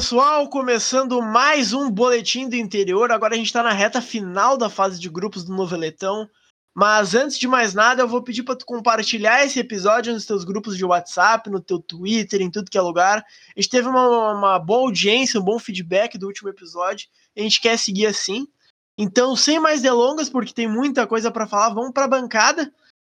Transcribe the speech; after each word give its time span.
Pessoal! 0.00 0.48
Começando 0.48 1.20
mais 1.20 1.74
um 1.74 1.90
Boletim 1.90 2.48
do 2.48 2.56
Interior. 2.56 3.12
Agora 3.12 3.34
a 3.34 3.36
gente 3.36 3.48
está 3.48 3.62
na 3.62 3.70
reta 3.70 4.00
final 4.00 4.56
da 4.56 4.70
fase 4.70 4.98
de 4.98 5.10
grupos 5.10 5.44
do 5.44 5.54
Noveletão. 5.54 6.26
Mas 6.74 7.14
antes 7.14 7.38
de 7.38 7.46
mais 7.46 7.74
nada, 7.74 8.00
eu 8.00 8.08
vou 8.08 8.22
pedir 8.22 8.42
para 8.42 8.56
tu 8.56 8.64
compartilhar 8.64 9.44
esse 9.44 9.60
episódio 9.60 10.14
nos 10.14 10.24
teus 10.24 10.42
grupos 10.42 10.74
de 10.74 10.86
WhatsApp, 10.86 11.50
no 11.50 11.60
teu 11.60 11.78
Twitter, 11.78 12.40
em 12.40 12.50
tudo 12.50 12.70
que 12.70 12.78
é 12.78 12.80
lugar. 12.80 13.18
A 13.54 13.60
gente 13.60 13.68
teve 13.68 13.88
uma, 13.88 14.32
uma 14.32 14.58
boa 14.58 14.84
audiência, 14.84 15.38
um 15.38 15.44
bom 15.44 15.58
feedback 15.58 16.16
do 16.16 16.28
último 16.28 16.48
episódio. 16.48 17.06
A 17.36 17.42
gente 17.42 17.60
quer 17.60 17.78
seguir 17.78 18.06
assim. 18.06 18.48
Então, 18.96 19.36
sem 19.36 19.60
mais 19.60 19.82
delongas, 19.82 20.30
porque 20.30 20.54
tem 20.54 20.66
muita 20.66 21.06
coisa 21.06 21.30
para 21.30 21.46
falar, 21.46 21.74
vamos 21.74 21.92
para 21.92 22.06
a 22.06 22.08
bancada. 22.08 22.72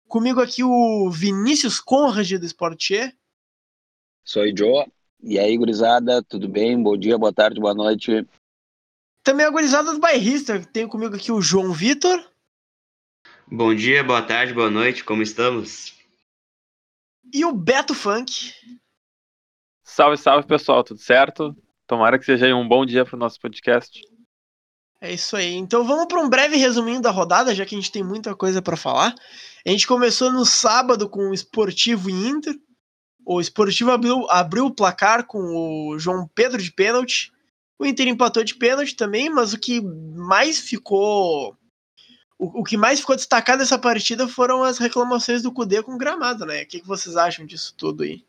Comigo 0.08 0.40
aqui 0.40 0.64
o 0.64 1.10
Vinícius 1.10 1.80
Conrad 1.80 2.32
do 2.34 2.46
Sportier. 2.46 3.12
Sou 4.24 4.44
Joe. 4.56 4.86
E 5.22 5.40
aí, 5.40 5.58
gurizada, 5.58 6.22
tudo 6.24 6.48
bem? 6.48 6.82
Bom 6.82 6.96
dia, 6.98 7.18
boa 7.18 7.34
tarde, 7.34 7.60
boa 7.60 7.74
noite. 7.74 8.28
Também 9.24 9.46
a 9.46 9.50
gurizada 9.50 9.92
do 9.92 10.00
bairrista. 10.00 10.64
Tenho 10.72 10.88
comigo 10.88 11.16
aqui 11.16 11.32
o 11.32 11.42
João 11.42 11.74
Vitor. 11.74 12.24
Bom 13.48 13.74
dia, 13.74 14.04
boa 14.04 14.22
tarde, 14.22 14.54
boa 14.54 14.70
noite, 14.70 15.04
como 15.04 15.22
estamos? 15.22 15.96
E 17.34 17.44
o 17.44 17.52
Beto 17.52 17.94
Funk. 17.94 18.54
Salve, 19.84 20.18
salve, 20.18 20.48
pessoal, 20.48 20.84
tudo 20.84 21.00
certo? 21.00 21.56
Tomara 21.88 22.18
que 22.18 22.26
seja 22.26 22.56
um 22.56 22.68
bom 22.68 22.86
dia 22.86 23.06
para 23.06 23.16
o 23.16 23.20
nosso 23.20 23.40
podcast. 23.40 24.02
É 25.00 25.14
isso 25.14 25.36
aí. 25.36 25.54
Então 25.54 25.84
vamos 25.84 26.08
para 26.08 26.20
um 26.20 26.30
breve 26.30 26.58
resuminho 26.58 27.02
da 27.02 27.12
rodada, 27.12 27.54
já 27.54 27.66
que 27.66 27.76
a 27.76 27.78
gente 27.78 27.92
tem 27.92 28.04
muita 28.04 28.36
coisa 28.36 28.62
para 28.62 28.78
falar. 28.78 29.14
A 29.66 29.70
gente 29.70 29.86
começou 29.86 30.32
no 30.32 30.46
sábado 30.46 31.10
com 31.10 31.30
o 31.30 31.34
Esportivo 31.34 32.10
e 32.10 32.14
Inter. 32.14 32.56
O 33.26 33.42
Esportivo 33.42 33.92
abriu, 33.92 34.30
abriu 34.30 34.68
o 34.68 34.74
placar 34.74 35.26
com 35.26 35.40
o 35.40 35.98
João 35.98 36.30
Pedro 36.36 36.62
de 36.62 36.72
pênalti. 36.72 37.34
O 37.80 37.86
Inter 37.86 38.08
empatou 38.08 38.44
de 38.44 38.56
pênalti 38.56 38.96
também, 38.96 39.30
mas 39.30 39.52
o 39.52 39.60
que 39.60 39.82
mais 39.82 40.60
ficou. 40.60 41.58
O, 42.38 42.62
o 42.62 42.64
que 42.64 42.78
mais 42.78 43.00
ficou 43.00 43.16
destacado 43.16 43.60
nessa 43.60 43.80
partida 43.80 44.28
foram 44.28 44.64
as 44.64 44.78
reclamações 44.78 45.42
do 45.42 45.52
Cudê 45.52 45.82
com 45.82 45.96
o 45.96 45.98
gramado, 45.98 46.46
né? 46.46 46.64
O 46.64 46.68
que, 46.68 46.82
que 46.82 46.88
vocês 46.88 47.18
acham 47.18 47.46
disso 47.46 47.74
tudo 47.76 48.04
aí? 48.04 48.24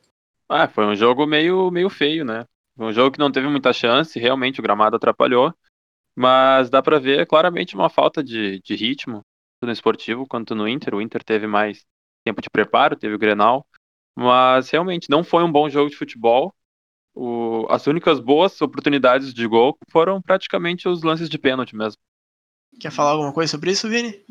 Ah, 0.48 0.66
foi 0.66 0.86
um 0.86 0.94
jogo 0.94 1.26
meio, 1.26 1.70
meio 1.70 1.90
feio, 1.90 2.24
né? 2.24 2.44
Um 2.78 2.92
jogo 2.92 3.12
que 3.12 3.18
não 3.18 3.32
teve 3.32 3.48
muita 3.48 3.72
chance, 3.72 4.18
realmente 4.18 4.60
o 4.60 4.62
gramado 4.62 4.96
atrapalhou. 4.96 5.52
Mas 6.16 6.70
dá 6.70 6.82
para 6.82 6.98
ver 6.98 7.26
claramente 7.26 7.74
uma 7.74 7.90
falta 7.90 8.24
de, 8.24 8.60
de 8.60 8.74
ritmo 8.74 9.20
no 9.62 9.70
esportivo 9.70 10.26
quanto 10.26 10.54
no 10.54 10.66
Inter. 10.66 10.94
O 10.94 11.02
Inter 11.02 11.22
teve 11.22 11.46
mais 11.46 11.84
tempo 12.24 12.40
de 12.40 12.48
preparo, 12.48 12.96
teve 12.96 13.14
o 13.14 13.18
Grenal. 13.18 13.66
Mas 14.16 14.70
realmente 14.70 15.10
não 15.10 15.22
foi 15.22 15.44
um 15.44 15.52
bom 15.52 15.68
jogo 15.68 15.90
de 15.90 15.96
futebol. 15.96 16.54
O, 17.14 17.66
as 17.70 17.86
únicas 17.86 18.18
boas 18.18 18.60
oportunidades 18.60 19.32
de 19.32 19.46
gol 19.46 19.78
foram 19.90 20.20
praticamente 20.20 20.88
os 20.88 21.02
lances 21.02 21.28
de 21.28 21.38
pênalti 21.38 21.76
mesmo. 21.76 22.00
Quer 22.80 22.90
falar 22.90 23.12
alguma 23.12 23.32
coisa 23.32 23.50
sobre 23.50 23.70
isso, 23.70 23.88
Vini? 23.88 24.22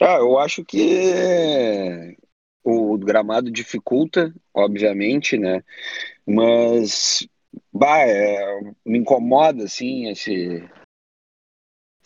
Ah, 0.00 0.16
eu 0.18 0.38
acho 0.38 0.64
que 0.64 2.16
o 2.62 2.98
gramado 2.98 3.50
dificulta, 3.50 4.34
obviamente, 4.52 5.38
né? 5.38 5.62
Mas 6.26 7.26
bah, 7.72 8.00
é, 8.00 8.60
me 8.84 8.98
incomoda 8.98 9.64
assim 9.64 10.08
esse 10.08 10.68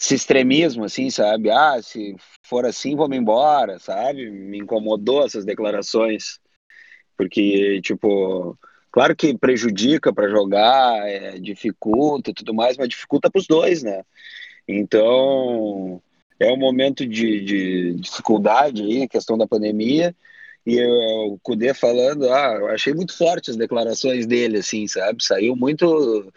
esse 0.01 0.15
extremismo, 0.15 0.85
assim, 0.85 1.11
sabe? 1.11 1.51
Ah, 1.51 1.81
se 1.83 2.17
for 2.43 2.65
assim, 2.65 2.97
vamos 2.97 3.17
embora, 3.17 3.79
sabe? 3.79 4.31
Me 4.31 4.59
incomodou 4.59 5.27
essas 5.27 5.45
declarações, 5.45 6.41
porque, 7.19 7.81
tipo, 7.83 8.59
claro 8.91 9.15
que 9.15 9.37
prejudica 9.37 10.11
para 10.13 10.31
jogar, 10.31 11.07
é, 11.07 11.39
dificulta 11.39 12.33
tudo 12.35 12.55
mais, 12.55 12.79
mas 12.79 12.89
dificulta 12.89 13.31
para 13.31 13.41
os 13.41 13.47
dois, 13.47 13.83
né? 13.83 14.03
Então, 14.67 16.03
é 16.39 16.51
um 16.51 16.57
momento 16.57 17.07
de, 17.07 17.45
de 17.45 17.95
dificuldade 17.97 18.83
aí, 18.83 19.07
questão 19.07 19.37
da 19.37 19.47
pandemia, 19.47 20.17
e 20.67 20.77
eu, 20.77 21.35
o 21.35 21.39
Cudê 21.43 21.75
falando, 21.75 22.33
ah, 22.33 22.57
eu 22.59 22.69
achei 22.69 22.95
muito 22.95 23.17
forte 23.17 23.51
as 23.51 23.57
declarações 23.57 24.27
dele, 24.27 24.59
assim, 24.59 24.89
sabe? 24.89 25.23
Saiu 25.23 25.55
muito 25.55 26.33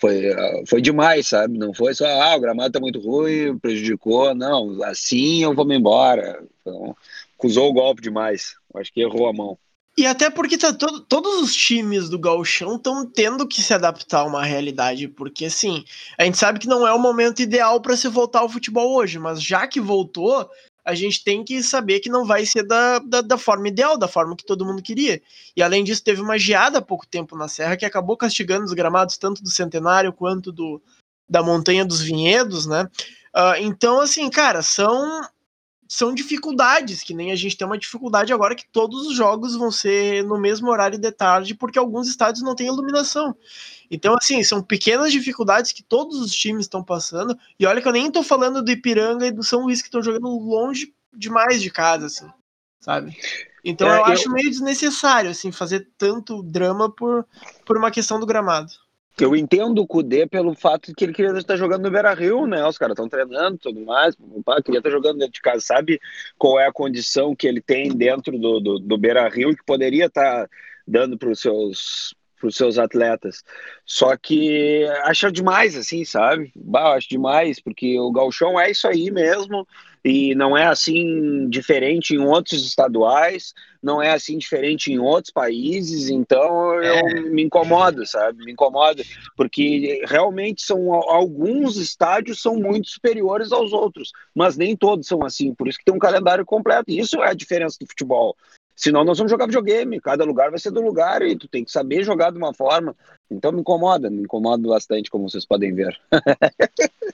foi, 0.00 0.22
foi 0.66 0.80
demais, 0.80 1.28
sabe? 1.28 1.58
Não 1.58 1.74
foi 1.74 1.94
só, 1.94 2.06
ah, 2.06 2.34
o 2.36 2.40
gramado 2.40 2.72
tá 2.72 2.80
muito 2.80 2.98
ruim, 3.00 3.58
prejudicou, 3.58 4.34
não, 4.34 4.82
assim 4.82 5.42
eu 5.42 5.54
vou 5.54 5.64
me 5.64 5.76
embora. 5.76 6.42
Então, 6.60 6.96
acusou 7.38 7.68
o 7.68 7.72
golpe 7.72 8.00
demais, 8.00 8.54
acho 8.74 8.92
que 8.92 9.02
errou 9.02 9.28
a 9.28 9.32
mão. 9.32 9.58
E 9.98 10.06
até 10.06 10.30
porque 10.30 10.56
tá 10.56 10.72
todo, 10.72 11.00
todos 11.00 11.42
os 11.42 11.54
times 11.54 12.08
do 12.08 12.18
Gauchão 12.18 12.76
estão 12.76 13.04
tendo 13.04 13.46
que 13.46 13.60
se 13.60 13.74
adaptar 13.74 14.20
a 14.20 14.24
uma 14.24 14.42
realidade, 14.42 15.08
porque 15.08 15.44
assim, 15.44 15.84
a 16.16 16.24
gente 16.24 16.38
sabe 16.38 16.58
que 16.58 16.68
não 16.68 16.86
é 16.86 16.92
o 16.92 16.98
momento 16.98 17.42
ideal 17.42 17.80
para 17.80 17.96
se 17.96 18.08
voltar 18.08 18.38
ao 18.38 18.48
futebol 18.48 18.94
hoje, 18.94 19.18
mas 19.18 19.42
já 19.42 19.66
que 19.66 19.80
voltou, 19.80 20.48
a 20.90 20.94
gente 20.94 21.22
tem 21.22 21.44
que 21.44 21.62
saber 21.62 22.00
que 22.00 22.10
não 22.10 22.26
vai 22.26 22.44
ser 22.44 22.64
da, 22.64 22.98
da, 22.98 23.20
da, 23.20 23.38
forma 23.38 23.68
ideal, 23.68 23.96
da 23.96 24.08
forma 24.08 24.36
que 24.36 24.44
todo 24.44 24.64
mundo 24.64 24.82
queria. 24.82 25.22
E 25.56 25.62
além 25.62 25.84
disso, 25.84 26.02
teve 26.02 26.20
uma 26.20 26.36
geada 26.36 26.78
há 26.78 26.82
pouco 26.82 27.06
tempo 27.06 27.36
na 27.36 27.46
Serra 27.46 27.76
que 27.76 27.84
acabou 27.84 28.16
castigando 28.16 28.64
os 28.64 28.72
gramados 28.72 29.16
tanto 29.16 29.42
do 29.42 29.48
Centenário 29.48 30.12
quanto 30.12 30.50
do, 30.50 30.82
da 31.28 31.42
Montanha 31.42 31.84
dos 31.84 32.00
Vinhedos, 32.00 32.66
né? 32.66 32.88
Uh, 33.34 33.54
então, 33.60 34.00
assim, 34.00 34.28
cara, 34.28 34.62
são 34.62 35.22
são 35.90 36.14
dificuldades, 36.14 37.02
que 37.02 37.12
nem 37.12 37.32
a 37.32 37.36
gente 37.36 37.56
tem 37.56 37.66
uma 37.66 37.76
dificuldade 37.76 38.32
agora 38.32 38.54
que 38.54 38.64
todos 38.70 39.08
os 39.08 39.16
jogos 39.16 39.56
vão 39.56 39.72
ser 39.72 40.22
no 40.22 40.38
mesmo 40.38 40.70
horário 40.70 40.96
de 40.96 41.10
tarde, 41.10 41.52
porque 41.52 41.80
alguns 41.80 42.06
estádios 42.06 42.44
não 42.44 42.54
têm 42.54 42.68
iluminação. 42.68 43.36
Então, 43.90 44.14
assim, 44.14 44.40
são 44.44 44.62
pequenas 44.62 45.10
dificuldades 45.10 45.72
que 45.72 45.82
todos 45.82 46.20
os 46.20 46.30
times 46.30 46.66
estão 46.66 46.80
passando. 46.80 47.36
E 47.58 47.66
olha 47.66 47.82
que 47.82 47.88
eu 47.88 47.92
nem 47.92 48.08
tô 48.08 48.22
falando 48.22 48.62
do 48.62 48.70
Ipiranga 48.70 49.26
e 49.26 49.32
do 49.32 49.42
São 49.42 49.62
Luís, 49.62 49.82
que 49.82 49.88
estão 49.88 50.00
jogando 50.00 50.28
longe 50.28 50.94
demais 51.12 51.60
de 51.60 51.70
casa, 51.70 52.06
assim, 52.06 52.30
sabe? 52.78 53.18
Então 53.64 53.88
é, 53.88 53.94
eu, 53.94 53.96
eu 53.96 54.04
acho 54.04 54.30
meio 54.30 54.48
desnecessário, 54.48 55.28
assim, 55.28 55.50
fazer 55.50 55.88
tanto 55.98 56.40
drama 56.40 56.88
por, 56.88 57.26
por 57.66 57.76
uma 57.76 57.90
questão 57.90 58.20
do 58.20 58.26
gramado. 58.26 58.70
Eu 59.24 59.36
entendo 59.36 59.80
o 59.80 59.86
Kudê 59.86 60.26
pelo 60.26 60.54
fato 60.54 60.88
de 60.88 60.94
que 60.94 61.04
ele 61.04 61.12
queria 61.12 61.36
estar 61.38 61.56
jogando 61.56 61.82
no 61.82 61.90
Beira 61.90 62.14
Rio, 62.14 62.46
né? 62.46 62.66
Os 62.66 62.78
caras 62.78 62.94
estão 62.94 63.08
treinando 63.08 63.58
tudo 63.58 63.84
mais. 63.84 64.16
Opa, 64.18 64.62
queria 64.62 64.78
estar 64.78 64.90
jogando 64.90 65.18
dentro 65.18 65.34
de 65.34 65.40
casa. 65.40 65.60
Sabe 65.60 66.00
qual 66.38 66.58
é 66.58 66.66
a 66.66 66.72
condição 66.72 67.34
que 67.34 67.46
ele 67.46 67.60
tem 67.60 67.90
dentro 67.90 68.38
do, 68.38 68.60
do, 68.60 68.78
do 68.78 68.98
Beira 68.98 69.28
Rio 69.28 69.54
que 69.56 69.64
poderia 69.64 70.06
estar 70.06 70.48
dando 70.86 71.18
para 71.18 71.30
os 71.30 71.40
seus 71.40 72.14
para 72.40 72.48
os 72.48 72.56
seus 72.56 72.78
atletas. 72.78 73.44
Só 73.84 74.16
que 74.16 74.84
acha 75.04 75.30
demais, 75.30 75.76
assim, 75.76 76.04
sabe? 76.04 76.50
Bah, 76.56 76.94
acho 76.94 77.08
demais, 77.08 77.60
porque 77.60 77.98
o 78.00 78.10
galchão 78.10 78.58
é 78.58 78.70
isso 78.70 78.88
aí 78.88 79.10
mesmo, 79.10 79.66
e 80.02 80.34
não 80.34 80.56
é 80.56 80.66
assim 80.66 81.48
diferente 81.50 82.14
em 82.14 82.18
outros 82.18 82.64
estaduais, 82.64 83.52
não 83.82 84.02
é 84.02 84.12
assim 84.12 84.38
diferente 84.38 84.90
em 84.90 84.98
outros 84.98 85.32
países, 85.32 86.08
então 86.08 86.74
eu 86.82 86.94
é. 86.94 87.20
me 87.20 87.42
incomodo, 87.42 88.06
sabe? 88.06 88.44
Me 88.44 88.52
incomoda, 88.52 89.02
porque 89.36 90.02
realmente 90.06 90.62
são 90.62 90.94
alguns 90.94 91.76
estádios 91.76 92.40
são 92.40 92.56
muito 92.56 92.88
superiores 92.88 93.52
aos 93.52 93.72
outros, 93.72 94.10
mas 94.34 94.56
nem 94.56 94.74
todos 94.74 95.06
são 95.06 95.22
assim, 95.22 95.54
por 95.54 95.68
isso 95.68 95.78
que 95.78 95.84
tem 95.84 95.94
um 95.94 95.98
calendário 95.98 96.46
completo. 96.46 96.90
Isso 96.90 97.22
é 97.22 97.28
a 97.28 97.34
diferença 97.34 97.76
do 97.78 97.86
futebol. 97.86 98.34
Senão 98.80 99.04
nós 99.04 99.18
vamos 99.18 99.30
jogar 99.30 99.44
videogame, 99.44 100.00
cada 100.00 100.24
lugar 100.24 100.48
vai 100.48 100.58
ser 100.58 100.70
do 100.70 100.80
lugar 100.80 101.20
e 101.20 101.36
tu 101.36 101.46
tem 101.46 101.62
que 101.62 101.70
saber 101.70 102.02
jogar 102.02 102.30
de 102.30 102.38
uma 102.38 102.54
forma. 102.54 102.96
Então 103.30 103.52
me 103.52 103.60
incomoda, 103.60 104.08
me 104.08 104.22
incomoda 104.22 104.66
bastante, 104.66 105.10
como 105.10 105.28
vocês 105.28 105.44
podem 105.44 105.74
ver. 105.74 106.00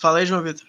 Fala 0.00 0.20
aí, 0.20 0.26
João 0.26 0.42
Vitor. 0.42 0.66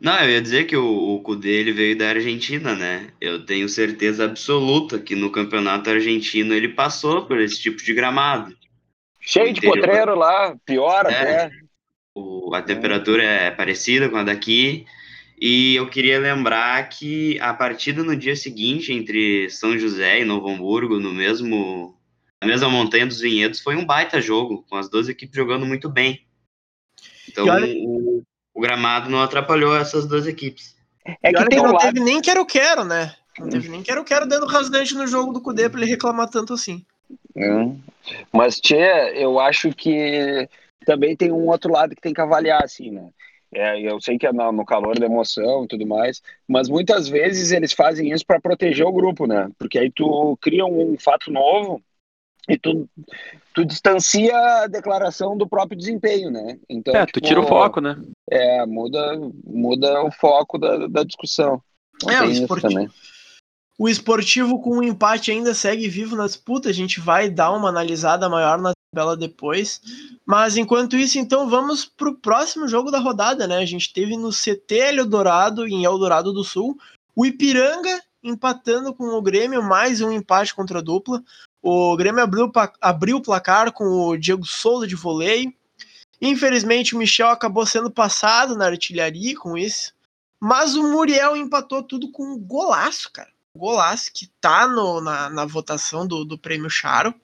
Não, 0.00 0.16
eu 0.20 0.30
ia 0.30 0.40
dizer 0.40 0.66
que 0.66 0.76
o, 0.76 0.86
o 0.86 1.20
Cudê 1.24 1.54
ele 1.54 1.72
veio 1.72 1.98
da 1.98 2.10
Argentina, 2.10 2.76
né? 2.76 3.12
Eu 3.20 3.44
tenho 3.44 3.68
certeza 3.68 4.26
absoluta 4.26 4.96
que 4.96 5.16
no 5.16 5.32
campeonato 5.32 5.90
argentino 5.90 6.54
ele 6.54 6.68
passou 6.68 7.26
por 7.26 7.40
esse 7.40 7.60
tipo 7.60 7.82
de 7.82 7.92
gramado. 7.94 8.56
Cheio 9.18 9.52
de 9.52 9.60
potreiro 9.60 10.14
lá, 10.14 10.56
pior 10.64 11.04
é, 11.06 11.08
até. 11.08 11.50
O, 12.14 12.54
a 12.54 12.62
temperatura 12.62 13.24
é 13.24 13.50
parecida 13.50 14.08
com 14.08 14.18
a 14.18 14.22
daqui. 14.22 14.86
E 15.40 15.76
eu 15.76 15.88
queria 15.88 16.18
lembrar 16.18 16.88
que 16.88 17.38
a 17.40 17.54
partida 17.54 18.02
no 18.02 18.16
dia 18.16 18.34
seguinte 18.34 18.92
entre 18.92 19.48
São 19.50 19.78
José 19.78 20.20
e 20.20 20.24
Novo 20.24 20.48
Hamburgo, 20.48 20.98
no 20.98 21.12
mesmo 21.12 21.96
na 22.40 22.48
mesma 22.48 22.68
montanha 22.68 23.06
dos 23.06 23.20
Vinhedos, 23.20 23.60
foi 23.60 23.76
um 23.76 23.84
baita 23.84 24.20
jogo, 24.20 24.64
com 24.68 24.76
as 24.76 24.88
duas 24.88 25.08
equipes 25.08 25.36
jogando 25.36 25.66
muito 25.66 25.88
bem. 25.88 26.24
Então 27.28 27.46
olha... 27.46 27.66
o, 27.66 28.22
o, 28.54 28.60
gramado 28.60 29.10
não 29.10 29.20
atrapalhou 29.20 29.76
essas 29.76 30.06
duas 30.06 30.26
equipes. 30.26 30.76
É 31.22 31.32
que 31.32 31.44
tem 31.46 31.58
não 31.58 31.72
lado... 31.72 31.80
teve 31.80 32.00
nem 32.00 32.20
quero-quero, 32.20 32.84
né? 32.84 33.14
Não 33.38 33.48
teve 33.48 33.68
nem 33.68 33.82
quero-quero 33.82 34.26
dando 34.26 34.46
rasgante 34.46 34.94
no 34.94 35.06
jogo 35.06 35.32
do 35.32 35.40
Cudê 35.40 35.68
pra 35.68 35.80
ele 35.80 35.90
reclamar 35.90 36.28
tanto 36.28 36.54
assim. 36.54 36.84
Hum. 37.36 37.80
Mas, 38.32 38.60
Tchê, 38.60 39.12
eu 39.14 39.38
acho 39.38 39.70
que 39.70 40.48
também 40.84 41.16
tem 41.16 41.30
um 41.30 41.46
outro 41.46 41.72
lado 41.72 41.94
que 41.94 42.00
tem 42.00 42.12
que 42.12 42.20
avaliar, 42.20 42.62
assim, 42.62 42.90
né? 42.90 43.10
É, 43.54 43.80
eu 43.80 44.00
sei 44.00 44.18
que 44.18 44.26
é 44.26 44.32
no, 44.32 44.64
calor 44.64 44.98
da 44.98 45.06
emoção 45.06 45.64
e 45.64 45.68
tudo 45.68 45.86
mais, 45.86 46.20
mas 46.46 46.68
muitas 46.68 47.08
vezes 47.08 47.50
eles 47.50 47.72
fazem 47.72 48.12
isso 48.12 48.24
para 48.26 48.40
proteger 48.40 48.86
o 48.86 48.92
grupo, 48.92 49.26
né? 49.26 49.50
Porque 49.58 49.78
aí 49.78 49.90
tu 49.90 50.36
cria 50.40 50.66
um 50.66 50.96
fato 50.98 51.30
novo 51.30 51.82
E 52.46 52.58
tu, 52.58 52.88
tu 53.54 53.64
distancia 53.64 54.36
a 54.36 54.66
declaração 54.66 55.36
do 55.36 55.48
próprio 55.48 55.78
desempenho, 55.78 56.30
né? 56.30 56.58
Então, 56.68 56.94
é, 56.94 57.06
tipo, 57.06 57.20
tu 57.20 57.26
tira 57.26 57.40
o 57.40 57.46
foco, 57.46 57.80
né? 57.80 57.96
É, 58.30 58.64
muda, 58.66 59.18
muda 59.44 60.02
o 60.02 60.10
foco 60.10 60.58
da, 60.58 60.86
da 60.86 61.04
discussão. 61.04 61.62
Não 62.02 62.10
é, 62.10 62.22
o 62.22 62.30
esportivo, 62.30 62.90
o 63.78 63.88
esportivo 63.88 64.60
com 64.60 64.78
um 64.78 64.82
empate 64.82 65.30
ainda 65.30 65.54
segue 65.54 65.88
vivo 65.88 66.16
na 66.16 66.26
disputa. 66.26 66.68
A 66.68 66.72
gente 66.72 67.00
vai 67.00 67.30
dar 67.30 67.52
uma 67.52 67.68
analisada 67.68 68.28
maior 68.28 68.58
na 68.58 68.72
tabela 68.92 69.16
depois. 69.16 69.80
Mas 70.24 70.56
enquanto 70.56 70.96
isso, 70.96 71.18
então 71.18 71.48
vamos 71.48 71.84
para 71.84 72.08
o 72.08 72.14
próximo 72.14 72.66
jogo 72.68 72.90
da 72.90 72.98
rodada, 72.98 73.46
né? 73.46 73.58
A 73.58 73.66
gente 73.66 73.92
teve 73.92 74.16
no 74.16 74.30
CT 74.30 74.74
Eldorado, 74.98 75.66
em 75.66 75.84
Eldorado 75.84 76.32
do 76.32 76.44
Sul, 76.44 76.78
o 77.14 77.26
Ipiranga 77.26 78.02
empatando 78.22 78.92
com 78.92 79.04
o 79.04 79.22
Grêmio, 79.22 79.62
mais 79.62 80.00
um 80.00 80.10
empate 80.10 80.54
contra 80.54 80.78
a 80.78 80.82
dupla. 80.82 81.22
O 81.62 81.96
Grêmio 81.96 82.22
abriu, 82.22 82.50
abriu 82.80 83.16
o 83.18 83.22
placar 83.22 83.72
com 83.72 83.84
o 83.84 84.16
Diego 84.16 84.44
Souza 84.44 84.86
de 84.86 84.94
voleio. 84.94 85.52
Infelizmente, 86.20 86.94
o 86.94 86.98
Michel 86.98 87.28
acabou 87.28 87.64
sendo 87.64 87.90
passado 87.90 88.56
na 88.56 88.66
artilharia 88.66 89.36
com 89.36 89.56
isso. 89.56 89.92
Mas 90.40 90.76
o 90.76 90.82
Muriel 90.82 91.36
empatou 91.36 91.82
tudo 91.82 92.10
com 92.10 92.24
um 92.24 92.38
golaço, 92.38 93.10
cara. 93.12 93.30
Golaço 93.56 94.12
que 94.12 94.28
tá 94.40 94.68
no, 94.68 95.00
na, 95.00 95.28
na 95.30 95.44
votação 95.44 96.06
do, 96.06 96.24
do 96.24 96.38
prêmio 96.38 96.70
Charo. 96.70 97.14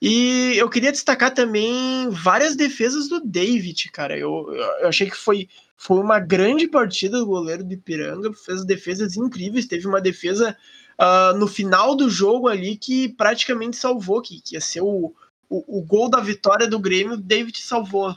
E 0.00 0.54
eu 0.56 0.70
queria 0.70 0.92
destacar 0.92 1.34
também 1.34 2.08
várias 2.10 2.54
defesas 2.54 3.08
do 3.08 3.20
David, 3.20 3.90
cara. 3.90 4.16
Eu, 4.16 4.48
eu 4.80 4.88
achei 4.88 5.10
que 5.10 5.16
foi, 5.16 5.48
foi 5.76 5.98
uma 5.98 6.20
grande 6.20 6.68
partida 6.68 7.18
do 7.18 7.26
goleiro 7.26 7.64
do 7.64 7.74
Ipiranga, 7.74 8.32
fez 8.32 8.64
defesas 8.64 9.16
incríveis. 9.16 9.66
Teve 9.66 9.88
uma 9.88 10.00
defesa 10.00 10.56
uh, 10.98 11.36
no 11.36 11.48
final 11.48 11.96
do 11.96 12.08
jogo 12.08 12.46
ali 12.46 12.76
que 12.76 13.08
praticamente 13.08 13.76
salvou, 13.76 14.22
que, 14.22 14.40
que 14.40 14.54
ia 14.54 14.60
ser 14.60 14.82
o, 14.82 15.12
o, 15.50 15.78
o, 15.78 15.82
gol 15.82 16.08
da 16.08 16.20
vitória 16.20 16.68
do 16.68 16.78
Grêmio, 16.78 17.14
o 17.14 17.20
David 17.20 17.58
salvou. 17.60 18.14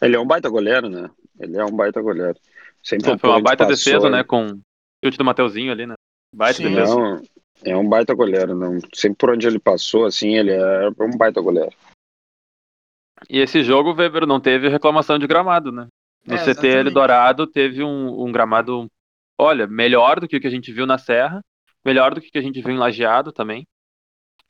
Ele 0.00 0.16
é 0.16 0.20
um 0.20 0.26
baita 0.26 0.48
goleiro, 0.48 0.88
né? 0.88 1.10
Ele 1.38 1.58
é 1.58 1.64
um 1.64 1.72
baita 1.72 2.00
goleiro. 2.00 2.38
Sempre 2.82 3.10
é, 3.10 3.18
foi 3.18 3.28
uma 3.28 3.42
baita 3.42 3.66
passou, 3.66 3.76
defesa, 3.76 4.08
né? 4.08 4.24
Com 4.24 4.52
o 4.52 4.60
chute 5.04 5.18
do 5.18 5.24
Mateuzinho 5.24 5.70
ali, 5.70 5.86
né? 5.86 5.94
Baita 6.34 6.62
Sim. 6.62 6.70
defesa. 6.70 6.94
Não, 6.94 7.22
é 7.64 7.76
um 7.76 7.88
baita 7.88 8.14
goleiro, 8.14 8.54
não. 8.54 8.78
Sempre 8.94 9.18
por 9.18 9.30
onde 9.30 9.46
ele 9.46 9.58
passou, 9.58 10.04
assim, 10.04 10.36
ele 10.36 10.52
é 10.52 10.88
um 11.00 11.16
baita 11.16 11.40
goleiro. 11.40 11.72
E 13.28 13.38
esse 13.38 13.62
jogo, 13.62 13.92
Weber, 13.92 14.26
não 14.26 14.40
teve 14.40 14.68
reclamação 14.68 15.18
de 15.18 15.26
gramado, 15.26 15.70
né? 15.70 15.88
No 16.26 16.36
é, 16.36 16.38
CT 16.38 16.90
Dourado 16.90 17.46
teve 17.46 17.82
um, 17.82 18.26
um, 18.26 18.32
gramado, 18.32 18.86
olha, 19.38 19.66
melhor 19.66 20.20
do 20.20 20.28
que 20.28 20.36
o 20.36 20.40
que 20.40 20.46
a 20.46 20.50
gente 20.50 20.72
viu 20.72 20.86
na 20.86 20.98
Serra, 20.98 21.40
melhor 21.84 22.14
do 22.14 22.20
que 22.20 22.28
o 22.28 22.30
que 22.30 22.38
a 22.38 22.42
gente 22.42 22.60
viu 22.60 22.74
em 22.74 22.78
Lajeado 22.78 23.32
também. 23.32 23.66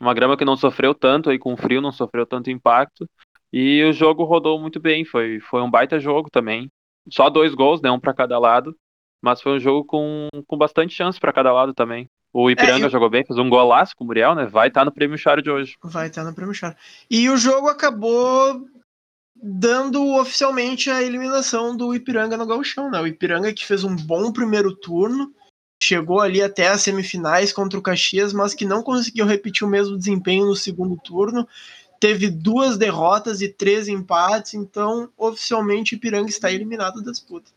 Uma 0.00 0.14
grama 0.14 0.36
que 0.36 0.44
não 0.44 0.56
sofreu 0.56 0.94
tanto 0.94 1.30
aí 1.30 1.38
com 1.38 1.52
o 1.52 1.56
frio, 1.56 1.80
não 1.80 1.92
sofreu 1.92 2.26
tanto 2.26 2.50
impacto. 2.50 3.06
E 3.52 3.82
o 3.84 3.92
jogo 3.92 4.24
rodou 4.24 4.58
muito 4.58 4.80
bem, 4.80 5.04
foi, 5.04 5.40
foi 5.40 5.60
um 5.60 5.70
baita 5.70 5.98
jogo 5.98 6.30
também. 6.30 6.70
Só 7.10 7.28
dois 7.28 7.54
gols, 7.54 7.80
né? 7.80 7.90
Um 7.90 8.00
para 8.00 8.14
cada 8.14 8.38
lado. 8.38 8.74
Mas 9.20 9.42
foi 9.42 9.52
um 9.52 9.60
jogo 9.60 9.84
com, 9.84 10.28
com 10.46 10.56
bastante 10.56 10.94
chance 10.94 11.20
para 11.20 11.32
cada 11.32 11.52
lado 11.52 11.74
também. 11.74 12.08
O 12.32 12.50
Ipiranga 12.50 12.84
é, 12.84 12.86
eu... 12.86 12.90
jogou 12.90 13.10
bem, 13.10 13.24
fez 13.24 13.38
um 13.38 13.48
golaço 13.48 13.96
com 13.96 14.04
o 14.04 14.06
Muriel, 14.06 14.34
né? 14.34 14.46
Vai 14.46 14.68
estar 14.68 14.80
tá 14.80 14.84
no 14.84 14.92
prêmio 14.92 15.18
Charo 15.18 15.42
de 15.42 15.50
hoje. 15.50 15.76
Vai 15.82 16.06
estar 16.08 16.22
tá 16.22 16.28
no 16.28 16.34
prêmio 16.34 16.54
Charo. 16.54 16.76
E 17.10 17.28
o 17.28 17.36
jogo 17.36 17.68
acabou 17.68 18.66
dando 19.42 20.16
oficialmente 20.16 20.90
a 20.90 21.02
eliminação 21.02 21.76
do 21.76 21.94
Ipiranga 21.94 22.36
no 22.36 22.46
Gauchão, 22.46 22.90
né? 22.90 23.00
O 23.00 23.06
Ipiranga 23.06 23.52
que 23.52 23.66
fez 23.66 23.84
um 23.84 23.96
bom 23.96 24.32
primeiro 24.32 24.74
turno, 24.74 25.32
chegou 25.82 26.20
ali 26.20 26.42
até 26.42 26.68
as 26.68 26.82
semifinais 26.82 27.52
contra 27.52 27.78
o 27.78 27.82
Caxias, 27.82 28.32
mas 28.32 28.54
que 28.54 28.66
não 28.66 28.82
conseguiu 28.82 29.26
repetir 29.26 29.66
o 29.66 29.70
mesmo 29.70 29.96
desempenho 29.96 30.46
no 30.46 30.54
segundo 30.54 30.96
turno. 30.96 31.48
Teve 31.98 32.30
duas 32.30 32.78
derrotas 32.78 33.40
e 33.40 33.48
três 33.48 33.88
empates, 33.88 34.54
então 34.54 35.10
oficialmente 35.16 35.94
o 35.94 35.96
Ipiranga 35.96 36.28
está 36.28 36.50
eliminado 36.52 37.02
da 37.02 37.10
disputa. 37.10 37.50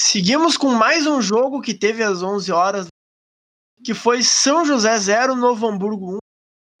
Seguimos 0.00 0.56
com 0.56 0.70
mais 0.70 1.08
um 1.08 1.20
jogo 1.20 1.60
que 1.60 1.74
teve 1.74 2.04
às 2.04 2.22
11 2.22 2.52
horas, 2.52 2.86
que 3.84 3.92
foi 3.92 4.22
São 4.22 4.64
José 4.64 4.96
0, 4.96 5.34
Novo 5.34 5.66
Hamburgo 5.66 6.14
1. 6.14 6.18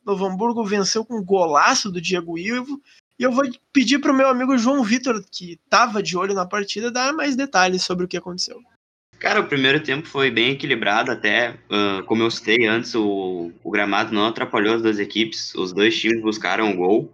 Novo 0.06 0.24
Hamburgo 0.24 0.64
venceu 0.64 1.04
com 1.04 1.18
um 1.18 1.24
golaço 1.24 1.90
do 1.90 2.00
Diego 2.00 2.38
Ivo. 2.38 2.80
E 3.18 3.24
eu 3.24 3.32
vou 3.32 3.44
pedir 3.72 3.98
para 3.98 4.12
o 4.12 4.14
meu 4.14 4.28
amigo 4.28 4.56
João 4.56 4.84
Vitor, 4.84 5.20
que 5.32 5.54
estava 5.54 6.00
de 6.00 6.16
olho 6.16 6.32
na 6.32 6.46
partida, 6.46 6.92
dar 6.92 7.12
mais 7.12 7.34
detalhes 7.34 7.82
sobre 7.82 8.04
o 8.04 8.08
que 8.08 8.16
aconteceu. 8.16 8.62
Cara, 9.18 9.40
o 9.40 9.48
primeiro 9.48 9.82
tempo 9.82 10.06
foi 10.06 10.30
bem 10.30 10.52
equilibrado, 10.52 11.10
até 11.10 11.58
uh, 11.68 12.04
como 12.06 12.22
eu 12.22 12.30
citei 12.30 12.68
antes, 12.68 12.94
o, 12.94 13.50
o, 13.64 13.70
gramado 13.72 14.14
não 14.14 14.28
atrapalhou 14.28 14.76
as 14.76 14.82
duas 14.82 15.00
equipes, 15.00 15.52
os 15.56 15.72
dois 15.72 15.98
times 15.98 16.22
buscaram 16.22 16.70
o 16.70 16.76
gol. 16.76 17.12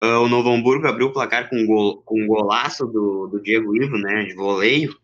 Uh, 0.00 0.20
o 0.20 0.28
Novo 0.28 0.50
Hamburgo 0.50 0.86
abriu 0.86 1.08
o 1.08 1.12
placar 1.12 1.50
com 1.50 1.56
um, 1.56 1.66
gol, 1.66 2.00
com 2.04 2.22
um 2.22 2.28
golaço 2.28 2.86
do, 2.86 3.26
do 3.26 3.42
Diego 3.42 3.74
Ivo, 3.74 3.98
né, 3.98 4.24
de 4.24 4.34
voleio, 4.34 4.96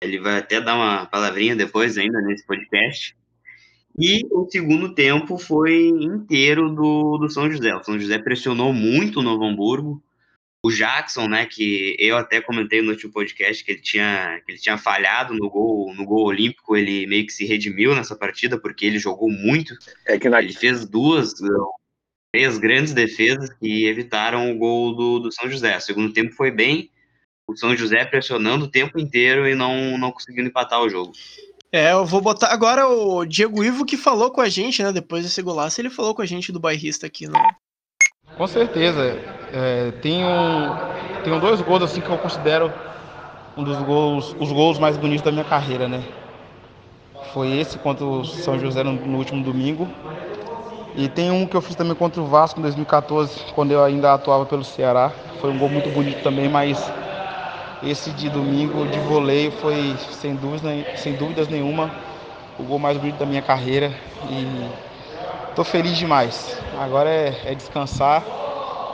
ele 0.00 0.18
vai 0.18 0.38
até 0.38 0.60
dar 0.60 0.76
uma 0.76 1.06
palavrinha 1.06 1.56
depois 1.56 1.98
ainda 1.98 2.20
nesse 2.20 2.46
podcast. 2.46 3.16
E 3.98 4.22
o 4.30 4.48
segundo 4.48 4.94
tempo 4.94 5.38
foi 5.38 5.88
inteiro 5.88 6.70
do, 6.70 7.18
do 7.18 7.28
São 7.28 7.50
José. 7.50 7.74
O 7.74 7.82
São 7.82 7.98
José 7.98 8.18
pressionou 8.18 8.72
muito 8.72 9.18
o 9.18 9.22
Novo 9.22 9.44
Hamburgo. 9.44 10.02
O 10.64 10.70
Jackson, 10.70 11.28
né, 11.28 11.46
que 11.46 11.96
eu 11.98 12.16
até 12.16 12.40
comentei 12.40 12.82
no 12.82 12.90
último 12.90 13.12
podcast 13.12 13.64
que 13.64 13.72
ele 13.72 13.80
tinha, 13.80 14.40
que 14.44 14.52
ele 14.52 14.60
tinha 14.60 14.76
falhado 14.76 15.34
no 15.34 15.48
gol, 15.48 15.94
no 15.94 16.04
gol 16.04 16.26
olímpico, 16.26 16.76
ele 16.76 17.06
meio 17.06 17.26
que 17.26 17.32
se 17.32 17.44
redimiu 17.44 17.94
nessa 17.94 18.16
partida 18.16 18.58
porque 18.58 18.86
ele 18.86 18.98
jogou 18.98 19.30
muito. 19.30 19.74
É 20.06 20.18
que 20.18 20.28
na... 20.28 20.40
Ele 20.40 20.52
fez 20.52 20.84
duas, 20.84 21.34
três 22.32 22.58
grandes 22.58 22.92
defesas 22.92 23.52
que 23.54 23.86
evitaram 23.86 24.50
o 24.50 24.58
gol 24.58 24.94
do, 24.94 25.18
do 25.20 25.32
São 25.32 25.50
José. 25.50 25.76
O 25.76 25.80
segundo 25.80 26.12
tempo 26.12 26.32
foi 26.34 26.50
bem, 26.50 26.90
o 27.48 27.56
São 27.56 27.74
José 27.74 28.04
pressionando 28.04 28.66
o 28.66 28.68
tempo 28.68 29.00
inteiro 29.00 29.48
e 29.48 29.54
não, 29.54 29.96
não 29.96 30.12
conseguindo 30.12 30.48
empatar 30.48 30.80
o 30.82 30.88
jogo. 30.88 31.12
É, 31.72 31.92
eu 31.92 32.04
vou 32.04 32.20
botar 32.20 32.52
agora 32.52 32.86
o 32.86 33.24
Diego 33.24 33.64
Ivo 33.64 33.84
que 33.84 33.96
falou 33.96 34.30
com 34.30 34.40
a 34.40 34.48
gente, 34.48 34.82
né? 34.82 34.92
Depois 34.92 35.24
desse 35.24 35.40
golaço, 35.42 35.80
ele 35.80 35.90
falou 35.90 36.14
com 36.14 36.22
a 36.22 36.26
gente 36.26 36.52
do 36.52 36.60
bairrista 36.60 37.06
aqui 37.06 37.26
no. 37.26 37.34
Com 38.36 38.46
certeza. 38.46 39.18
É, 39.52 39.90
tenho, 40.02 40.26
tenho 41.24 41.40
dois 41.40 41.60
gols 41.62 41.82
assim 41.82 42.00
que 42.00 42.08
eu 42.08 42.18
considero 42.18 42.72
um 43.56 43.64
dos 43.64 43.78
gols, 43.78 44.36
os 44.38 44.52
gols 44.52 44.78
mais 44.78 44.96
bonitos 44.96 45.24
da 45.24 45.32
minha 45.32 45.44
carreira, 45.44 45.88
né? 45.88 46.02
Foi 47.32 47.50
esse 47.58 47.78
contra 47.78 48.04
o 48.04 48.24
São 48.24 48.58
José 48.58 48.82
no, 48.82 48.92
no 48.92 49.18
último 49.18 49.42
domingo. 49.42 49.88
E 50.94 51.08
tem 51.08 51.30
um 51.30 51.46
que 51.46 51.56
eu 51.56 51.60
fiz 51.60 51.76
também 51.76 51.94
contra 51.94 52.20
o 52.20 52.26
Vasco 52.26 52.58
em 52.58 52.62
2014, 52.62 53.52
quando 53.54 53.72
eu 53.72 53.84
ainda 53.84 54.14
atuava 54.14 54.46
pelo 54.46 54.64
Ceará. 54.64 55.12
Foi 55.40 55.50
um 55.50 55.58
gol 55.58 55.68
muito 55.68 55.88
bonito 55.90 56.22
também, 56.22 56.48
mas 56.48 56.90
esse 57.82 58.10
de 58.10 58.28
domingo 58.28 58.86
de 58.88 58.98
voleio 59.00 59.52
foi, 59.52 59.96
sem, 60.12 60.34
dúvida, 60.34 60.96
sem 60.96 61.14
dúvidas 61.14 61.48
nenhuma, 61.48 61.94
o 62.58 62.62
gol 62.64 62.78
mais 62.78 62.96
bonito 62.96 63.18
da 63.18 63.26
minha 63.26 63.42
carreira 63.42 63.92
e 64.28 65.48
estou 65.50 65.64
feliz 65.64 65.96
demais. 65.96 66.58
Agora 66.78 67.08
é, 67.08 67.52
é, 67.52 67.54
descansar 67.54 68.24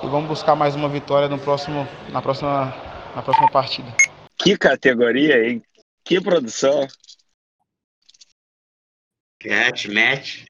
e 0.02 0.06
vamos 0.06 0.28
buscar 0.28 0.54
mais 0.54 0.74
uma 0.74 0.88
vitória 0.88 1.28
no 1.28 1.38
próximo, 1.38 1.88
na, 2.10 2.20
próxima, 2.20 2.74
na 3.14 3.22
próxima 3.22 3.48
partida. 3.48 3.94
Que 4.36 4.56
categoria, 4.56 5.46
hein? 5.46 5.62
Que 6.04 6.20
produção! 6.20 6.86
Catch, 9.40 9.86
match. 9.86 10.44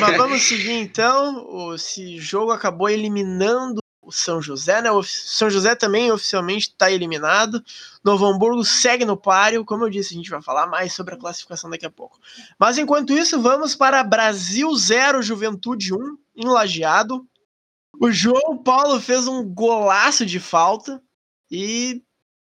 Mas 0.00 0.16
vamos 0.16 0.42
seguir 0.42 0.72
então. 0.72 1.74
Esse 1.74 2.18
jogo 2.18 2.50
acabou 2.50 2.88
eliminando 2.88 3.83
o 4.04 4.12
São 4.12 4.40
José, 4.40 4.82
né? 4.82 4.90
O 4.90 5.02
São 5.02 5.48
José 5.48 5.74
também 5.74 6.10
oficialmente 6.10 6.68
está 6.68 6.90
eliminado. 6.90 7.62
Novo 8.04 8.26
Hamburgo 8.26 8.64
segue 8.64 9.04
no 9.04 9.16
páreo. 9.16 9.64
Como 9.64 9.84
eu 9.84 9.90
disse, 9.90 10.14
a 10.14 10.16
gente 10.16 10.30
vai 10.30 10.42
falar 10.42 10.66
mais 10.66 10.92
sobre 10.92 11.14
a 11.14 11.18
classificação 11.18 11.70
daqui 11.70 11.86
a 11.86 11.90
pouco. 11.90 12.18
Mas 12.58 12.78
enquanto 12.78 13.12
isso, 13.12 13.40
vamos 13.40 13.74
para 13.74 14.02
Brasil 14.04 14.74
0, 14.74 15.22
Juventude 15.22 15.94
1, 15.94 16.18
em 16.36 16.46
Lajeado. 16.46 17.26
O 18.00 18.10
João 18.10 18.58
Paulo 18.58 19.00
fez 19.00 19.26
um 19.26 19.44
golaço 19.44 20.26
de 20.26 20.40
falta 20.40 21.00
e 21.50 22.02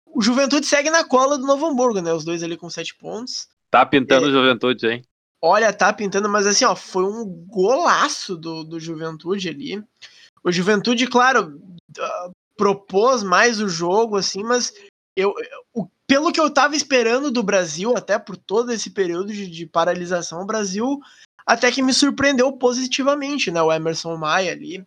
o 0.08 0.22
Juventude 0.22 0.66
segue 0.66 0.90
na 0.90 1.04
cola 1.04 1.38
do 1.38 1.46
Novo 1.46 1.66
Hamburgo, 1.68 2.02
né? 2.02 2.12
Os 2.12 2.26
dois 2.26 2.42
ali 2.44 2.58
com 2.58 2.70
sete 2.70 2.96
pontos. 2.96 3.48
Tá 3.70 3.86
pintando 3.86 4.28
o 4.28 4.32
Juventude, 4.32 4.88
hein? 4.88 5.04
Olha, 5.42 5.72
tá 5.72 5.94
pintando, 5.94 6.28
mas 6.28 6.48
assim, 6.48 6.66
ó, 6.66 6.76
foi 6.76 7.04
um 7.04 7.24
golaço 7.48 8.36
do, 8.36 8.64
do 8.64 8.80
Juventude 8.80 9.50
ali. 9.50 9.84
O 10.44 10.52
Juventude, 10.52 11.08
claro, 11.08 11.60
uh, 11.98 12.32
propôs 12.56 13.24
mais 13.24 13.60
o 13.60 13.68
jogo, 13.70 14.18
assim, 14.18 14.44
mas 14.44 14.74
eu, 15.16 15.34
eu, 15.76 15.90
pelo 16.08 16.32
que 16.32 16.40
eu 16.40 16.50
tava 16.50 16.76
esperando 16.76 17.30
do 17.30 17.44
Brasil, 17.44 17.96
até 17.96 18.18
por 18.18 18.38
todo 18.38 18.72
esse 18.72 18.90
período 18.90 19.32
de, 19.32 19.48
de 19.48 19.66
paralisação, 19.66 20.42
o 20.42 20.46
Brasil 20.46 21.00
até 21.46 21.72
que 21.72 21.82
me 21.82 21.94
surpreendeu 21.94 22.52
positivamente, 22.54 23.50
né? 23.52 23.62
O 23.62 23.72
Emerson 23.72 24.18
Maia 24.18 24.52
ali, 24.52 24.86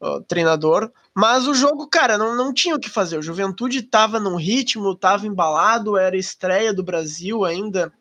o 0.00 0.20
treinador. 0.20 0.92
Mas 1.14 1.48
o 1.48 1.54
jogo, 1.54 1.88
cara, 1.88 2.16
não, 2.16 2.36
não 2.36 2.54
tinha 2.54 2.76
o 2.76 2.80
que 2.80 2.88
fazer. 2.88 3.18
O 3.18 3.22
Juventude 3.22 3.82
tava 3.82 4.20
num 4.20 4.36
ritmo, 4.36 4.94
tava 4.94 5.26
embalado, 5.26 5.96
era 5.96 6.16
estreia 6.16 6.72
do 6.72 6.84
Brasil 6.84 7.44
ainda, 7.44 7.92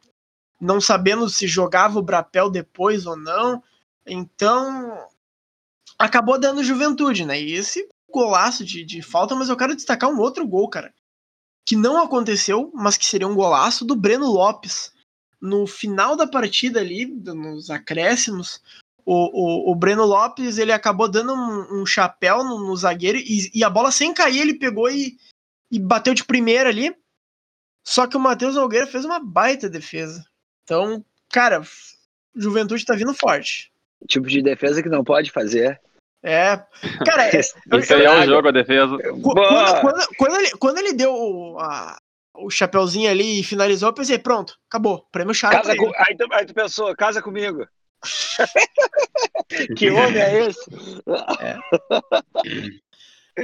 não 0.62 0.80
sabendo 0.80 1.28
se 1.28 1.48
jogava 1.48 1.98
o 1.98 2.04
Brapel 2.04 2.50
depois 2.50 3.06
ou 3.08 3.18
não. 3.18 3.64
Então, 4.06 5.07
acabou 5.98 6.40
dando 6.40 6.64
juventude, 6.64 7.26
né? 7.26 7.40
E 7.42 7.54
esse 7.54 7.88
golaço 8.10 8.64
de, 8.64 8.84
de 8.84 9.02
falta, 9.02 9.36
mas 9.36 9.50
eu 9.50 9.58
quero 9.58 9.76
destacar 9.76 10.10
um 10.10 10.20
outro 10.20 10.48
gol, 10.48 10.70
cara. 10.70 10.94
Que 11.66 11.76
não 11.76 12.02
aconteceu, 12.02 12.72
mas 12.74 12.98
que 12.98 13.06
seria 13.06 13.28
um 13.28 13.36
golaço 13.36 13.84
do 13.84 13.96
Breno 13.96 14.26
Lopes. 14.26 14.92
No 15.40 15.68
final 15.68 16.16
da 16.16 16.26
partida 16.26 16.80
ali, 16.80 17.06
nos 17.06 17.70
acréscimos, 17.70 18.62
o, 19.06 19.14
o, 19.14 19.72
o 19.72 19.76
Breno 19.76 20.06
Lopes 20.06 20.58
ele 20.58 20.72
acabou 20.72 21.08
dando 21.10 21.34
um, 21.34 21.82
um 21.82 21.86
chapéu 21.86 22.44
no, 22.44 22.60
no 22.60 22.76
zagueiro 22.76 23.18
e, 23.18 23.52
e, 23.54 23.64
a 23.64 23.70
bola 23.70 23.92
sem 23.92 24.14
cair 24.14 24.42
ele 24.42 24.60
pegou 24.60 24.90
e, 24.90 25.18
e 25.72 25.80
bateu 25.80 26.14
de 26.14 26.26
primeira 26.26 26.70
ali. 26.70 26.96
Só 27.86 28.06
que 28.06 28.18
o 28.18 28.20
Matheus 28.20 28.56
Nogueira 28.56 28.86
fez 28.86 29.06
uma 29.06 29.20
baita 29.20 29.70
defesa. 29.70 30.26
Então, 30.64 31.06
cara, 31.30 31.62
Juventude 32.36 32.86
tá 32.86 32.96
vindo 32.96 33.14
forte. 33.14 33.72
Tipo 34.08 34.28
de 34.28 34.42
defesa 34.42 34.84
que 34.84 34.90
não 34.90 35.04
pode 35.04 35.32
fazer. 35.32 35.80
É. 36.24 36.58
Cara, 37.06 37.30
é, 37.30 37.40
Isso 37.40 37.56
aí 37.94 38.04
é 38.04 38.20
o 38.20 38.26
jogo, 38.26 38.50
a 38.50 38.52
defesa. 38.52 38.98
Quando, 39.22 39.82
quando, 39.82 40.08
quando, 40.18 40.36
ele, 40.36 40.52
quando 40.52 40.78
ele 40.80 40.94
deu 40.94 41.14
o, 41.14 41.60
a, 41.60 41.98
o 42.36 42.50
chapeuzinho 42.50 43.10
ali 43.10 43.40
e 43.40 43.44
finalizou, 43.44 43.90
eu 43.90 43.94
pensei, 43.94 44.20
pronto, 44.20 44.56
acabou. 44.70 45.06
Prêmio 45.12 45.34
chave. 45.34 45.56
Casa 45.56 45.76
com, 45.76 45.92
aí, 45.96 46.18
tu, 46.18 46.28
aí 46.32 46.46
tu 46.46 46.54
pensou, 46.54 46.96
casa 46.96 47.22
comigo. 47.22 47.66
que 49.78 49.90
homem 49.90 50.22
é 50.22 50.48
esse? 50.48 50.70
É. 51.40 51.58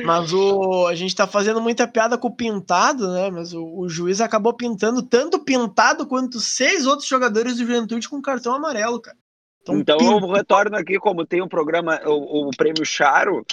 Mas 0.03 0.33
o, 0.33 0.88
a 0.88 0.95
gente 0.95 1.15
tá 1.15 1.27
fazendo 1.27 1.62
muita 1.62 1.88
piada 1.88 2.17
com 2.17 2.27
o 2.27 2.36
pintado, 2.36 3.12
né? 3.13 3.29
Mas 3.29 3.53
o, 3.53 3.63
o, 3.63 3.88
juiz 3.88 4.22
acabou 4.22 4.53
pintando 4.53 5.03
tanto 5.03 5.39
pintado 5.39 6.07
quanto 6.07 6.39
seis 6.39 6.88
outros 6.88 7.07
jogadores 7.07 7.53
do 7.53 7.60
Juventude 7.60 8.10
com 8.10 8.22
cartão 8.22 8.55
amarelo, 8.55 9.00
cara. 9.00 9.17
Então, 9.63 9.79
então 9.79 9.98
eu 10.00 10.32
retorno 10.32 10.75
aqui, 10.75 11.00
como 11.00 11.25
tem 11.25 11.41
um 11.41 11.48
programa, 11.48 12.00
o, 12.05 12.50
o 12.50 12.51
prêmio 12.51 12.86
Charo, 12.86 13.46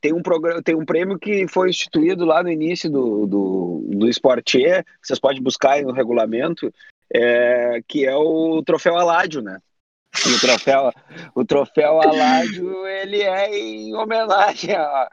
tem 0.00 0.12
um, 0.12 0.22
programa, 0.22 0.62
tem 0.62 0.74
um 0.74 0.84
prêmio 0.84 1.18
que 1.18 1.46
foi 1.46 1.70
instituído 1.70 2.24
lá 2.24 2.42
no 2.42 2.50
início 2.50 2.90
do, 2.90 3.26
do, 3.26 3.84
do 3.88 4.08
Sportier, 4.08 4.84
vocês 5.02 5.18
podem 5.18 5.42
buscar 5.42 5.72
aí 5.72 5.82
no 5.82 5.92
regulamento, 5.92 6.72
é, 7.12 7.82
que 7.86 8.06
é 8.06 8.16
o 8.16 8.62
troféu 8.62 8.96
Aládio, 8.96 9.42
né? 9.42 9.58
E 10.26 10.32
o 10.32 10.40
troféu, 10.40 10.92
o 11.34 11.44
troféu 11.44 12.00
Aládio, 12.00 12.86
ele 12.86 13.22
é 13.22 13.56
em 13.56 13.94
homenagem 13.94 14.74
a, 14.74 15.08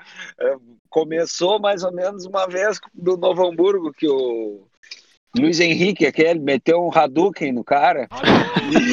começou 0.89 1.59
mais 1.59 1.83
ou 1.83 1.91
menos 1.91 2.25
uma 2.25 2.47
vez 2.47 2.79
do 2.93 3.17
Novo 3.17 3.45
Hamburgo 3.45 3.91
que 3.91 4.07
o 4.07 4.65
Luiz 5.38 5.59
Henrique, 5.59 6.05
aquele, 6.05 6.39
meteu 6.39 6.81
um 6.81 6.97
Hadouken 6.97 7.51
no 7.51 7.63
cara. 7.63 8.07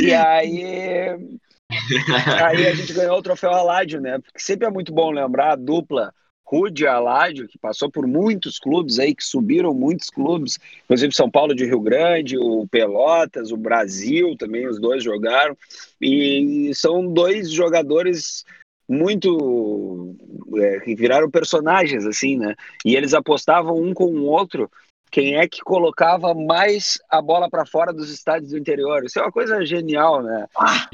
e 0.02 0.12
aí 0.12 1.16
Aí 2.46 2.66
a 2.66 2.74
gente 2.74 2.92
ganhou 2.92 3.18
o 3.18 3.22
troféu 3.22 3.50
Aládio, 3.50 4.00
né? 4.00 4.18
Porque 4.18 4.38
sempre 4.38 4.66
é 4.66 4.70
muito 4.70 4.92
bom 4.92 5.10
lembrar 5.10 5.52
a 5.52 5.56
dupla 5.56 6.12
Rude 6.44 6.86
Aládio, 6.86 7.48
que 7.48 7.58
passou 7.58 7.90
por 7.90 8.06
muitos 8.06 8.58
clubes 8.58 8.98
aí, 8.98 9.14
que 9.14 9.24
subiram 9.24 9.72
muitos 9.72 10.10
clubes, 10.10 10.58
inclusive 10.84 11.14
São 11.14 11.30
Paulo 11.30 11.54
de 11.54 11.64
Rio 11.64 11.80
Grande, 11.80 12.36
o 12.36 12.66
Pelotas, 12.70 13.50
o 13.50 13.56
Brasil 13.56 14.36
também, 14.36 14.68
os 14.68 14.78
dois 14.78 15.02
jogaram. 15.02 15.56
E 15.98 16.70
são 16.74 17.10
dois 17.10 17.50
jogadores 17.50 18.44
muito 18.86 20.14
é, 20.58 20.80
que 20.80 20.94
viraram 20.94 21.30
personagens 21.30 22.04
assim, 22.04 22.36
né? 22.36 22.54
E 22.84 22.96
eles 22.96 23.14
apostavam 23.14 23.74
um 23.80 23.94
com 23.94 24.06
o 24.06 24.24
outro 24.24 24.70
quem 25.12 25.36
é 25.36 25.46
que 25.46 25.60
colocava 25.60 26.32
mais 26.34 26.98
a 27.10 27.20
bola 27.20 27.48
para 27.48 27.66
fora 27.66 27.92
dos 27.92 28.10
estádios 28.10 28.52
do 28.52 28.58
interior. 28.58 29.04
Isso 29.04 29.18
é 29.18 29.22
uma 29.22 29.30
coisa 29.30 29.62
genial, 29.64 30.22
né? 30.22 30.46
Ah! 30.56 30.88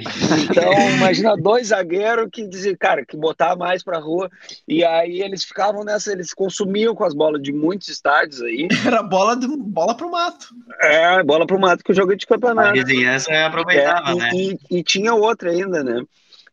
Então, 0.50 0.72
imagina 0.96 1.36
dois 1.36 1.68
zagueiros 1.68 2.28
que 2.32 2.44
diziam, 2.44 2.76
cara, 2.76 3.06
que 3.06 3.16
botar 3.16 3.54
mais 3.54 3.84
para 3.84 4.00
rua. 4.00 4.28
E 4.66 4.84
aí 4.84 5.22
eles 5.22 5.44
ficavam 5.44 5.84
nessa, 5.84 6.10
eles 6.10 6.34
consumiam 6.34 6.96
com 6.96 7.04
as 7.04 7.14
bolas 7.14 7.40
de 7.40 7.52
muitos 7.52 7.88
estádios 7.88 8.42
aí. 8.42 8.66
Era 8.84 9.04
bola 9.04 9.36
de 9.36 9.46
bola 9.46 9.96
pro 9.96 10.10
mato. 10.10 10.48
É, 10.82 11.22
bola 11.22 11.46
pro 11.46 11.60
mato 11.60 11.84
que 11.84 11.92
o 11.92 11.94
jogo 11.94 12.16
de 12.16 12.26
campeonato. 12.26 12.70
A 12.70 12.72
vizinhança 12.72 13.32
aproveitava, 13.46 14.10
é, 14.10 14.14
né? 14.16 14.30
E, 14.34 14.58
e 14.68 14.82
tinha 14.82 15.14
outra 15.14 15.50
ainda, 15.50 15.84
né? 15.84 16.02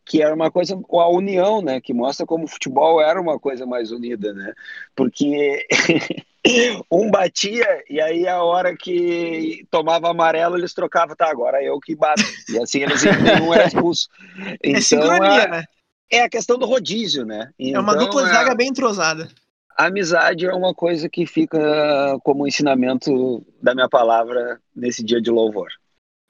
que 0.04 0.22
era 0.22 0.32
uma 0.32 0.52
coisa, 0.52 0.78
a 0.88 1.08
união, 1.08 1.60
né, 1.60 1.80
que 1.80 1.92
mostra 1.92 2.24
como 2.24 2.44
o 2.44 2.48
futebol 2.48 3.00
era 3.00 3.20
uma 3.20 3.40
coisa 3.40 3.66
mais 3.66 3.90
unida, 3.90 4.32
né, 4.32 4.54
porque 4.94 5.66
um 6.90 7.10
batia 7.10 7.84
e 7.88 8.00
aí 8.00 8.26
a 8.26 8.42
hora 8.42 8.76
que 8.76 9.66
tomava 9.70 10.10
amarelo 10.10 10.56
eles 10.56 10.74
trocavam, 10.74 11.16
tá, 11.16 11.30
agora 11.30 11.62
eu 11.62 11.78
que 11.80 11.94
bato, 11.94 12.22
e 12.48 12.58
assim 12.58 12.80
eles 12.80 13.02
nenhum 13.02 13.52
era 13.52 13.66
expulso. 13.66 14.08
É 14.38 14.56
então, 14.64 14.78
é 14.78 14.80
sincronia, 14.80 15.42
é, 15.42 15.48
né? 15.48 15.64
É 16.10 16.22
a 16.22 16.28
questão 16.28 16.58
do 16.58 16.66
rodízio, 16.66 17.24
né? 17.24 17.50
Então, 17.58 17.80
é 17.80 17.82
uma 17.82 17.94
então, 17.94 18.06
dupla 18.06 18.28
é, 18.28 18.32
zaga 18.32 18.54
bem 18.54 18.68
entrosada. 18.68 19.28
A 19.76 19.86
amizade 19.86 20.46
é 20.46 20.54
uma 20.54 20.74
coisa 20.74 21.08
que 21.08 21.26
fica 21.26 22.18
como 22.22 22.46
ensinamento 22.46 23.44
da 23.60 23.74
minha 23.74 23.88
palavra 23.88 24.58
nesse 24.74 25.04
dia 25.04 25.20
de 25.20 25.30
louvor. 25.30 25.68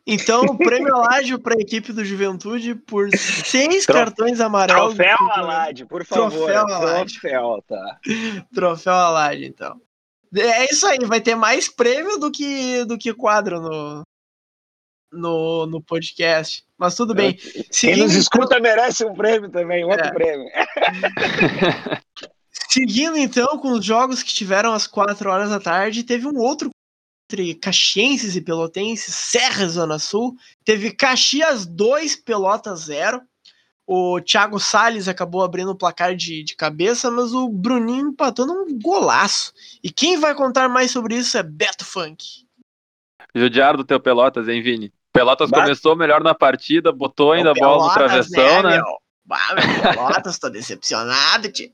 Então, 0.06 0.42
o 0.42 0.56
prêmio 0.56 0.94
Aládio 0.94 1.38
para 1.38 1.54
a 1.54 1.60
equipe 1.60 1.92
do 1.92 2.04
Juventude 2.04 2.76
por 2.76 3.08
seis 3.16 3.84
Tro... 3.84 3.94
cartões 3.94 4.40
amarelos. 4.40 4.94
Troféu 4.94 5.16
Aládio, 5.32 5.86
por 5.88 6.04
favor. 6.04 6.30
Troféu 6.30 6.60
Aládio. 6.60 7.20
Troféu, 7.20 7.64
tá. 7.66 7.98
Troféu 8.54 8.92
Aládio, 8.94 9.46
então. 9.46 9.80
É 10.34 10.64
isso 10.72 10.86
aí, 10.86 10.98
vai 11.04 11.20
ter 11.20 11.34
mais 11.34 11.68
prêmio 11.68 12.18
do 12.18 12.30
que, 12.30 12.84
do 12.84 12.98
que 12.98 13.14
quadro 13.14 13.60
no, 13.60 14.02
no, 15.12 15.66
no 15.66 15.82
podcast. 15.82 16.64
Mas 16.78 16.94
tudo 16.94 17.14
bem. 17.14 17.34
Quem 17.34 17.64
Seguindo, 17.70 18.04
nos 18.04 18.14
escuta 18.14 18.60
merece 18.60 19.04
um 19.04 19.14
prêmio 19.14 19.50
também, 19.50 19.84
outro 19.84 20.06
é. 20.06 20.12
prêmio. 20.12 20.46
Seguindo 22.68 23.16
então 23.16 23.58
com 23.58 23.72
os 23.72 23.84
jogos 23.84 24.22
que 24.22 24.34
tiveram 24.34 24.72
às 24.72 24.86
quatro 24.86 25.30
horas 25.30 25.50
da 25.50 25.60
tarde, 25.60 26.04
teve 26.04 26.26
um 26.26 26.38
outro 26.38 26.70
entre 27.26 27.54
Caxienses 27.54 28.36
e 28.36 28.40
Pelotenses, 28.40 29.14
Serra 29.14 29.66
Zona 29.68 29.98
Sul. 29.98 30.36
Teve 30.64 30.92
Caxias 30.92 31.66
2, 31.66 32.16
Pelotas 32.16 32.80
0. 32.80 33.20
O 33.86 34.20
Thiago 34.20 34.58
Salles 34.58 35.06
acabou 35.06 35.44
abrindo 35.44 35.70
o 35.70 35.76
placar 35.76 36.16
de, 36.16 36.42
de 36.42 36.56
cabeça, 36.56 37.08
mas 37.08 37.32
o 37.32 37.48
Bruninho 37.48 38.08
empatou 38.08 38.44
num 38.44 38.66
golaço. 38.80 39.52
E 39.82 39.90
quem 39.90 40.18
vai 40.18 40.34
contar 40.34 40.68
mais 40.68 40.90
sobre 40.90 41.14
isso 41.14 41.38
é 41.38 41.42
Beto 41.42 41.84
Funk. 41.84 42.44
Judiar 43.32 43.76
do 43.76 43.84
teu 43.84 44.00
Pelotas, 44.00 44.48
hein, 44.48 44.60
Vini? 44.60 44.92
Pelotas 45.12 45.50
começou 45.50 45.94
melhor 45.94 46.22
na 46.22 46.34
partida, 46.34 46.90
botou 46.90 47.32
ainda 47.32 47.52
a 47.52 47.54
bola 47.54 47.86
no 47.86 47.94
travessão, 47.94 48.62
né? 48.62 48.70
né? 48.70 48.76
Meu? 48.76 48.98
Bah, 49.24 49.54
meu 49.54 49.92
Pelotas, 49.94 50.38
tô 50.38 50.48
decepcionado, 50.48 51.50
tia. 51.52 51.70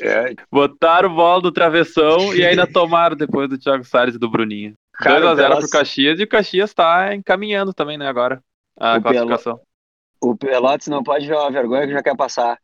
É. 0.00 0.34
Botaram 0.50 1.14
bola 1.14 1.42
do 1.42 1.52
travessão 1.52 2.34
e 2.34 2.44
ainda 2.44 2.66
tomaram 2.72 3.16
depois 3.16 3.50
do 3.50 3.58
Thiago 3.58 3.84
Salles 3.84 4.14
e 4.14 4.18
do 4.18 4.30
Bruninho. 4.30 4.74
2x0 5.02 5.36
Pelas... 5.36 5.58
pro 5.58 5.68
Caxias 5.68 6.18
e 6.18 6.24
o 6.24 6.28
Caxias 6.28 6.72
tá 6.72 7.14
encaminhando 7.14 7.72
também, 7.74 7.98
né, 7.98 8.08
agora 8.08 8.42
a 8.78 8.96
o 8.96 9.02
classificação. 9.02 9.60
O 10.20 10.36
Pelotas 10.36 10.88
não 10.88 11.02
pode 11.02 11.26
ver 11.26 11.34
uma 11.34 11.50
vergonha 11.50 11.86
que 11.86 11.92
já 11.92 12.02
quer 12.02 12.16
passar. 12.16 12.58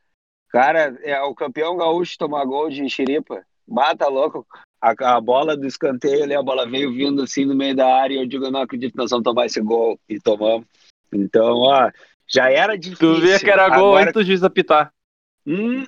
Cara, 0.49 0.97
é 1.03 1.21
o 1.23 1.35
campeão 1.35 1.77
gaúcho 1.77 2.19
tomar 2.19 2.45
gol 2.45 2.69
de 2.69 2.89
xeripa. 2.89 3.45
Bata 3.67 4.07
louco. 4.09 4.47
A, 4.81 5.17
a, 5.17 5.21
bola 5.21 5.57
do 5.57 5.67
escanteio 5.67 6.25
ali, 6.25 6.35
a 6.35 6.43
bola 6.43 6.69
veio 6.69 6.93
vindo 6.93 7.23
assim 7.23 7.45
no 7.45 7.55
meio 7.55 7.75
da 7.75 7.87
área 7.87 8.15
e 8.15 8.19
eu 8.19 8.27
digo, 8.27 8.45
eu 8.45 8.51
não 8.51 8.61
acredito 8.61 8.93
que 8.93 8.99
nós 8.99 9.11
vamos 9.11 9.25
tomar 9.25 9.47
esse 9.47 9.61
gol. 9.61 9.99
E 10.09 10.21
tomamos. 10.21 10.67
Então, 11.13 11.59
ó, 11.59 11.91
já 12.29 12.51
era 12.51 12.77
difícil. 12.77 13.15
Tu 13.15 13.21
via 13.21 13.39
que 13.39 13.51
era 13.51 13.69
gol 13.69 13.97
Agora... 13.97 14.03
antes 14.03 14.15
do 14.15 14.25
juiz 14.25 14.43
apitar. 14.43 14.93
Hum, 15.47 15.85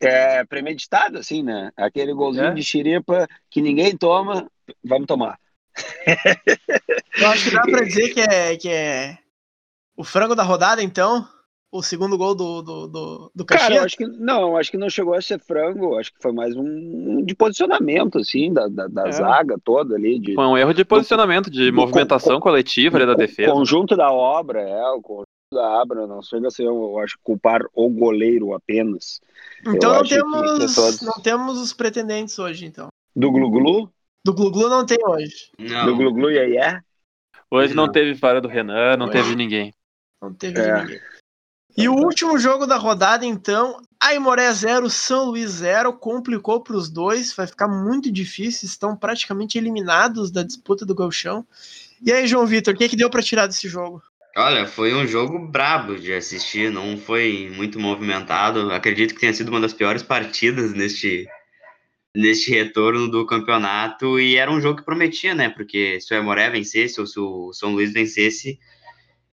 é 0.00 0.44
premeditado, 0.44 1.18
assim, 1.18 1.42
né? 1.42 1.72
Aquele 1.76 2.12
golzinho 2.12 2.46
é. 2.46 2.54
de 2.54 2.62
xiripa 2.62 3.26
que 3.50 3.62
ninguém 3.62 3.96
toma, 3.96 4.50
vamos 4.84 5.06
tomar. 5.06 5.38
Eu 7.18 7.28
acho 7.28 7.48
que 7.48 7.54
dá 7.54 7.62
pra 7.62 7.82
dizer 7.84 8.14
que 8.14 8.20
é, 8.20 8.56
que 8.56 8.68
é 8.68 9.18
o 9.96 10.04
frango 10.04 10.34
da 10.34 10.42
rodada, 10.42 10.82
então? 10.82 11.26
O 11.72 11.82
segundo 11.82 12.16
gol 12.16 12.34
do, 12.34 12.62
do, 12.62 12.86
do, 12.86 13.32
do 13.34 13.44
Caxias? 13.44 13.68
Cara, 13.68 13.80
eu 13.80 13.84
acho 13.84 13.96
que 13.96 14.06
não, 14.06 14.56
acho 14.56 14.70
que 14.70 14.78
não 14.78 14.88
chegou 14.88 15.14
a 15.14 15.20
ser 15.20 15.40
frango, 15.40 15.98
acho 15.98 16.12
que 16.12 16.22
foi 16.22 16.32
mais 16.32 16.54
um 16.56 17.24
de 17.24 17.34
posicionamento, 17.34 18.18
assim, 18.18 18.52
da, 18.52 18.68
da, 18.68 18.86
da 18.86 19.08
é. 19.08 19.12
zaga 19.12 19.56
toda 19.62 19.96
ali. 19.96 20.18
De, 20.20 20.34
foi 20.34 20.46
um 20.46 20.56
erro 20.56 20.72
de 20.72 20.84
posicionamento, 20.84 21.50
de 21.50 21.72
movimentação 21.72 22.38
coletiva 22.38 22.96
ali 22.96 23.06
da 23.06 23.14
defesa. 23.14 23.50
O 23.50 23.56
conjunto 23.56 23.96
da 23.96 24.12
obra, 24.12 24.60
é, 24.60 24.90
o 24.90 25.02
conjunto 25.02 25.26
da 25.52 25.80
Abra, 25.80 26.06
não 26.06 26.22
chega 26.22 26.48
a 26.48 26.50
ser, 26.50 26.64
eu 26.64 26.98
acho, 26.98 27.18
culpar 27.22 27.62
o 27.74 27.88
goleiro 27.90 28.54
apenas. 28.54 29.20
Então 29.66 29.94
não 29.94 30.04
temos, 30.04 30.74
todos... 30.74 31.02
não 31.02 31.20
temos 31.22 31.60
os 31.60 31.72
pretendentes 31.72 32.38
hoje, 32.38 32.66
então. 32.66 32.88
Do 33.14 33.30
Glu-Glu? 33.30 33.90
Do 34.24 34.34
Glu-Glu 34.34 34.68
não 34.68 34.86
tem 34.86 34.98
hoje. 35.04 35.50
Não. 35.58 35.86
Do 35.86 35.96
Glu-Glu 35.96 36.30
e 36.30 36.38
aí 36.38 36.56
é? 36.56 36.80
Hoje 37.50 37.74
não, 37.74 37.86
não 37.86 37.92
teve 37.92 38.14
fora 38.14 38.40
do 38.40 38.48
Renan, 38.48 38.96
não 38.96 39.06
hoje. 39.06 39.12
teve 39.12 39.36
ninguém. 39.36 39.72
Não 40.26 40.34
teve 40.34 40.60
é. 40.60 40.82
ninguém. 40.82 41.00
E 41.76 41.88
o 41.88 41.94
último 41.94 42.38
jogo 42.38 42.66
da 42.66 42.76
rodada, 42.76 43.26
então, 43.26 43.82
Aimoré 44.00 44.50
0, 44.50 44.88
São 44.88 45.26
Luís 45.26 45.50
0, 45.50 45.92
complicou 45.92 46.62
para 46.62 46.76
os 46.76 46.88
dois, 46.88 47.34
vai 47.34 47.46
ficar 47.46 47.68
muito 47.68 48.10
difícil, 48.10 48.66
estão 48.66 48.96
praticamente 48.96 49.58
eliminados 49.58 50.30
da 50.30 50.42
disputa 50.42 50.86
do 50.86 50.94
Galchão. 50.94 51.46
E 52.02 52.10
aí, 52.10 52.26
João 52.26 52.46
Vitor, 52.46 52.72
o 52.72 52.76
que, 52.76 52.84
é 52.84 52.88
que 52.88 52.96
deu 52.96 53.10
para 53.10 53.22
tirar 53.22 53.46
desse 53.46 53.68
jogo? 53.68 54.02
Olha, 54.38 54.66
foi 54.66 54.94
um 54.94 55.06
jogo 55.06 55.38
brabo 55.38 55.96
de 55.96 56.12
assistir, 56.12 56.70
não 56.70 56.96
foi 56.98 57.50
muito 57.54 57.78
movimentado. 57.78 58.70
Acredito 58.70 59.14
que 59.14 59.20
tenha 59.20 59.32
sido 59.32 59.48
uma 59.48 59.60
das 59.60 59.72
piores 59.72 60.02
partidas 60.02 60.74
neste, 60.74 61.26
neste 62.14 62.50
retorno 62.50 63.08
do 63.10 63.24
campeonato. 63.26 64.20
E 64.20 64.36
era 64.36 64.50
um 64.50 64.60
jogo 64.60 64.78
que 64.78 64.84
prometia, 64.84 65.34
né? 65.34 65.48
Porque 65.48 65.98
se 66.02 66.12
o 66.12 66.16
Emoré 66.16 66.50
vencesse 66.50 67.00
ou 67.00 67.06
se 67.06 67.18
o 67.18 67.50
São 67.54 67.72
Luís 67.72 67.94
vencesse, 67.94 68.58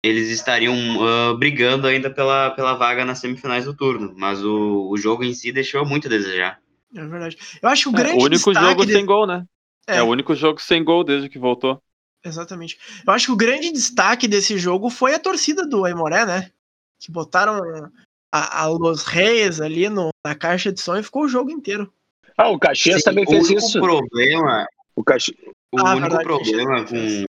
eles 0.04 0.30
estariam 0.30 0.76
uh, 0.76 1.38
brigando 1.38 1.88
ainda 1.88 2.10
pela, 2.10 2.52
pela 2.52 2.74
vaga 2.74 3.06
nas 3.06 3.20
semifinais 3.20 3.66
do 3.66 3.76
turno. 3.76 4.14
Mas 4.18 4.44
o, 4.44 4.90
o 4.90 4.98
jogo 4.98 5.24
em 5.24 5.34
si 5.34 5.52
deixou 5.52 5.86
muito 5.86 6.08
a 6.08 6.10
desejar. 6.10 6.60
É 6.96 7.06
verdade. 7.06 7.38
Eu 7.62 7.70
acho 7.70 7.84
que 7.84 7.90
o 7.90 7.92
grande 7.92 8.20
é, 8.20 8.22
o 8.22 8.26
único 8.26 8.54
jogo 8.54 8.86
de... 8.86 8.94
sem 8.94 9.06
gol, 9.06 9.28
né? 9.28 9.46
É. 9.88 9.98
é 9.98 10.04
o 10.04 10.08
único 10.08 10.36
jogo 10.36 10.62
sem 10.62 10.84
gol 10.84 11.04
desde 11.04 11.30
que 11.30 11.40
voltou. 11.40 11.82
Exatamente. 12.24 12.78
Eu 13.06 13.14
acho 13.14 13.28
que 13.28 13.32
o 13.32 13.38
grande 13.38 13.72
destaque 13.72 14.28
desse 14.28 14.58
jogo 14.58 14.90
foi 14.90 15.14
a 15.14 15.20
torcida 15.20 15.66
do 15.66 15.86
Aimoré, 15.86 16.26
né? 16.26 16.52
Que 17.00 17.12
botaram 17.12 17.60
a, 18.32 18.64
a 18.64 18.68
Los 18.68 19.04
Reis 19.04 19.60
ali 19.60 19.90
no, 19.90 20.10
na 20.26 20.36
caixa 20.36 20.72
de 20.72 20.80
som 20.80 20.98
e 20.98 21.04
ficou 21.04 21.24
o 21.24 21.28
jogo 21.28 21.52
inteiro. 21.52 21.92
Ah, 22.38 22.50
o 22.50 22.60
Caxias 22.60 23.00
Sim, 23.00 23.04
também 23.04 23.26
fez 23.26 23.50
isso. 23.50 23.80
Problema, 23.80 24.66
o 24.96 25.04
Caxi... 25.04 25.36
o 25.74 25.80
ah, 25.80 25.96
único 25.96 26.02
verdade, 26.02 26.24
problema 26.24 26.86
com, 26.86 27.26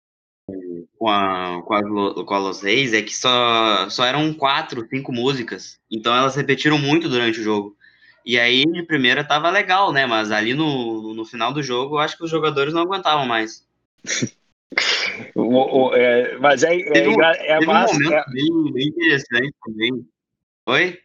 com, 1.00 1.08
a, 1.08 1.62
com, 1.62 1.72
a, 1.72 2.24
com 2.26 2.34
a 2.34 2.38
Los 2.38 2.60
Reis 2.60 2.92
é 2.92 3.00
que 3.00 3.16
só, 3.16 3.88
só 3.88 4.04
eram 4.04 4.34
quatro, 4.34 4.86
cinco 4.86 5.10
músicas. 5.10 5.80
Então 5.90 6.14
elas 6.14 6.36
repetiram 6.36 6.76
muito 6.76 7.08
durante 7.08 7.40
o 7.40 7.42
jogo. 7.42 7.74
E 8.22 8.38
aí, 8.38 8.66
de 8.66 8.82
primeira, 8.82 9.24
tava 9.24 9.48
legal, 9.48 9.94
né? 9.94 10.04
Mas 10.04 10.30
ali 10.30 10.52
no, 10.52 11.14
no 11.14 11.24
final 11.24 11.54
do 11.54 11.62
jogo, 11.62 11.94
eu 11.94 12.00
acho 12.00 12.18
que 12.18 12.24
os 12.24 12.30
jogadores 12.30 12.74
não 12.74 12.82
aguentavam 12.82 13.24
mais. 13.24 13.66
o, 15.34 15.86
o, 15.88 15.94
é, 15.94 16.36
mas 16.36 16.62
é, 16.62 16.78
é, 16.78 17.08
um, 17.08 17.22
é 17.22 17.64
massa. 17.64 17.96
Um 17.96 18.12
é... 18.12 18.22
Bem, 18.28 18.72
bem 18.74 18.88
interessante 18.88 19.54
também. 19.64 20.06
Oi? 20.66 20.98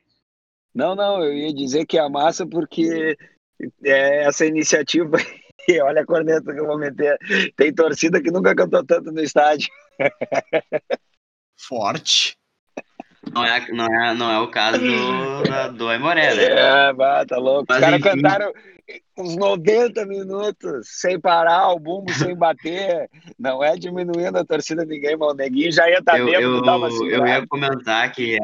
Não, 0.74 0.94
não, 0.94 1.24
eu 1.24 1.34
ia 1.34 1.54
dizer 1.54 1.86
que 1.86 1.98
é 1.98 2.10
massa 2.10 2.46
porque 2.46 3.16
é 3.82 4.24
essa 4.25 4.46
iniciativa. 4.46 5.18
E 5.68 5.82
olha 5.82 6.02
a 6.02 6.06
corneta 6.06 6.54
que 6.54 6.60
eu 6.60 6.68
vou 6.68 6.78
meter. 6.78 7.18
Tem 7.56 7.74
torcida 7.74 8.22
que 8.22 8.30
nunca 8.30 8.54
cantou 8.54 8.86
tanto 8.86 9.12
no 9.12 9.20
estádio. 9.20 9.68
Forte. 11.58 12.38
Não 13.34 13.44
é, 13.44 13.72
não 13.72 13.86
é, 13.86 14.14
não 14.14 14.32
é 14.32 14.40
o 14.40 14.48
caso 14.50 14.80
do, 14.80 15.74
do 15.74 15.90
Aimoré, 15.90 16.36
né? 16.36 16.44
É, 16.44 16.94
bah, 16.94 17.25
tá 17.25 17.38
louco. 17.38 17.66
Mas, 17.68 17.80
Os 17.80 17.84
caras 17.84 18.02
cantaram 18.02 18.54
uns 19.18 19.36
90 19.36 20.06
minutos 20.06 20.88
sem 20.90 21.20
parar, 21.20 21.70
o 21.72 21.80
bumbo 21.80 22.14
sem 22.14 22.36
bater. 22.36 23.10
Não 23.38 23.64
é 23.64 23.75
diminuindo 23.75 24.38
a 24.38 24.46
torcida 24.46 24.86
ninguém, 24.86 25.18
mas 25.18 25.32
o 25.32 25.36
neguinho 25.36 25.72
já 25.72 25.90
ia 25.90 26.00
estar 26.00 26.14
tá 26.14 26.20
eu, 26.20 26.62
uma 26.62 26.88
Eu 26.88 27.25
ia 27.25 27.46
comentar 27.48 28.12
que 28.12 28.38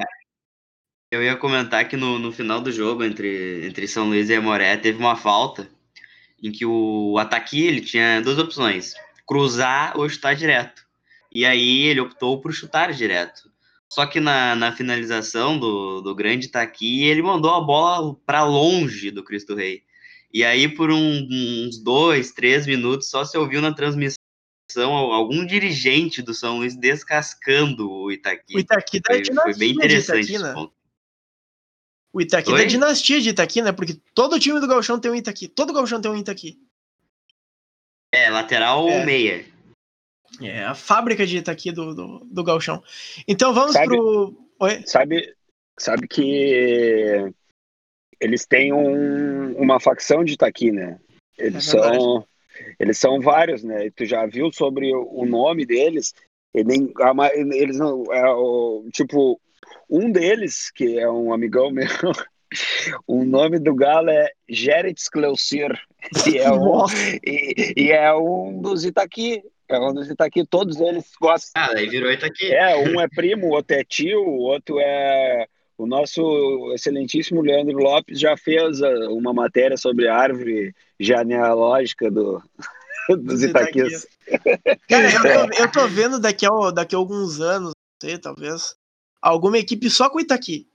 eu 1.12 1.22
ia 1.22 1.36
comentar 1.36 1.88
que 1.88 1.98
no, 1.98 2.18
no 2.18 2.32
final 2.32 2.62
do 2.62 2.72
jogo 2.72 3.04
entre, 3.04 3.68
entre 3.68 3.88
São 3.88 4.08
Luís 4.08 4.30
e 4.30 4.36
Amoré 4.36 4.78
teve 4.78 4.98
uma 4.98 5.16
falta 5.16 5.70
em 6.42 6.52
que 6.52 6.66
o 6.66 7.18
Ataqui 7.20 7.68
ele 7.68 7.82
tinha 7.82 8.22
duas 8.22 8.40
opções: 8.40 8.94
cruzar 9.28 9.98
ou 9.98 10.08
chutar 10.08 10.36
direto. 10.36 10.82
E 11.32 11.46
aí 11.46 11.84
ele 11.84 12.02
optou 12.02 12.42
por 12.42 12.54
chutar 12.54 12.92
direto. 12.94 13.50
Só 13.90 14.06
que 14.06 14.20
na, 14.20 14.56
na 14.56 14.72
finalização 14.72 15.58
do, 15.60 16.02
do 16.02 16.16
grande 16.16 16.48
Taqui, 16.48 17.04
ele 17.04 17.22
mandou 17.22 17.52
a 17.54 17.62
bola 17.62 18.16
para 18.26 18.44
longe 18.46 19.12
do 19.12 19.24
Cristo 19.24 19.54
Rei. 19.54 19.84
E 20.34 20.46
aí, 20.46 20.68
por 20.68 20.90
um, 20.92 21.28
uns 21.30 21.78
dois, 21.78 22.32
três 22.32 22.66
minutos, 22.66 23.10
só 23.10 23.26
se 23.26 23.38
ouviu 23.38 23.62
na 23.62 23.74
transmissão 23.74 24.16
algum 24.80 25.46
dirigente 25.46 26.22
do 26.22 26.34
São 26.34 26.60
Luís 26.60 26.74
descascando 26.78 27.92
o 27.92 28.10
Itaqui. 28.10 28.56
O 28.56 28.60
Itaqui 28.60 29.02
da 29.02 29.14
foi, 29.14 29.22
dinastia 29.22 29.54
foi 29.54 29.60
bem 29.60 29.72
interessante 29.72 30.34
Itaqui, 30.34 30.44
né? 30.44 30.68
O 32.14 32.22
Itaqui 32.22 32.52
Oi? 32.52 32.58
da 32.58 32.64
dinastia 32.66 33.20
de 33.20 33.30
Itaqui, 33.30 33.62
né? 33.62 33.74
Porque 33.74 34.00
todo 34.14 34.40
time 34.40 34.60
do 34.62 34.68
Galchão 34.68 35.00
tem 35.00 35.12
um 35.12 35.16
Itaqui. 35.16 35.50
Todo 35.50 35.74
Galchão 35.74 36.00
tem 36.00 36.12
um 36.12 36.18
Itaqui. 36.18 36.58
É, 38.14 38.30
lateral 38.30 38.88
é. 38.88 39.00
ou 39.00 39.06
meia. 39.06 39.46
É 40.40 40.64
a 40.64 40.76
fábrica 40.76 41.26
de 41.26 41.38
Itaqui 41.38 41.72
do, 41.72 41.94
do, 41.94 42.20
do 42.20 42.44
Galchão. 42.44 42.82
Então 43.28 43.54
vamos 43.54 43.74
sabe, 43.74 43.88
pro. 43.88 44.36
Oi? 44.60 44.84
Sabe, 44.86 45.36
sabe 45.78 46.08
que 46.08 47.34
eles 48.20 48.46
têm 48.46 48.72
um, 48.72 49.54
uma 49.58 49.80
facção 49.80 50.24
de 50.24 50.34
Itaqui, 50.34 50.72
né? 50.72 51.00
Eles 51.38 51.68
é 51.68 51.72
são. 51.72 52.28
Eles 52.80 52.98
são 52.98 53.20
vários, 53.20 53.64
né? 53.64 53.90
Tu 53.96 54.06
já 54.06 54.26
viu 54.26 54.52
sobre 54.52 54.94
o 54.94 55.26
nome 55.26 55.66
deles? 55.66 56.14
Eles 56.54 57.78
não. 57.78 58.04
É, 58.14 58.30
o, 58.30 58.88
tipo, 58.94 59.40
um 59.90 60.12
deles, 60.12 60.72
que 60.72 61.00
é 61.00 61.10
um 61.10 61.34
amigão 61.34 61.72
meu, 61.72 61.88
o 63.08 63.24
nome 63.24 63.60
do 63.60 63.74
galo 63.74 64.10
é 64.10 64.30
Gerrit 64.48 65.10
Cleucir. 65.12 65.80
E 66.28 66.38
é 66.38 66.52
um, 66.52 66.86
e, 67.26 67.74
e, 67.78 67.92
é 67.92 68.14
um 68.14 68.62
dos 68.62 68.84
Itaqui. 68.86 69.42
É 69.76 69.94
dos 69.94 70.10
Itaqui, 70.10 70.46
todos 70.46 70.80
eles 70.80 71.12
gostam. 71.20 71.62
Ah, 71.62 71.74
daí 71.74 71.88
virou 71.88 72.12
Itaqui. 72.12 72.54
É, 72.54 72.76
um 72.78 73.00
é 73.00 73.08
primo, 73.08 73.48
o 73.48 73.52
outro 73.52 73.76
é 73.76 73.84
tio, 73.84 74.22
o 74.22 74.40
outro 74.40 74.80
é. 74.80 75.48
O 75.78 75.88
nosso 75.88 76.72
excelentíssimo 76.76 77.42
Leandro 77.42 77.80
Lopes 77.80 78.20
já 78.20 78.38
fez 78.38 78.84
ah, 78.84 79.10
uma 79.10 79.34
matéria 79.34 79.78
sobre 79.78 80.08
a 80.08 80.16
árvore 80.16 80.76
genealógica 81.00 82.12
do, 82.12 82.42
dos 83.24 83.42
Itaquis. 83.42 84.06
Cara, 84.88 85.12
eu 85.12 85.22
tô, 85.22 85.64
eu 85.64 85.72
tô 85.72 85.88
vendo 85.88 86.20
daqui 86.20 86.46
a, 86.46 86.72
daqui 86.72 86.96
a 86.96 87.00
alguns 87.00 87.42
anos, 87.42 87.72
não 87.74 88.10
sei, 88.10 88.18
talvez, 88.18 88.76
alguma 89.22 89.58
equipe 89.58 89.90
só 89.90 90.10
com 90.10 90.20
Itaqui. 90.20 90.68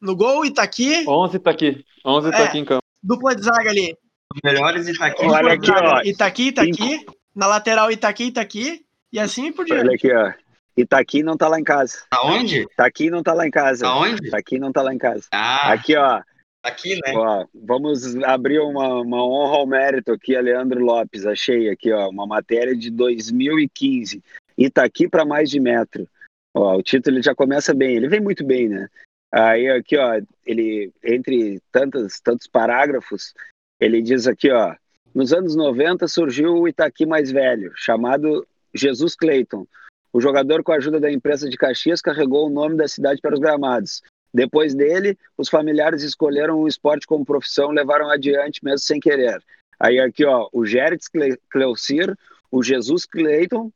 No 0.00 0.14
gol, 0.14 0.44
Itaqui. 0.44 1.04
11 1.08 1.36
Itaqui. 1.36 1.84
11 2.04 2.28
Itaqui 2.28 2.56
é, 2.56 2.60
em 2.60 2.64
campo. 2.64 2.84
Dupla 3.02 3.34
de 3.34 3.42
zaga 3.42 3.70
ali. 3.70 3.96
Os 4.34 4.40
melhores 4.44 4.88
Itaqui. 4.88 5.24
Olha 5.24 5.52
aqui, 5.54 5.70
ó. 5.70 6.02
Itaqui, 6.02 6.48
Itaqui. 6.48 7.06
Na 7.38 7.46
lateral, 7.46 7.88
Itaqui, 7.92 8.24
Itaqui. 8.24 8.84
E 9.12 9.20
assim 9.20 9.52
por 9.52 9.64
diante. 9.64 9.82
Olha 9.82 9.94
aqui, 9.94 10.12
ó. 10.12 10.32
Itaqui 10.76 11.22
não 11.22 11.36
tá 11.36 11.46
lá 11.46 11.60
em 11.60 11.62
casa. 11.62 12.02
Aonde? 12.10 12.62
Itaqui 12.62 13.10
não 13.10 13.22
tá 13.22 13.32
lá 13.32 13.46
em 13.46 13.50
casa. 13.50 13.86
Aonde? 13.86 14.26
Itaqui 14.26 14.58
não 14.58 14.72
tá 14.72 14.82
lá 14.82 14.92
em 14.92 14.98
casa. 14.98 15.28
Ah. 15.30 15.72
Aqui, 15.72 15.96
ó. 15.96 16.20
Aqui, 16.64 16.96
né? 16.96 17.12
Ó, 17.14 17.46
vamos 17.54 18.16
abrir 18.24 18.58
uma, 18.58 19.00
uma 19.00 19.24
honra 19.24 19.58
ao 19.58 19.66
mérito 19.68 20.10
aqui, 20.10 20.34
a 20.34 20.40
Leandro 20.40 20.80
Lopes. 20.80 21.24
Achei 21.24 21.70
aqui, 21.70 21.92
ó, 21.92 22.08
uma 22.08 22.26
matéria 22.26 22.74
de 22.74 22.90
2015. 22.90 24.20
Itaqui 24.56 25.08
para 25.08 25.24
mais 25.24 25.48
de 25.48 25.60
metro. 25.60 26.08
Ó, 26.52 26.76
o 26.76 26.82
título 26.82 27.16
ele 27.16 27.22
já 27.22 27.36
começa 27.36 27.72
bem, 27.72 27.94
ele 27.94 28.08
vem 28.08 28.20
muito 28.20 28.44
bem, 28.44 28.68
né? 28.68 28.88
Aí 29.30 29.68
aqui, 29.68 29.96
ó, 29.96 30.20
ele 30.44 30.90
entre 31.04 31.62
tantos 31.70 32.18
tantos 32.20 32.48
parágrafos, 32.48 33.32
ele 33.78 34.02
diz 34.02 34.26
aqui, 34.26 34.50
ó, 34.50 34.74
nos 35.14 35.32
anos 35.32 35.56
90 35.56 36.06
surgiu 36.06 36.54
o 36.54 36.68
Itaqui 36.68 37.06
mais 37.06 37.30
velho, 37.30 37.72
chamado 37.74 38.46
Jesus 38.74 39.14
Clayton. 39.14 39.66
O 40.12 40.20
jogador, 40.20 40.62
com 40.62 40.72
a 40.72 40.76
ajuda 40.76 40.98
da 41.00 41.10
imprensa 41.10 41.48
de 41.48 41.56
Caxias, 41.56 42.00
carregou 42.00 42.46
o 42.46 42.50
nome 42.50 42.76
da 42.76 42.88
cidade 42.88 43.20
para 43.20 43.34
os 43.34 43.40
gramados. 43.40 44.02
Depois 44.32 44.74
dele, 44.74 45.18
os 45.36 45.48
familiares 45.48 46.02
escolheram 46.02 46.58
o 46.58 46.68
esporte 46.68 47.06
como 47.06 47.24
profissão, 47.24 47.70
levaram 47.70 48.10
adiante 48.10 48.64
mesmo 48.64 48.78
sem 48.78 49.00
querer. 49.00 49.42
Aí 49.80 49.98
aqui, 49.98 50.24
ó, 50.24 50.48
o 50.52 50.66
Gertz 50.66 51.08
Cleucir, 51.50 52.14
o 52.50 52.62
Jesus 52.62 53.04
Clayton 53.06 53.70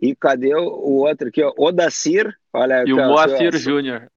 e 0.00 0.14
cadê 0.14 0.54
o 0.54 0.96
outro 0.96 1.28
aqui, 1.28 1.42
ó, 1.42 1.52
Odacir, 1.56 2.36
olha. 2.52 2.84
E 2.86 2.92
o 2.92 2.96
Moacir 2.96 3.56
Júnior. 3.56 4.10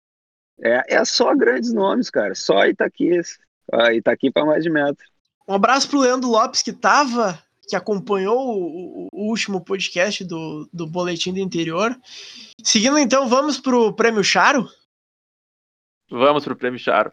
É, 0.62 0.96
é 0.96 1.06
só 1.06 1.34
grandes 1.36 1.72
nomes, 1.72 2.10
cara. 2.10 2.36
Só 2.36 2.66
Itaqui. 2.66 3.22
Itaqui 3.94 4.32
para 4.32 4.46
mais 4.46 4.64
de 4.64 4.70
metro. 4.70 5.06
Um 5.50 5.56
abraço 5.56 5.90
pro 5.90 6.02
Leandro 6.02 6.30
Lopes, 6.30 6.62
que 6.62 6.72
tava, 6.72 7.44
que 7.68 7.76
acompanhou 7.76 8.38
o, 8.38 9.08
o, 9.12 9.30
último 9.30 9.60
podcast 9.60 10.24
do, 10.24 10.70
do 10.72 10.86
Boletim 10.86 11.34
do 11.34 11.40
Interior. 11.40 12.00
Seguindo 12.64 13.00
então, 13.00 13.28
vamos 13.28 13.60
pro 13.60 13.92
Prêmio 13.92 14.24
Charo? 14.24 14.70
Vamos 16.08 16.44
pro 16.44 16.56
Prêmio 16.56 16.80
Charo. 16.80 17.12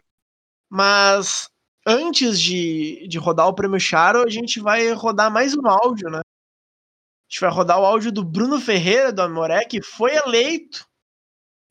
Mas 0.69 1.49
antes 1.83 2.39
de, 2.39 3.07
de 3.07 3.17
rodar 3.17 3.47
o 3.47 3.55
Prêmio 3.55 3.79
Charo, 3.79 4.21
a 4.21 4.29
gente 4.29 4.59
vai 4.59 4.91
rodar 4.91 5.31
mais 5.31 5.55
um 5.55 5.67
áudio, 5.67 6.07
né? 6.07 6.19
A 6.19 7.27
gente 7.27 7.41
vai 7.41 7.49
rodar 7.49 7.79
o 7.79 7.85
áudio 7.85 8.11
do 8.11 8.23
Bruno 8.23 8.61
Ferreira, 8.61 9.11
do 9.11 9.23
Amoré, 9.23 9.65
que 9.65 9.81
foi 9.81 10.15
eleito 10.15 10.85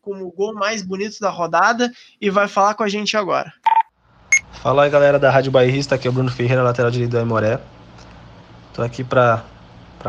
como 0.00 0.26
o 0.26 0.32
gol 0.32 0.52
mais 0.52 0.82
bonito 0.82 1.20
da 1.20 1.30
rodada 1.30 1.92
e 2.20 2.28
vai 2.28 2.48
falar 2.48 2.74
com 2.74 2.82
a 2.82 2.88
gente 2.88 3.16
agora. 3.16 3.54
Fala 4.66 4.82
aí 4.82 4.90
galera 4.90 5.16
da 5.16 5.30
Rádio 5.30 5.52
Bairrista, 5.52 5.94
aqui 5.94 6.08
é 6.08 6.10
o 6.10 6.12
Bruno 6.12 6.28
Ferreira, 6.28 6.60
lateral 6.60 6.90
direito 6.90 7.12
do 7.12 7.18
Aimoré. 7.18 7.60
Tô 8.74 8.82
aqui 8.82 9.04
para 9.04 9.44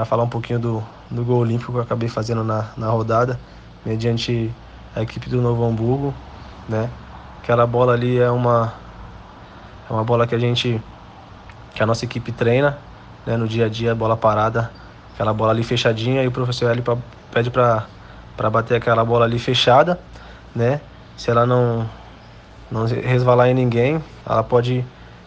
falar 0.03 0.23
um 0.23 0.27
pouquinho 0.27 0.57
do, 0.57 0.83
do 1.11 1.23
gol 1.23 1.41
olímpico 1.41 1.71
que 1.71 1.77
eu 1.77 1.83
acabei 1.83 2.09
fazendo 2.09 2.43
na, 2.43 2.65
na 2.75 2.87
rodada, 2.87 3.39
mediante 3.85 4.51
a 4.95 5.03
equipe 5.03 5.29
do 5.29 5.43
Novo 5.43 5.63
Hamburgo, 5.63 6.11
né? 6.67 6.89
Aquela 7.43 7.67
bola 7.67 7.93
ali 7.93 8.17
é 8.17 8.31
uma, 8.31 8.73
é 9.87 9.93
uma 9.93 10.03
bola 10.03 10.25
que 10.25 10.33
a 10.33 10.39
gente, 10.39 10.81
que 11.75 11.83
a 11.83 11.85
nossa 11.85 12.03
equipe 12.03 12.31
treina, 12.31 12.79
né? 13.27 13.37
No 13.37 13.47
dia 13.47 13.67
a 13.67 13.69
dia, 13.69 13.93
bola 13.93 14.17
parada, 14.17 14.71
aquela 15.13 15.35
bola 15.35 15.51
ali 15.51 15.61
fechadinha 15.61 16.23
e 16.23 16.27
o 16.27 16.31
professor 16.31 16.71
L 16.71 16.83
pede 17.31 17.51
para 17.51 17.85
para 18.35 18.49
bater 18.49 18.77
aquela 18.77 19.05
bola 19.05 19.25
ali 19.25 19.37
fechada, 19.37 19.99
né? 20.55 20.81
Se 21.15 21.29
ela 21.29 21.45
não 21.45 21.87
não 22.71 22.85
resvalar 22.85 23.49
em 23.49 23.53
ninguém, 23.53 24.03
ela 24.25 24.43
pode 24.43 24.83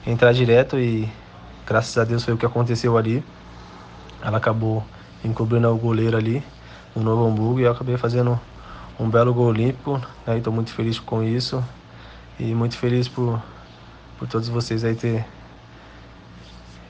entrar 0.06 0.32
direto 0.32 0.78
e 0.78 1.08
graças 1.66 1.96
a 1.96 2.04
Deus 2.04 2.24
foi 2.24 2.34
o 2.34 2.36
que 2.36 2.46
aconteceu 2.46 2.96
ali. 2.96 3.24
Ela 4.22 4.38
acabou 4.38 4.84
encobrindo 5.24 5.68
o 5.68 5.76
goleiro 5.76 6.16
ali 6.16 6.42
no 6.94 7.02
Novo 7.02 7.26
Hamburgo 7.26 7.60
e 7.60 7.62
eu 7.62 7.72
acabei 7.72 7.96
fazendo 7.96 8.38
um 8.98 9.08
belo 9.08 9.32
gol 9.32 9.46
olímpico. 9.46 10.00
Né? 10.26 10.38
Estou 10.38 10.52
muito 10.52 10.72
feliz 10.72 10.98
com 10.98 11.22
isso 11.22 11.64
e 12.38 12.54
muito 12.54 12.76
feliz 12.76 13.08
por, 13.08 13.40
por 14.18 14.28
todos 14.28 14.48
vocês 14.48 14.84
aí 14.84 14.94
ter 14.94 15.24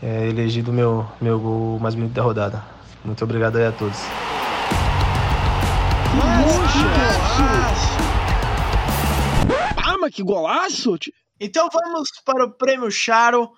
é, 0.03 0.29
elegido 0.29 0.73
meu 0.73 1.07
meu 1.21 1.39
gol 1.39 1.79
mais 1.79 1.95
bonito 1.95 2.13
da 2.13 2.23
rodada. 2.23 2.63
Muito 3.05 3.23
obrigado 3.23 3.57
aí 3.57 3.67
a 3.67 3.73
todos. 3.73 3.99
Ah, 6.23 7.75
mas 10.01 10.15
que 10.15 10.23
golaço! 10.23 10.97
Então 11.39 11.69
vamos 11.73 12.11
para 12.25 12.45
o 12.45 12.53
prêmio 12.53 12.91
Charo. 12.91 13.53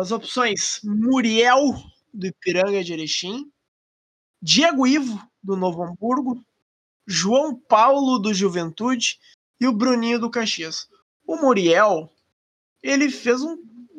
as 0.00 0.10
opções 0.12 0.80
Muriel, 0.82 1.74
do 2.12 2.26
Ipiranga 2.26 2.82
de 2.82 2.92
Erechim, 2.92 3.50
Diego 4.40 4.86
Ivo, 4.86 5.22
do 5.42 5.56
Novo 5.56 5.82
Hamburgo, 5.82 6.44
João 7.06 7.54
Paulo, 7.54 8.18
do 8.18 8.32
Juventude 8.32 9.18
e 9.60 9.66
o 9.66 9.72
Bruninho 9.72 10.18
do 10.18 10.30
Caxias. 10.30 10.88
O 11.26 11.36
Muriel, 11.36 12.12
ele 12.82 13.10
fez 13.10 13.42
um 13.42 13.56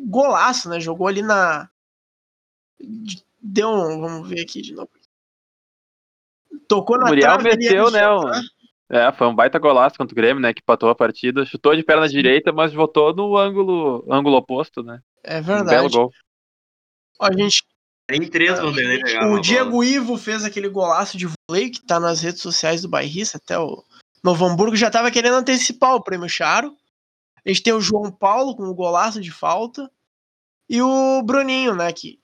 golaço, 0.07 0.69
né? 0.69 0.79
Jogou 0.79 1.07
ali 1.07 1.21
na. 1.21 1.69
Deu 3.41 3.69
um. 3.69 4.01
Vamos 4.01 4.29
ver 4.29 4.41
aqui 4.41 4.61
de 4.61 4.73
novo. 4.73 4.89
Tocou 6.67 6.97
na 6.97 7.05
O 7.05 7.07
Muriel 7.09 7.41
meteu, 7.41 7.91
né? 7.91 8.09
um- 8.09 8.52
É, 8.93 9.11
foi 9.11 9.25
um 9.25 9.33
baita 9.33 9.57
golaço 9.57 9.97
contra 9.97 10.13
o 10.13 10.15
Grêmio, 10.15 10.39
né? 10.39 10.53
Que 10.53 10.61
patou 10.61 10.87
a 10.87 10.93
partida. 10.93 11.43
Chutou 11.45 11.75
de 11.75 11.81
perna 11.81 12.07
direita, 12.07 12.51
mas 12.51 12.71
votou 12.71 13.11
no 13.11 13.35
ângulo, 13.35 14.05
ângulo 14.07 14.37
oposto, 14.37 14.83
né? 14.83 15.01
É 15.23 15.39
Um 15.39 15.43
belo 15.43 15.65
verdade. 15.65 15.93
gol. 15.93 16.11
Ó, 17.19 17.25
a 17.25 17.33
gente 17.33 17.63
Nem 18.11 18.29
três 18.29 18.59
Vanderlei 18.59 19.01
pegaram 19.01 19.33
O 19.33 19.37
a 19.37 19.41
Diego 19.41 19.71
bola. 19.71 19.85
Ivo 19.85 20.15
fez 20.15 20.45
aquele 20.45 20.69
golaço 20.69 21.17
de 21.17 21.25
vôlei 21.25 21.71
que 21.71 21.81
tá 21.81 21.99
nas 21.99 22.21
redes 22.21 22.41
sociais 22.41 22.83
do 22.83 22.87
Bairrista, 22.87 23.37
até 23.37 23.57
o 23.57 23.83
Novo 24.23 24.45
Hamburgo 24.45 24.75
já 24.75 24.91
tava 24.91 25.09
querendo 25.09 25.37
antecipar 25.37 25.95
o 25.95 26.03
prêmio 26.03 26.29
Charo. 26.29 26.77
A 27.43 27.49
gente 27.49 27.63
tem 27.63 27.73
o 27.73 27.81
João 27.81 28.11
Paulo 28.11 28.55
com 28.55 28.63
o 28.63 28.75
golaço 28.75 29.19
de 29.19 29.31
falta 29.31 29.89
e 30.69 30.81
o 30.83 31.23
Bruninho, 31.23 31.73
né, 31.75 31.91
que 31.91 32.19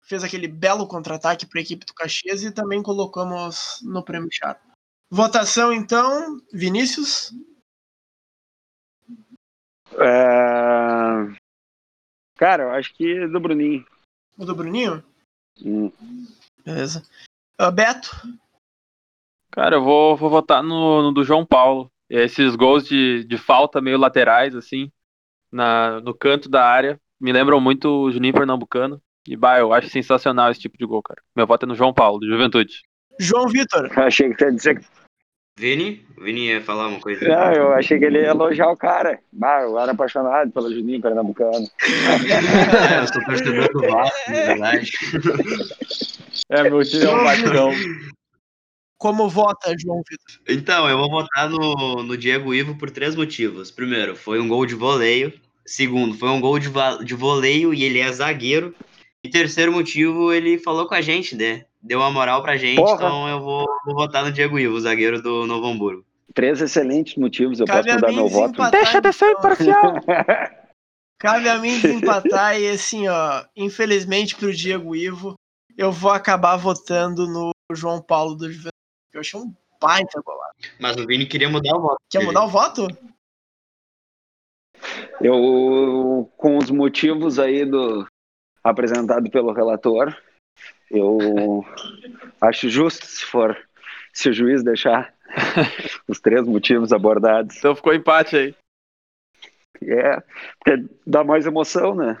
fez 0.00 0.24
aquele 0.24 0.48
belo 0.48 0.86
contra-ataque 0.86 1.44
para 1.44 1.60
a 1.60 1.62
equipe 1.62 1.84
do 1.84 1.92
Caxias 1.92 2.42
e 2.42 2.50
também 2.50 2.82
colocamos 2.82 3.80
no 3.82 4.02
prêmio 4.02 4.28
Charo. 4.32 4.58
Votação 5.10 5.72
então, 5.72 6.40
Vinícius, 6.52 7.32
É... 9.98 11.36
Cara, 12.36 12.64
eu 12.64 12.70
acho 12.72 12.94
que 12.94 13.26
do 13.28 13.40
Bruninho. 13.40 13.86
o 14.36 14.44
do 14.44 14.54
Bruninho? 14.54 15.02
Hum. 15.64 15.90
Beleza. 16.64 17.02
Ah, 17.58 17.70
Beto, 17.70 18.10
Cara, 19.56 19.76
eu 19.76 19.82
vou, 19.82 20.14
vou 20.16 20.28
votar 20.28 20.62
no, 20.62 21.02
no 21.02 21.12
do 21.12 21.24
João 21.24 21.46
Paulo. 21.46 21.90
Esses 22.10 22.54
gols 22.54 22.86
de, 22.86 23.24
de 23.24 23.38
falta 23.38 23.80
meio 23.80 23.96
laterais, 23.96 24.54
assim, 24.54 24.92
na, 25.50 25.98
no 26.02 26.14
canto 26.14 26.46
da 26.48 26.62
área, 26.62 27.00
me 27.18 27.32
lembram 27.32 27.58
muito 27.58 27.88
o 27.88 28.12
Juninho 28.12 28.34
Pernambucano. 28.34 29.00
E, 29.26 29.34
bah, 29.34 29.58
eu 29.58 29.72
acho 29.72 29.88
sensacional 29.88 30.50
esse 30.50 30.60
tipo 30.60 30.76
de 30.76 30.84
gol, 30.84 31.02
cara. 31.02 31.22
Meu 31.34 31.46
voto 31.46 31.64
é 31.64 31.66
no 31.66 31.74
João 31.74 31.94
Paulo, 31.94 32.20
do 32.20 32.28
Juventude. 32.28 32.82
João 33.18 33.48
Vitor, 33.48 33.90
Eu 33.96 34.02
achei 34.02 34.30
que 34.30 34.38
você 34.38 34.44
ia 34.44 34.52
dizer 34.52 34.80
que. 34.80 34.86
Vini? 35.58 36.06
O 36.18 36.22
Vini 36.22 36.48
ia 36.48 36.60
falar 36.60 36.88
uma 36.88 37.00
coisa. 37.00 37.26
Não, 37.26 37.52
eu 37.52 37.72
achei 37.72 37.98
que 37.98 38.04
ele 38.04 38.20
ia 38.20 38.28
elogiar 38.28 38.68
o 38.68 38.76
cara. 38.76 39.18
Bah, 39.32 39.62
eu 39.62 39.78
era 39.78 39.92
apaixonado 39.92 40.50
pelo 40.50 40.72
Juninho 40.72 41.00
Pernambucano. 41.00 41.66
É, 41.80 43.00
eu 43.00 43.06
sou 43.06 43.24
torcedor 43.24 43.72
do 43.72 43.80
Vasco, 43.80 44.30
na 44.30 44.34
verdade. 44.34 44.92
É, 46.50 46.62
meu 46.62 46.84
time 46.84 47.04
é 47.04 47.10
um 47.10 47.24
batidão. 47.24 47.70
como 48.98 49.30
vota 49.30 49.74
João 49.78 50.02
Vitor? 50.08 50.42
Então, 50.46 50.90
eu 50.90 50.98
vou 50.98 51.08
votar 51.08 51.48
no, 51.48 52.02
no 52.02 52.16
Diego 52.18 52.52
Ivo 52.52 52.76
por 52.76 52.90
três 52.90 53.16
motivos. 53.16 53.70
Primeiro, 53.70 54.14
foi 54.14 54.38
um 54.38 54.48
gol 54.48 54.66
de 54.66 54.74
voleio. 54.74 55.32
Segundo, 55.64 56.16
foi 56.16 56.28
um 56.28 56.40
gol 56.40 56.58
de, 56.58 56.70
de 57.02 57.14
voleio 57.14 57.72
e 57.72 57.82
ele 57.82 57.98
é 57.98 58.12
zagueiro. 58.12 58.74
E 59.24 59.30
terceiro 59.30 59.72
motivo, 59.72 60.32
ele 60.32 60.58
falou 60.58 60.86
com 60.86 60.94
a 60.94 61.00
gente, 61.00 61.34
né? 61.34 61.64
Deu 61.86 62.00
uma 62.00 62.10
moral 62.10 62.42
pra 62.42 62.56
gente, 62.56 62.76
Porra. 62.76 62.94
então 62.94 63.28
eu 63.28 63.40
vou, 63.40 63.64
vou 63.84 63.94
votar 63.94 64.24
no 64.24 64.32
Diego 64.32 64.58
Ivo, 64.58 64.80
zagueiro 64.80 65.22
do 65.22 65.46
Novo 65.46 65.68
Hamburgo. 65.68 66.04
Três 66.34 66.60
excelentes 66.60 67.14
motivos, 67.16 67.60
eu 67.60 67.66
Cabe 67.66 67.84
posso 67.84 67.94
mudar 67.94 68.12
meu 68.12 68.28
voto. 68.28 68.70
Deixa 68.70 69.00
de 69.00 69.12
ser 69.12 69.30
então. 69.30 69.38
imparcial. 69.38 69.94
Cabe 71.16 71.48
a 71.48 71.58
mim 71.58 71.78
desempatar 71.80 72.60
e 72.60 72.68
assim, 72.68 73.06
ó, 73.06 73.44
infelizmente 73.56 74.34
pro 74.34 74.52
Diego 74.52 74.96
Ivo, 74.96 75.34
eu 75.78 75.92
vou 75.92 76.10
acabar 76.10 76.56
votando 76.56 77.26
no 77.26 77.52
João 77.72 78.02
Paulo 78.02 78.34
do 78.34 78.50
Juventude. 78.50 78.72
Eu 79.12 79.20
achei 79.20 79.38
um 79.38 79.54
baita 79.80 80.20
golaço. 80.20 80.54
Mas 80.80 80.96
o 80.96 81.06
Vini 81.06 81.24
queria 81.24 81.48
mudar 81.48 81.76
o 81.76 81.80
voto. 81.80 81.98
Quer 82.10 82.24
mudar 82.24 82.44
o 82.44 82.48
voto? 82.48 82.88
Eu, 85.20 86.30
com 86.36 86.58
os 86.58 86.68
motivos 86.68 87.38
aí 87.38 87.64
do 87.64 88.06
apresentado 88.62 89.30
pelo 89.30 89.52
relator, 89.52 90.14
eu 90.90 91.64
acho 92.40 92.68
justo 92.68 93.06
se 93.06 93.24
for, 93.24 93.56
se 94.12 94.28
o 94.28 94.32
juiz 94.32 94.62
deixar 94.62 95.14
os 96.08 96.20
três 96.20 96.46
motivos 96.46 96.92
abordados. 96.92 97.56
Então 97.56 97.74
ficou 97.74 97.94
empate 97.94 98.36
aí. 98.36 98.54
É, 99.82 100.22
porque 100.58 100.84
dá 101.06 101.22
mais 101.22 101.46
emoção, 101.46 101.94
né? 101.94 102.18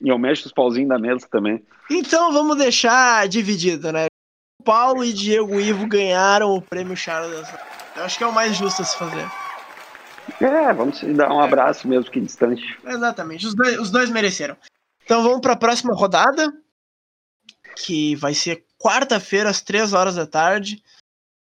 E 0.00 0.08
eu 0.08 0.18
mexo 0.18 0.46
os 0.46 0.52
pauzinhos 0.52 0.88
da 0.88 0.98
mesa 0.98 1.26
também. 1.30 1.64
Então 1.90 2.32
vamos 2.32 2.56
deixar 2.56 3.26
dividido, 3.28 3.92
né? 3.92 4.06
Paulo 4.64 5.04
e 5.04 5.12
Diego 5.12 5.60
Ivo 5.60 5.86
ganharam 5.86 6.54
o 6.54 6.62
prêmio 6.62 6.96
Charles. 6.96 7.48
Eu 7.96 8.04
acho 8.04 8.18
que 8.18 8.24
é 8.24 8.26
o 8.26 8.32
mais 8.32 8.56
justo 8.56 8.82
a 8.82 8.84
se 8.84 8.98
fazer. 8.98 9.26
É, 10.40 10.72
vamos 10.72 10.98
se 10.98 11.12
dar 11.12 11.32
um 11.32 11.40
abraço 11.40 11.86
mesmo 11.86 12.10
que 12.10 12.20
distante. 12.20 12.76
Exatamente, 12.84 13.46
os 13.46 13.54
dois, 13.54 13.78
os 13.78 13.90
dois 13.90 14.10
mereceram. 14.10 14.56
Então 15.04 15.22
vamos 15.22 15.40
para 15.40 15.52
a 15.52 15.56
próxima 15.56 15.94
rodada, 15.94 16.52
que 17.76 18.16
vai 18.16 18.34
ser 18.34 18.64
quarta-feira, 18.78 19.50
às 19.50 19.60
três 19.60 19.92
horas 19.92 20.16
da 20.16 20.26
tarde. 20.26 20.82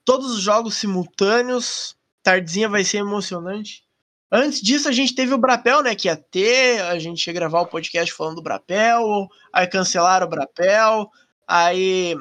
Todos 0.04 0.30
os 0.30 0.40
jogos 0.40 0.76
simultâneos. 0.76 1.96
Tardezinha 2.22 2.68
vai 2.68 2.84
ser 2.84 2.98
emocionante. 2.98 3.82
Antes 4.30 4.60
disso, 4.60 4.88
a 4.88 4.92
gente 4.92 5.14
teve 5.14 5.34
o 5.34 5.38
Brapel, 5.38 5.82
né? 5.82 5.94
Que 5.94 6.06
ia 6.06 6.16
ter, 6.16 6.80
a 6.82 6.98
gente 6.98 7.26
ia 7.26 7.32
gravar 7.32 7.62
o 7.62 7.66
podcast 7.66 8.12
falando 8.12 8.36
do 8.36 8.42
Brapel, 8.42 9.28
aí 9.52 9.66
cancelaram 9.66 10.26
o 10.26 10.30
Brapel, 10.30 11.10
aí 11.48 12.14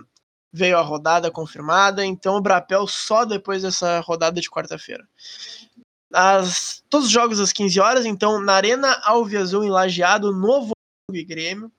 veio 0.52 0.78
a 0.78 0.82
rodada 0.82 1.30
confirmada, 1.30 2.04
então 2.04 2.36
o 2.36 2.42
Brapel 2.42 2.88
só 2.88 3.26
depois 3.26 3.62
dessa 3.62 4.00
rodada 4.00 4.42
de 4.42 4.50
quarta-feira. 4.50 5.08
Todos 6.90 7.08
os 7.08 7.12
jogos 7.12 7.40
às 7.40 7.54
15 7.54 7.80
horas, 7.80 8.06
então 8.06 8.42
na 8.42 8.54
Arena 8.54 9.00
Alviazul 9.04 9.64
em 9.64 9.70
Lajeado, 9.70 10.34
Novo 10.34 10.72
e 11.14 11.24
Grêmio. 11.24 11.72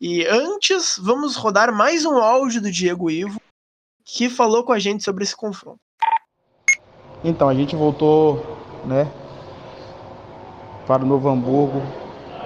E 0.00 0.26
antes, 0.26 0.98
vamos 1.02 1.36
rodar 1.36 1.72
mais 1.72 2.04
um 2.04 2.18
áudio 2.18 2.60
do 2.60 2.70
Diego 2.70 3.10
Ivo, 3.10 3.40
que 4.04 4.28
falou 4.28 4.62
com 4.62 4.72
a 4.72 4.78
gente 4.78 5.02
sobre 5.02 5.24
esse 5.24 5.34
confronto. 5.34 5.80
Então, 7.24 7.48
a 7.48 7.54
gente 7.54 7.74
voltou, 7.74 8.44
né, 8.84 9.10
para 10.86 11.02
o 11.02 11.06
Novo 11.06 11.28
Hamburgo, 11.30 11.80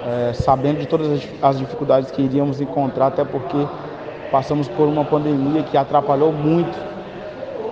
é, 0.07 0.33
sabendo 0.33 0.79
de 0.79 0.87
todas 0.87 1.21
as- 1.41 1.59
dificuldades 1.59 2.09
que 2.09 2.21
iríamos 2.21 2.61
encontrar, 2.61 3.07
até 3.07 3.25
porque 3.25 3.57
passamos 4.31 4.69
por 4.69 4.87
uma 4.87 5.03
pandemia 5.03 5.61
que 5.61 5.75
atrapalhou 5.75 6.31
muito, 6.31 6.75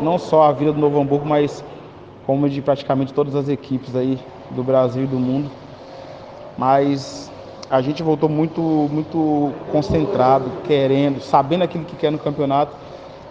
não 0.04 0.20
só 0.20 0.44
a 0.44 0.52
vida 0.52 0.74
do 0.74 0.80
Novo 0.80 1.00
Hamburgo, 1.00 1.26
mas 1.26 1.64
como 2.26 2.50
de 2.50 2.62
praticamente 2.62 3.14
todas 3.14 3.34
as 3.34 3.48
equipes 3.48 3.96
aí 3.96 4.20
do 4.52 4.62
Brasil 4.62 5.06
e 5.06 5.08
do 5.08 5.18
mundo. 5.18 5.50
Mas 6.58 7.29
a 7.70 7.82
gente 7.82 8.02
voltou 8.02 8.28
muito, 8.28 8.62
muito 8.62 9.52
concentrado, 9.72 10.46
querendo, 10.66 11.22
sabendo 11.22 11.64
aquilo 11.64 11.86
que 11.86 11.96
quer 11.96 12.12
no 12.12 12.18
campeonato. 12.18 12.72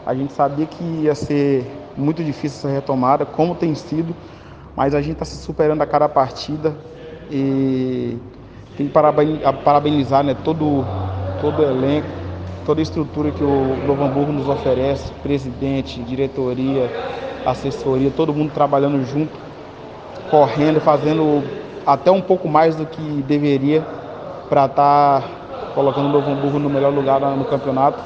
A 0.06 0.14
gente 0.14 0.32
sabia 0.32 0.64
que 0.64 0.84
ia 1.02 1.14
ser 1.14 1.66
muito 1.96 2.22
difícil 2.22 2.58
essa 2.58 2.68
retomada, 2.68 3.26
como 3.26 3.54
tem 3.56 3.74
sido, 3.74 4.14
mas 4.76 4.94
a 4.94 5.00
gente 5.00 5.14
está 5.14 5.24
se 5.24 5.36
superando 5.38 5.82
a 5.82 5.86
cada 5.86 6.08
partida 6.08 6.72
e 7.30 8.16
tem 8.76 8.86
que 8.86 8.92
parabenizar 9.64 10.22
né, 10.22 10.36
todo, 10.44 10.84
todo 11.40 11.58
o 11.58 11.64
elenco, 11.64 12.06
toda 12.64 12.80
a 12.80 12.82
estrutura 12.82 13.32
que 13.32 13.42
o 13.42 13.76
Novo 13.86 14.04
Hamburgo 14.04 14.30
nos 14.30 14.48
oferece, 14.48 15.10
presidente, 15.20 16.00
diretoria, 16.02 16.88
assessoria, 17.44 18.12
todo 18.16 18.32
mundo 18.32 18.52
trabalhando 18.54 19.04
junto, 19.04 19.32
correndo, 20.30 20.80
fazendo 20.80 21.42
até 21.84 22.10
um 22.12 22.20
pouco 22.20 22.48
mais 22.48 22.76
do 22.76 22.86
que 22.86 23.02
deveria 23.26 23.97
para 24.48 24.66
estar 24.66 25.22
colocando 25.74 26.06
o 26.06 26.12
Novo 26.12 26.30
Hamburgo 26.30 26.58
no 26.58 26.70
melhor 26.70 26.92
lugar 26.92 27.20
no 27.20 27.44
campeonato. 27.44 28.02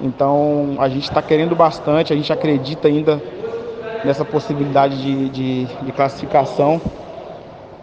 Então 0.00 0.76
a 0.78 0.88
gente 0.88 1.04
está 1.04 1.22
querendo 1.22 1.54
bastante, 1.54 2.12
a 2.12 2.16
gente 2.16 2.32
acredita 2.32 2.88
ainda 2.88 3.22
nessa 4.04 4.24
possibilidade 4.24 5.00
de, 5.00 5.28
de, 5.30 5.64
de 5.64 5.92
classificação. 5.92 6.80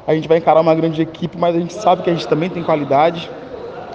A 0.05 0.13
gente 0.13 0.27
vai 0.27 0.37
encarar 0.37 0.61
uma 0.61 0.75
grande 0.75 1.01
equipe, 1.01 1.37
mas 1.37 1.55
a 1.55 1.59
gente 1.59 1.73
sabe 1.73 2.03
que 2.03 2.09
a 2.09 2.13
gente 2.13 2.27
também 2.27 2.49
tem 2.49 2.63
qualidade. 2.63 3.29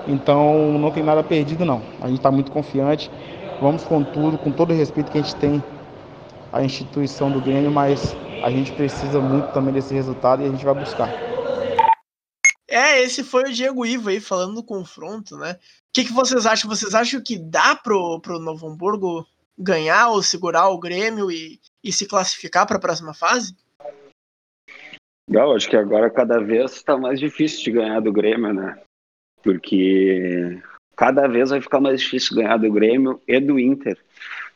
Então 0.07 0.73
não 0.79 0.91
tem 0.91 1.03
nada 1.03 1.23
perdido 1.23 1.65
não. 1.65 1.83
A 2.01 2.07
gente 2.09 2.19
está 2.19 2.31
muito 2.31 2.51
confiante. 2.51 3.11
Vamos 3.61 3.85
com 3.85 4.03
tudo, 4.03 4.39
com 4.39 4.51
todo 4.51 4.71
o 4.71 4.75
respeito 4.75 5.11
que 5.11 5.19
a 5.19 5.21
gente 5.21 5.37
tem 5.37 5.63
à 6.53 6.63
instituição 6.63 7.31
do 7.31 7.41
Grêmio, 7.41 7.71
mas 7.71 8.17
a 8.43 8.51
gente 8.51 8.73
precisa 8.73 9.21
muito 9.21 9.53
também 9.53 9.73
desse 9.73 9.93
resultado 9.93 10.43
e 10.43 10.47
a 10.47 10.49
gente 10.49 10.65
vai 10.65 10.75
buscar. 10.75 11.28
É, 12.71 13.03
esse 13.03 13.25
foi 13.25 13.45
o 13.45 13.53
Diego 13.53 13.87
Ivo 13.87 14.11
aí 14.11 14.21
falando 14.21 14.57
do 14.57 14.63
confronto, 14.63 15.39
né? 15.39 15.53
O 15.53 15.57
que, 15.95 16.05
que 16.05 16.13
vocês 16.13 16.45
acham? 16.45 16.69
Vocês 16.69 16.95
acham 16.95 17.23
que 17.23 17.39
dá 17.39 17.75
pro, 17.75 18.21
pro 18.21 18.39
Novo 18.39 18.69
Hamburgo 18.69 19.27
ganhar 19.59 20.11
ou 20.11 20.23
segurar 20.23 20.69
o 20.69 20.79
Grêmio 20.79 21.31
e, 21.31 21.59
e 21.83 21.91
se 21.91 22.07
classificar 22.07 22.67
para 22.67 22.77
a 22.77 22.81
próxima 22.81 23.15
fase? 23.15 23.57
Eu 25.31 25.55
acho 25.55 25.69
que 25.69 25.77
agora 25.77 26.11
cada 26.11 26.39
vez 26.39 26.73
está 26.73 26.97
mais 26.97 27.19
difícil 27.19 27.65
de 27.65 27.73
ganhar 27.73 28.01
do 28.01 28.13
Grêmio, 28.13 28.53
né? 28.53 28.79
Porque 29.43 30.61
cada 30.95 31.27
vez 31.27 31.51
vai 31.51 31.63
ficar 31.63 31.81
mais 31.81 32.01
difícil 32.01 32.37
ganhar 32.37 32.59
do 32.59 32.71
Grêmio 32.71 33.21
e 33.27 33.41
do 33.41 33.59
Inter, 33.59 33.99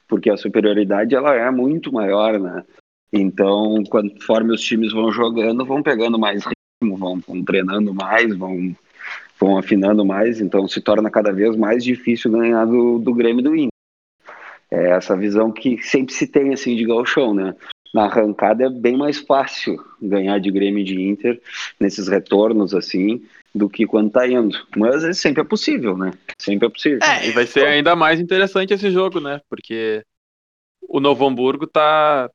porque 0.07 0.31
a 0.31 0.37
superioridade 0.37 1.14
ela 1.14 1.35
é 1.35 1.51
muito 1.51 1.90
maior, 1.90 2.38
né? 2.38 2.64
Então, 3.11 3.83
conforme 3.85 4.55
os 4.55 4.61
times 4.62 4.92
vão 4.92 5.11
jogando, 5.11 5.64
vão 5.64 5.83
pegando 5.83 6.18
mais 6.18 6.44
vão, 6.96 7.20
vão 7.20 7.44
treinando 7.44 7.94
mais, 7.94 8.36
vão, 8.36 8.74
vão 9.38 9.58
afinando 9.58 10.04
mais, 10.04 10.40
então 10.40 10.66
se 10.68 10.80
torna 10.80 11.10
cada 11.10 11.32
vez 11.32 11.56
mais 11.56 11.84
difícil 11.84 12.30
ganhar 12.30 12.64
do, 12.64 12.98
do 12.98 13.14
Grêmio 13.14 13.40
e 13.40 13.42
do 13.42 13.56
Inter. 13.56 13.72
É 14.70 14.90
essa 14.90 15.16
visão 15.16 15.52
que 15.52 15.82
sempre 15.82 16.14
se 16.14 16.26
tem 16.26 16.52
assim 16.52 16.74
de 16.76 16.86
galchão, 16.86 17.34
né? 17.34 17.54
Na 17.92 18.04
arrancada 18.04 18.64
é 18.64 18.70
bem 18.70 18.96
mais 18.96 19.18
fácil 19.18 19.76
ganhar 20.00 20.38
de 20.38 20.50
Grêmio 20.50 20.80
e 20.80 20.84
de 20.84 21.00
Inter 21.00 21.40
nesses 21.78 22.08
retornos 22.08 22.74
assim 22.74 23.22
do 23.54 23.68
que 23.68 23.86
quando 23.86 24.10
tá 24.10 24.26
indo. 24.26 24.56
Mas 24.76 25.18
sempre 25.18 25.42
é 25.42 25.44
possível, 25.44 25.96
né? 25.96 26.12
Sempre 26.38 26.68
é 26.68 26.70
possível. 26.70 27.00
É, 27.02 27.28
e 27.28 27.32
vai 27.32 27.46
ser 27.46 27.66
ainda 27.66 27.94
mais 27.94 28.18
interessante 28.18 28.72
esse 28.72 28.90
jogo, 28.90 29.20
né? 29.20 29.40
Porque 29.48 30.02
o 30.88 31.00
Novo 31.00 31.26
Hamburgo 31.26 31.66
tá 31.66 32.30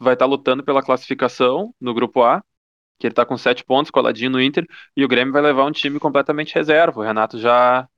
vai 0.00 0.14
estar 0.14 0.24
tá 0.24 0.30
lutando 0.30 0.64
pela 0.64 0.82
classificação 0.82 1.72
no 1.80 1.94
grupo 1.94 2.22
A, 2.22 2.42
que 2.98 3.06
ele 3.06 3.14
tá 3.14 3.24
com 3.26 3.36
sete 3.36 3.64
pontos 3.64 3.90
coladinho 3.90 4.30
no 4.30 4.40
Inter, 4.40 4.66
e 4.96 5.04
o 5.04 5.08
Grêmio 5.08 5.32
vai 5.32 5.42
levar 5.42 5.64
um 5.64 5.72
time 5.72 5.98
completamente 5.98 6.54
reserva. 6.54 7.00
O 7.00 7.04
Renato 7.04 7.38
já 7.38 7.88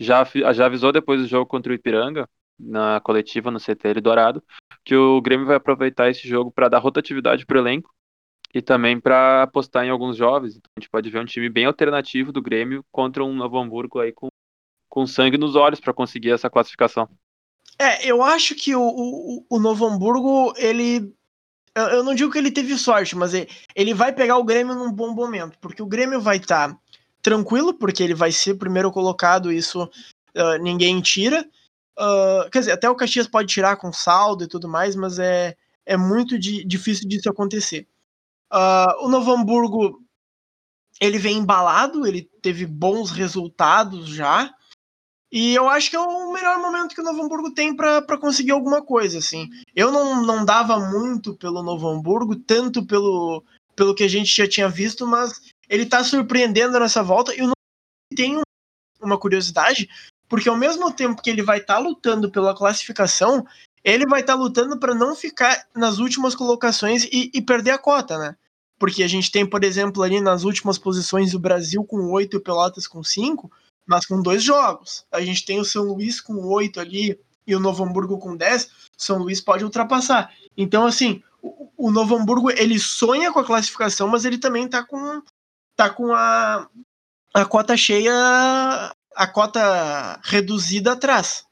já, 0.00 0.24
já 0.52 0.66
avisou 0.66 0.92
depois 0.92 1.20
do 1.20 1.26
jogo 1.26 1.46
contra 1.46 1.72
o 1.72 1.74
Ipiranga 1.74 2.28
na 2.58 3.00
coletiva 3.00 3.50
no 3.50 3.60
CTL 3.60 4.00
Dourado, 4.00 4.42
que 4.84 4.94
o 4.94 5.20
Grêmio 5.20 5.46
vai 5.46 5.56
aproveitar 5.56 6.10
esse 6.10 6.26
jogo 6.26 6.50
para 6.50 6.68
dar 6.68 6.78
rotatividade 6.78 7.46
para 7.46 7.56
o 7.56 7.60
elenco 7.60 7.90
e 8.54 8.62
também 8.62 8.98
para 8.98 9.42
apostar 9.42 9.84
em 9.84 9.90
alguns 9.90 10.16
jovens. 10.16 10.56
Então 10.56 10.70
a 10.76 10.80
gente 10.80 10.90
pode 10.90 11.10
ver 11.10 11.20
um 11.20 11.24
time 11.24 11.48
bem 11.48 11.66
alternativo 11.66 12.32
do 12.32 12.42
Grêmio 12.42 12.84
contra 12.90 13.24
um 13.24 13.34
Novo 13.34 13.58
Hamburgo 13.58 14.00
aí 14.00 14.12
com, 14.12 14.28
com 14.88 15.06
sangue 15.06 15.38
nos 15.38 15.54
olhos 15.54 15.80
para 15.80 15.94
conseguir 15.94 16.30
essa 16.30 16.50
classificação. 16.50 17.08
É, 17.78 18.10
eu 18.10 18.22
acho 18.22 18.56
que 18.56 18.74
o, 18.74 18.82
o, 18.82 19.46
o 19.48 19.60
Novo 19.60 19.86
Hamburgo, 19.86 20.52
ele. 20.56 21.14
Eu 21.78 22.02
não 22.02 22.14
digo 22.14 22.30
que 22.30 22.38
ele 22.38 22.50
teve 22.50 22.76
sorte, 22.76 23.16
mas 23.16 23.32
ele 23.74 23.94
vai 23.94 24.12
pegar 24.12 24.36
o 24.38 24.44
Grêmio 24.44 24.74
num 24.74 24.92
bom 24.92 25.12
momento, 25.14 25.58
porque 25.60 25.82
o 25.82 25.86
Grêmio 25.86 26.20
vai 26.20 26.36
estar 26.36 26.70
tá 26.70 26.78
tranquilo, 27.22 27.74
porque 27.74 28.02
ele 28.02 28.14
vai 28.14 28.32
ser 28.32 28.54
primeiro 28.54 28.90
colocado, 28.90 29.52
isso 29.52 29.84
uh, 29.84 30.62
ninguém 30.62 31.00
tira. 31.00 31.46
Uh, 31.98 32.48
quer 32.50 32.60
dizer, 32.60 32.72
até 32.72 32.88
o 32.88 32.94
Caxias 32.94 33.26
pode 33.26 33.48
tirar 33.48 33.76
com 33.76 33.92
saldo 33.92 34.44
e 34.44 34.48
tudo 34.48 34.68
mais, 34.68 34.94
mas 34.94 35.18
é, 35.18 35.56
é 35.84 35.96
muito 35.96 36.38
di, 36.38 36.64
difícil 36.64 37.08
disso 37.08 37.28
acontecer. 37.28 37.86
Uh, 38.52 39.04
o 39.04 39.08
Novo 39.08 39.32
Hamburgo 39.32 40.00
ele 41.00 41.18
vem 41.18 41.38
embalado, 41.38 42.06
ele 42.06 42.28
teve 42.42 42.66
bons 42.66 43.10
resultados 43.10 44.08
já. 44.08 44.52
E 45.30 45.54
eu 45.54 45.68
acho 45.68 45.90
que 45.90 45.96
é 45.96 46.00
o 46.00 46.32
melhor 46.32 46.58
momento 46.58 46.94
que 46.94 47.00
o 47.00 47.04
Novo 47.04 47.22
Hamburgo 47.22 47.50
tem 47.52 47.74
para 47.76 48.18
conseguir 48.18 48.52
alguma 48.52 48.82
coisa, 48.82 49.18
assim. 49.18 49.48
Eu 49.76 49.92
não, 49.92 50.24
não 50.24 50.44
dava 50.44 50.78
muito 50.78 51.34
pelo 51.34 51.62
Novo 51.62 51.86
Hamburgo, 51.88 52.34
tanto 52.34 52.84
pelo, 52.84 53.44
pelo 53.76 53.94
que 53.94 54.04
a 54.04 54.08
gente 54.08 54.34
já 54.34 54.48
tinha 54.48 54.68
visto, 54.68 55.06
mas 55.06 55.40
ele 55.68 55.82
está 55.82 56.02
surpreendendo 56.02 56.80
nessa 56.80 57.02
volta. 57.02 57.34
E 57.34 57.40
o 57.42 57.44
Novo 57.44 57.52
tem 58.16 58.40
uma 59.02 59.18
curiosidade, 59.18 59.88
porque 60.28 60.48
ao 60.48 60.56
mesmo 60.56 60.90
tempo 60.92 61.20
que 61.20 61.28
ele 61.28 61.42
vai 61.42 61.58
estar 61.58 61.74
tá 61.74 61.80
lutando 61.80 62.30
pela 62.30 62.56
classificação, 62.56 63.46
ele 63.84 64.06
vai 64.06 64.20
estar 64.20 64.32
tá 64.32 64.38
lutando 64.38 64.78
para 64.78 64.94
não 64.94 65.14
ficar 65.14 65.66
nas 65.74 65.98
últimas 65.98 66.34
colocações 66.34 67.04
e, 67.04 67.30
e, 67.34 67.42
perder 67.42 67.72
a 67.72 67.78
cota, 67.78 68.18
né? 68.18 68.36
Porque 68.78 69.02
a 69.02 69.08
gente 69.08 69.30
tem, 69.30 69.44
por 69.44 69.62
exemplo, 69.62 70.02
ali 70.02 70.20
nas 70.20 70.44
últimas 70.44 70.78
posições 70.78 71.34
o 71.34 71.38
Brasil 71.38 71.84
com 71.84 72.10
oito 72.12 72.36
e 72.36 72.38
o 72.38 72.40
Pelotas 72.40 72.86
com 72.86 73.02
cinco, 73.02 73.50
mas 73.88 74.04
com 74.04 74.22
dois 74.22 74.42
jogos. 74.42 75.04
A 75.10 75.20
gente 75.22 75.44
tem 75.44 75.58
o 75.58 75.64
São 75.64 75.84
Luís 75.84 76.20
com 76.20 76.34
oito 76.48 76.78
ali 76.78 77.18
e 77.46 77.56
o 77.56 77.60
Novo 77.60 77.82
Hamburgo 77.82 78.18
com 78.18 78.36
dez. 78.36 78.70
São 78.96 79.18
Luís 79.18 79.40
pode 79.40 79.64
ultrapassar. 79.64 80.30
Então, 80.54 80.86
assim, 80.86 81.22
o, 81.42 81.70
o 81.76 81.90
Novo 81.90 82.14
Hamburgo 82.14 82.50
ele 82.50 82.78
sonha 82.78 83.32
com 83.32 83.40
a 83.40 83.44
classificação, 83.44 84.06
mas 84.06 84.26
ele 84.26 84.36
também 84.36 84.68
tá 84.68 84.84
com, 84.84 85.22
tá 85.74 85.88
com 85.88 86.12
a, 86.12 86.68
a 87.32 87.44
cota 87.46 87.76
cheia 87.76 88.12
a 89.16 89.26
cota 89.26 90.20
reduzida 90.22 90.92
atrás. 90.92 91.44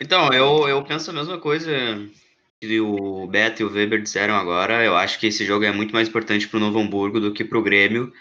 Então, 0.00 0.32
eu, 0.32 0.68
eu 0.68 0.82
penso 0.84 1.10
a 1.10 1.12
mesma 1.12 1.38
coisa 1.38 1.70
que 2.60 2.80
o 2.80 3.26
Beto 3.26 3.60
e 3.60 3.64
o 3.64 3.70
Weber 3.70 4.00
disseram 4.00 4.34
agora. 4.34 4.84
Eu 4.84 4.96
acho 4.96 5.18
que 5.18 5.26
esse 5.26 5.44
jogo 5.44 5.64
é 5.64 5.72
muito 5.72 5.92
mais 5.92 6.08
importante 6.08 6.48
para 6.48 6.56
o 6.56 6.60
Novo 6.60 6.78
Hamburgo 6.78 7.20
do 7.20 7.32
que 7.32 7.44
para 7.44 7.58
o 7.58 7.62
Grêmio. 7.62 8.12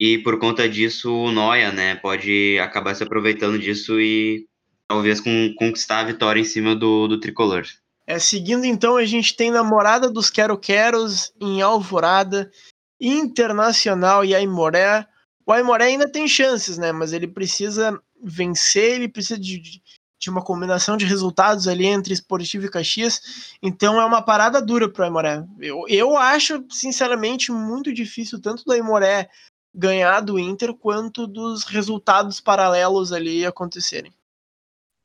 E 0.00 0.18
por 0.18 0.38
conta 0.38 0.68
disso, 0.68 1.12
o 1.12 1.32
Noia, 1.32 1.72
né, 1.72 1.96
pode 1.96 2.58
acabar 2.60 2.94
se 2.94 3.02
aproveitando 3.02 3.58
disso 3.58 4.00
e 4.00 4.46
talvez 4.86 5.20
com, 5.20 5.52
conquistar 5.56 6.00
a 6.00 6.04
vitória 6.04 6.40
em 6.40 6.44
cima 6.44 6.74
do, 6.74 7.08
do 7.08 7.20
tricolor. 7.20 7.64
É, 8.06 8.18
seguindo 8.18 8.64
então, 8.64 8.96
a 8.96 9.04
gente 9.04 9.36
tem 9.36 9.50
Namorada 9.50 10.08
dos 10.10 10.30
Quero 10.30 10.56
Queros 10.56 11.32
em 11.40 11.60
Alvorada, 11.60 12.50
Internacional 12.98 14.24
e 14.24 14.34
Aimoré. 14.34 15.06
O 15.44 15.52
Aimoré 15.52 15.86
ainda 15.86 16.10
tem 16.10 16.26
chances, 16.26 16.78
né? 16.78 16.90
Mas 16.90 17.12
ele 17.12 17.28
precisa 17.28 18.00
vencer, 18.22 18.94
ele 18.94 19.08
precisa 19.08 19.38
de, 19.38 19.60
de 20.18 20.30
uma 20.30 20.42
combinação 20.42 20.96
de 20.96 21.04
resultados 21.04 21.68
ali 21.68 21.86
entre 21.86 22.14
Esportivo 22.14 22.64
e 22.64 22.70
Caxias. 22.70 23.56
Então 23.62 24.00
é 24.00 24.04
uma 24.04 24.22
parada 24.22 24.62
dura 24.62 24.88
para 24.88 25.02
o 25.02 25.04
Aimoré. 25.04 25.44
Eu, 25.60 25.84
eu 25.88 26.16
acho, 26.16 26.64
sinceramente, 26.70 27.52
muito 27.52 27.92
difícil 27.92 28.40
tanto 28.40 28.64
do 28.64 28.72
Aimoré 28.72 29.28
ganhar 29.78 30.20
do 30.20 30.40
Inter 30.40 30.74
quanto 30.74 31.24
dos 31.24 31.62
resultados 31.62 32.40
paralelos 32.40 33.12
ali 33.12 33.46
acontecerem. 33.46 34.12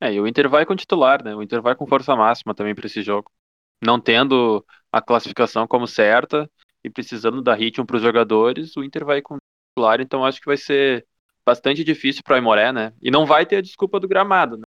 É, 0.02 0.12
e 0.12 0.20
o 0.20 0.28
Inter 0.28 0.50
vai 0.50 0.66
com 0.66 0.76
titular, 0.76 1.24
né? 1.24 1.36
O 1.36 1.44
Inter 1.44 1.62
vai 1.62 1.76
com 1.76 1.86
força 1.86 2.16
máxima 2.16 2.56
também 2.56 2.74
para 2.74 2.88
esse 2.88 3.04
jogo. 3.04 3.32
Não 3.84 4.00
tendo 4.00 4.66
a 4.92 5.00
classificação 5.00 5.68
como 5.68 5.88
certa 5.88 6.50
e 6.84 6.90
precisando 6.90 7.42
dar 7.42 7.54
ritmo 7.54 7.86
para 7.86 7.98
os 7.98 8.02
jogadores, 8.02 8.76
o 8.76 8.84
Inter 8.84 9.06
vai 9.06 9.22
com 9.22 9.38
titular, 9.72 10.02
então 10.02 10.26
acho 10.26 10.40
que 10.40 10.48
vai 10.48 10.58
ser 10.58 11.06
bastante 11.46 11.84
difícil 11.84 12.24
para 12.24 12.34
o 12.34 12.36
Aimoré, 12.36 12.74
né? 12.74 12.94
E 13.00 13.12
não 13.12 13.28
vai 13.28 13.46
ter 13.46 13.58
a 13.58 13.62
desculpa 13.62 14.00
do 14.00 14.08
gramado, 14.08 14.58
né? 14.58 14.64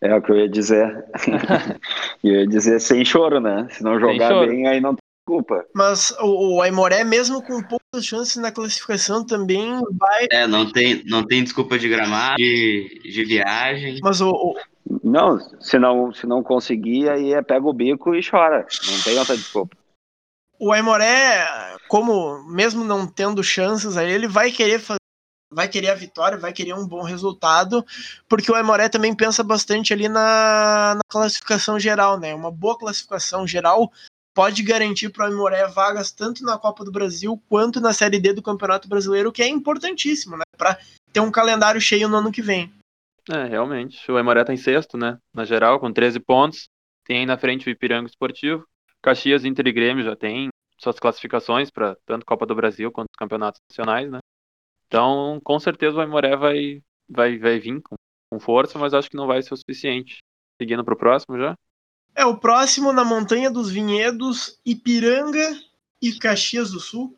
É 0.00 0.14
o 0.14 0.22
que 0.22 0.30
eu 0.30 0.36
ia 0.36 0.48
dizer. 0.48 1.04
eu 2.22 2.32
ia 2.32 2.46
dizer 2.46 2.80
sem 2.80 3.04
choro, 3.04 3.40
né? 3.40 3.66
Se 3.70 3.82
não 3.82 3.98
jogar 3.98 4.46
bem, 4.46 4.68
aí 4.68 4.80
não 4.80 4.94
tem 4.94 5.03
desculpa. 5.26 5.64
Mas 5.74 6.10
o, 6.20 6.56
o 6.56 6.62
Aimoré, 6.62 7.04
mesmo 7.04 7.42
com 7.42 7.62
poucas 7.62 8.04
chances 8.04 8.36
na 8.36 8.52
classificação, 8.52 9.24
também 9.24 9.80
vai. 9.92 10.26
É, 10.30 10.46
não 10.46 10.70
tem, 10.70 11.02
não 11.06 11.24
tem 11.24 11.42
desculpa 11.42 11.78
de 11.78 11.88
gramado, 11.88 12.36
de, 12.36 13.00
de 13.04 13.24
viagem. 13.24 13.98
Mas 14.02 14.20
o, 14.20 14.30
o... 14.30 14.54
Não, 15.02 15.38
se 15.60 15.78
não, 15.78 16.12
se 16.12 16.26
não 16.26 16.42
conseguir, 16.42 17.08
aí 17.08 17.32
é 17.32 17.42
pega 17.42 17.66
o 17.66 17.72
bico 17.72 18.14
e 18.14 18.20
chora. 18.22 18.66
Não 18.86 19.02
tem 19.02 19.18
outra 19.18 19.36
desculpa 19.36 19.76
o 20.58 20.72
Aimoré, 20.72 21.46
como 21.88 22.42
mesmo 22.44 22.84
não 22.84 23.06
tendo 23.06 23.42
chances 23.42 23.96
aí, 23.96 24.10
ele 24.10 24.28
vai 24.28 24.50
querer 24.50 24.78
fazer 24.78 24.98
vai 25.52 25.68
querer 25.68 25.90
a 25.90 25.94
vitória, 25.94 26.36
vai 26.36 26.52
querer 26.52 26.74
um 26.74 26.86
bom 26.86 27.02
resultado, 27.02 27.86
porque 28.28 28.50
o 28.50 28.56
Aimoré 28.56 28.88
também 28.88 29.14
pensa 29.14 29.44
bastante 29.44 29.92
ali 29.92 30.08
na, 30.08 30.94
na 30.96 31.00
classificação 31.08 31.78
geral, 31.78 32.18
né? 32.18 32.34
Uma 32.34 32.50
boa 32.50 32.76
classificação 32.76 33.46
geral 33.46 33.92
pode 34.34 34.62
garantir 34.62 35.08
para 35.10 35.24
o 35.24 35.28
Aimoré 35.28 35.66
vagas 35.68 36.10
tanto 36.10 36.44
na 36.44 36.58
Copa 36.58 36.84
do 36.84 36.90
Brasil 36.90 37.40
quanto 37.48 37.80
na 37.80 37.92
Série 37.92 38.18
D 38.18 38.32
do 38.32 38.42
Campeonato 38.42 38.88
Brasileiro, 38.88 39.32
que 39.32 39.42
é 39.42 39.48
importantíssimo, 39.48 40.36
né? 40.36 40.42
Para 40.58 40.78
ter 41.12 41.20
um 41.20 41.30
calendário 41.30 41.80
cheio 41.80 42.08
no 42.08 42.16
ano 42.16 42.32
que 42.32 42.42
vem. 42.42 42.72
É, 43.30 43.44
realmente. 43.44 44.10
O 44.10 44.16
Aimoré 44.16 44.44
tá 44.44 44.52
em 44.52 44.58
sexto, 44.58 44.98
né? 44.98 45.18
Na 45.32 45.44
geral, 45.44 45.78
com 45.80 45.92
13 45.92 46.20
pontos. 46.20 46.68
Tem 47.04 47.20
aí 47.20 47.26
na 47.26 47.38
frente 47.38 47.68
o 47.68 47.70
Ipiranga 47.70 48.08
Esportivo. 48.08 48.66
Caxias, 49.00 49.44
Inter 49.44 49.66
e 49.68 49.72
Grêmio 49.72 50.04
já 50.04 50.16
tem 50.16 50.48
suas 50.78 50.98
classificações 50.98 51.70
para 51.70 51.96
tanto 52.04 52.26
Copa 52.26 52.44
do 52.44 52.54
Brasil 52.54 52.90
quanto 52.90 53.08
os 53.10 53.18
campeonatos 53.18 53.60
nacionais, 53.70 54.10
né? 54.10 54.18
Então, 54.86 55.40
com 55.42 55.58
certeza 55.58 55.96
o 55.96 56.00
Aimoré 56.00 56.36
vai, 56.36 56.82
vai, 57.08 57.38
vai 57.38 57.58
vir 57.58 57.80
com, 57.82 57.94
com 58.30 58.40
força, 58.40 58.78
mas 58.78 58.92
acho 58.92 59.08
que 59.08 59.16
não 59.16 59.26
vai 59.26 59.42
ser 59.42 59.54
o 59.54 59.56
suficiente. 59.56 60.18
Seguindo 60.60 60.84
para 60.84 60.94
o 60.94 60.98
próximo 60.98 61.38
já? 61.38 61.54
É 62.14 62.24
o 62.24 62.36
próximo 62.36 62.92
na 62.92 63.04
Montanha 63.04 63.50
dos 63.50 63.70
Vinhedos, 63.70 64.58
Ipiranga 64.64 65.56
e 66.00 66.12
Caxias 66.12 66.70
do 66.70 66.80
Sul. 66.80 67.16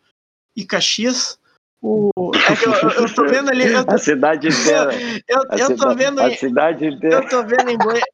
E 0.56 0.64
Caxias. 0.64 1.38
O... 1.82 2.10
É 2.34 2.56
que 2.56 2.66
eu, 2.66 2.72
eu 3.04 3.14
tô 3.14 3.26
vendo 3.26 3.50
ali. 3.50 3.66
Eu 3.66 3.84
tô, 3.84 3.94
A 3.94 3.98
cidade 3.98 4.48
inteira. 4.48 4.90
eu, 5.28 5.42
A, 5.50 5.56
eu 5.58 5.76
tô 5.76 5.94
vendo. 5.94 6.20
a 6.20 6.30
cidade 6.34 6.86
inteira. 6.86 7.16
Eu 7.16 7.28
tô 7.28 7.42
vendo 7.42 7.70
emblema. 7.70 8.06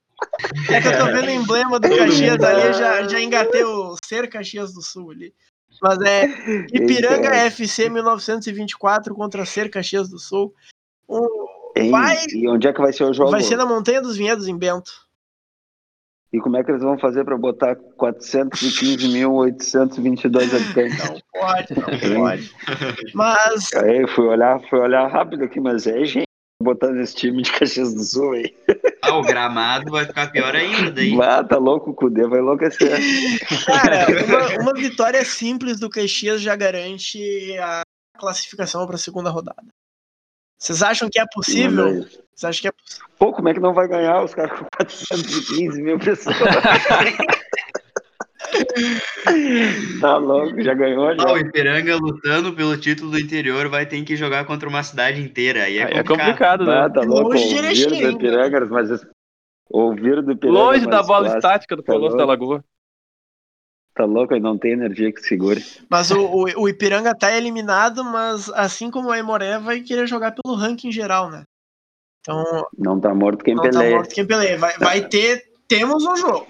É 0.71 0.81
que 0.81 0.89
eu 0.89 0.99
tô 0.99 1.07
vendo 1.07 1.27
o 1.27 1.31
emblema 1.31 1.81
do 1.81 1.89
Caxias 1.97 2.43
ali, 2.43 2.73
já, 2.75 3.09
já 3.09 3.21
engatei 3.21 3.65
o 3.65 3.97
ser 4.05 4.29
Caxias 4.29 4.73
do 4.75 4.83
Sul 4.83 5.11
ali. 5.13 5.33
Mas 5.81 6.01
é 6.03 6.25
Ipiranga 6.73 7.29
Eita. 7.29 7.47
FC 7.47 7.89
1924 7.89 9.15
contra 9.15 9.45
Ser 9.45 9.71
Caxias 9.71 10.09
do 10.09 10.19
Sul. 10.19 10.55
Um- 11.09 11.47
Ei, 11.75 11.91
vai, 11.91 12.19
E 12.29 12.47
onde 12.49 12.69
é 12.69 12.73
que 12.73 12.81
vai 12.81 12.93
ser 12.93 13.05
o 13.05 13.15
jogo? 13.15 13.31
vai 13.31 13.43
ser 13.43 13.57
na 13.57 13.65
Montanha 13.65 14.03
dos 14.03 14.17
Vinhedos, 14.17 14.47
em 14.47 14.57
Bento. 14.57 14.93
E 16.33 16.41
como 16.41 16.57
é 16.57 16.65
que 16.65 16.71
eles 16.71 16.83
vão 16.83 16.99
fazer 16.99 17.25
para 17.25 17.37
botar 17.37 17.77
415.822 17.77 20.57
habitantes? 20.57 21.11
Não 21.11 21.21
pode, 21.31 21.75
não 21.75 21.85
pode. 22.21 22.51
Mas 23.15 23.71
Aí 23.75 24.07
fui 24.09 24.27
olhar, 24.27 24.59
fui 24.71 24.79
olhar 24.79 25.07
rápido 25.09 25.45
aqui, 25.45 25.61
mas 25.61 25.87
é 25.87 26.03
gente 26.05 26.25
botando 26.63 26.99
esse 27.01 27.15
time 27.15 27.43
de 27.43 27.53
Caxias 27.53 27.93
do 27.93 28.03
Sul 28.03 28.33
aí. 28.33 28.57
Ah, 29.03 29.15
o 29.17 29.23
gramado 29.23 29.91
vai 29.91 30.07
ficar 30.07 30.31
pior 30.31 30.55
ainda 30.55 30.91
daí. 30.91 31.15
Ah, 31.21 31.45
tá 31.45 31.59
louco, 31.59 31.91
o 31.91 31.95
Cudê 31.95 32.27
vai 32.27 32.39
enlouquecer. 32.39 32.99
Cara, 33.67 34.07
uma, 34.25 34.63
uma 34.63 34.73
vitória 34.73 35.23
simples 35.25 35.81
do 35.81 35.91
Caxias 35.91 36.41
já 36.41 36.57
garante 36.57 37.19
a 37.59 37.83
classificação 38.17 38.87
para 38.87 38.95
a 38.95 38.99
segunda 38.99 39.29
rodada. 39.29 39.67
Vocês 40.63 40.81
acham 40.81 41.11
que 41.11 41.19
é 41.19 41.27
possível? 41.27 42.05
Vocês 42.33 42.45
acham 42.45 42.63
que 42.63 42.69
é 42.69 42.73
possível? 42.73 43.07
Pô, 43.19 43.33
como 43.33 43.49
é 43.49 43.55
que 43.55 43.59
não 43.59 43.75
vai 43.75 43.89
ganhar 43.89 44.23
os 44.23 44.33
caras 44.33 44.57
com 44.57 44.65
415 44.77 45.83
mil 45.83 45.99
pessoas? 45.99 46.37
tá 50.01 50.17
louco, 50.19 50.63
já 50.63 50.73
ganhou, 50.73 51.17
já. 51.17 51.25
Ah, 51.27 51.33
o 51.33 51.39
Ipiranga 51.39 51.97
lutando 51.97 52.53
pelo 52.53 52.77
título 52.77 53.11
do 53.11 53.19
interior 53.19 53.69
vai 53.69 53.87
ter 53.87 54.01
que 54.05 54.15
jogar 54.15 54.45
contra 54.45 54.69
uma 54.69 54.85
cidade 54.85 55.21
inteira. 55.21 55.65
Aí 55.65 55.79
é 55.79 55.85
Aí 55.85 55.93
é 55.95 56.05
complicado. 56.05 56.61
complicado, 56.61 56.65
né? 56.67 56.79
Ah, 56.79 56.89
tá 56.91 57.01
louco, 57.01 57.37
ouvir 57.37 57.91
do. 57.91 58.11
Ipiranga, 58.13 58.65
mas 58.67 58.89
esse- 58.89 59.07
ouvir 59.69 60.23
do 60.23 60.31
Ipiranga 60.31 60.59
Longe 60.61 60.87
da 60.87 60.99
mas 60.99 61.07
bola 61.09 61.21
clássico, 61.25 61.39
estática 61.39 61.75
do 61.75 61.83
tá 61.83 61.93
Colosso 61.93 62.17
da 62.17 62.25
Lagoa. 62.25 62.65
Tá 63.95 64.05
louco, 64.05 64.33
aí 64.33 64.41
não 64.41 64.57
tem 64.57 64.73
energia 64.73 65.13
que 65.13 65.21
segure. 65.21 65.63
Mas 65.89 66.11
o, 66.11 66.19
o, 66.19 66.63
o 66.63 66.69
Ipiranga 66.69 67.15
tá 67.15 67.37
eliminado, 67.37 68.03
mas 68.03 68.49
assim 68.51 68.91
como 68.91 69.09
o 69.09 69.13
Aimoré 69.13 69.59
vai 69.59 69.81
querer 69.81 70.07
jogar 70.07 70.33
pelo 70.33 70.57
ranking 70.57 70.91
geral, 70.91 71.31
né? 71.31 71.45
Então, 72.21 72.67
Não 72.79 72.99
tá 73.01 73.13
morto 73.15 73.45
quem 73.45 73.55
não 73.55 73.65
tá 73.65 73.71
peleia. 73.71 73.97
morto 73.97 74.15
quem 74.15 74.27
peleia. 74.27 74.57
Vai, 74.57 74.79
vai 74.79 75.09
ter. 75.09 75.45
Temos 75.69 76.05
um 76.07 76.17
jogo. 76.17 76.47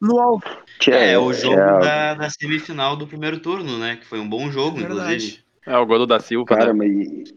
No 0.00 0.18
Al- 0.20 0.42
Tchê, 0.78 0.90
É, 0.90 1.18
o 1.18 1.32
jogo 1.32 1.54
é, 1.56 1.80
da, 1.80 2.14
da 2.14 2.30
semifinal 2.30 2.96
do 2.96 3.06
primeiro 3.06 3.38
turno, 3.40 3.78
né? 3.78 3.96
Que 3.96 4.06
foi 4.06 4.18
um 4.18 4.28
bom 4.28 4.50
jogo, 4.50 4.80
inclusive. 4.80 5.06
Verdade. 5.06 5.44
É 5.66 5.76
o 5.78 5.86
gol 5.86 5.98
do 6.00 6.06
da 6.06 6.20
Silva. 6.20 6.46
Cara, 6.56 6.72
né? 6.72 6.84
mas 6.84 7.32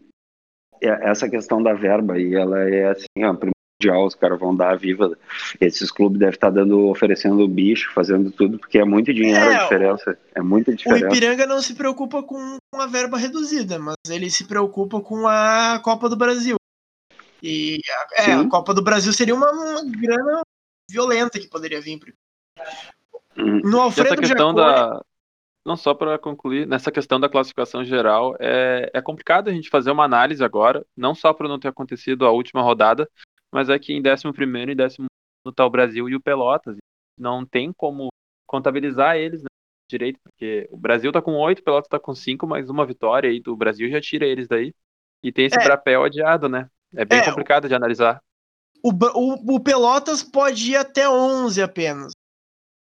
é- 0.82 1.10
essa 1.10 1.28
questão 1.28 1.62
da 1.62 1.72
verba 1.72 2.14
aí, 2.14 2.34
ela 2.34 2.60
é 2.60 2.90
assim, 2.90 3.24
ó, 3.24 3.34
primordial, 3.80 4.06
os 4.06 4.14
caras 4.14 4.38
vão 4.38 4.54
dar 4.54 4.72
a 4.72 4.76
viva. 4.76 5.16
Esses 5.60 5.90
clubes 5.90 6.18
devem 6.18 6.34
estar 6.34 6.50
dando, 6.50 6.88
oferecendo 6.88 7.40
o 7.42 7.48
bicho, 7.48 7.90
fazendo 7.92 8.30
tudo, 8.30 8.58
porque 8.58 8.78
é 8.78 8.84
muito 8.84 9.12
dinheiro 9.12 9.40
É, 9.50 9.56
a 9.56 9.62
diferença. 9.62 10.18
É 10.34 10.42
muita 10.42 10.70
O 10.70 10.76
diferença. 10.76 11.06
Ipiranga 11.06 11.46
não 11.46 11.62
se 11.62 11.74
preocupa 11.74 12.22
com 12.22 12.58
a 12.74 12.86
verba 12.86 13.16
reduzida, 13.16 13.78
mas 13.78 13.96
ele 14.08 14.30
se 14.30 14.44
preocupa 14.46 15.00
com 15.00 15.26
a 15.26 15.80
Copa 15.82 16.08
do 16.08 16.16
Brasil. 16.16 16.56
E 17.42 17.80
a, 18.18 18.22
é, 18.22 18.32
a. 18.34 18.48
Copa 18.48 18.74
do 18.74 18.82
Brasil 18.82 19.12
seria 19.12 19.34
uma, 19.34 19.50
uma 19.50 19.82
grana 19.84 20.42
violenta 20.90 21.38
que 21.40 21.48
poderia 21.48 21.80
vir. 21.80 21.98
pro- 21.98 22.12
Hum, 23.38 23.60
No 23.64 23.80
Alfredo 23.80 24.08
Essa 24.08 24.16
questão 24.20 24.54
Jacone- 24.54 24.56
da. 24.56 25.00
Não 25.64 25.76
só 25.76 25.92
para 25.92 26.18
concluir, 26.18 26.66
nessa 26.66 26.90
questão 26.90 27.20
da 27.20 27.28
classificação 27.28 27.84
geral, 27.84 28.34
é, 28.40 28.90
é 28.94 29.00
complicado 29.02 29.48
a 29.48 29.52
gente 29.52 29.68
fazer 29.68 29.90
uma 29.90 30.04
análise 30.04 30.42
agora, 30.42 30.84
não 30.96 31.14
só 31.14 31.34
por 31.34 31.46
não 31.46 31.58
ter 31.60 31.68
acontecido 31.68 32.24
a 32.24 32.30
última 32.30 32.62
rodada, 32.62 33.06
mas 33.52 33.68
é 33.68 33.78
que 33.78 33.92
em 33.92 34.00
11 34.00 34.70
e 34.70 34.74
12 34.74 34.96
está 35.46 35.64
o 35.64 35.70
Brasil 35.70 36.08
e 36.08 36.14
o 36.14 36.20
Pelotas. 36.20 36.76
Não 37.18 37.44
tem 37.44 37.72
como 37.72 38.08
contabilizar 38.46 39.16
eles 39.16 39.42
né, 39.42 39.48
direito, 39.88 40.18
porque 40.22 40.68
o 40.70 40.76
Brasil 40.76 41.12
tá 41.12 41.20
com 41.20 41.34
8, 41.36 41.60
o 41.60 41.64
Pelotas 41.64 41.88
tá 41.88 41.98
com 41.98 42.14
5, 42.14 42.46
mas 42.46 42.70
uma 42.70 42.86
vitória 42.86 43.28
aí 43.30 43.40
do 43.40 43.56
Brasil 43.56 43.90
já 43.90 44.00
tira 44.00 44.26
eles 44.26 44.48
daí. 44.48 44.72
E 45.22 45.30
tem 45.30 45.44
esse 45.46 45.56
É. 45.56 45.68
papel 45.68 46.02
adiado, 46.04 46.48
né? 46.48 46.68
É 46.94 47.04
bem 47.04 47.18
É, 47.18 47.24
complicado 47.24 47.68
de 47.68 47.74
analisar. 47.74 48.22
O, 48.82 48.90
o- 48.90 49.56
o 49.56 49.60
Pelotas 49.60 50.22
pode 50.22 50.72
ir 50.72 50.76
até 50.76 51.08
11 51.08 51.60
apenas. 51.62 52.12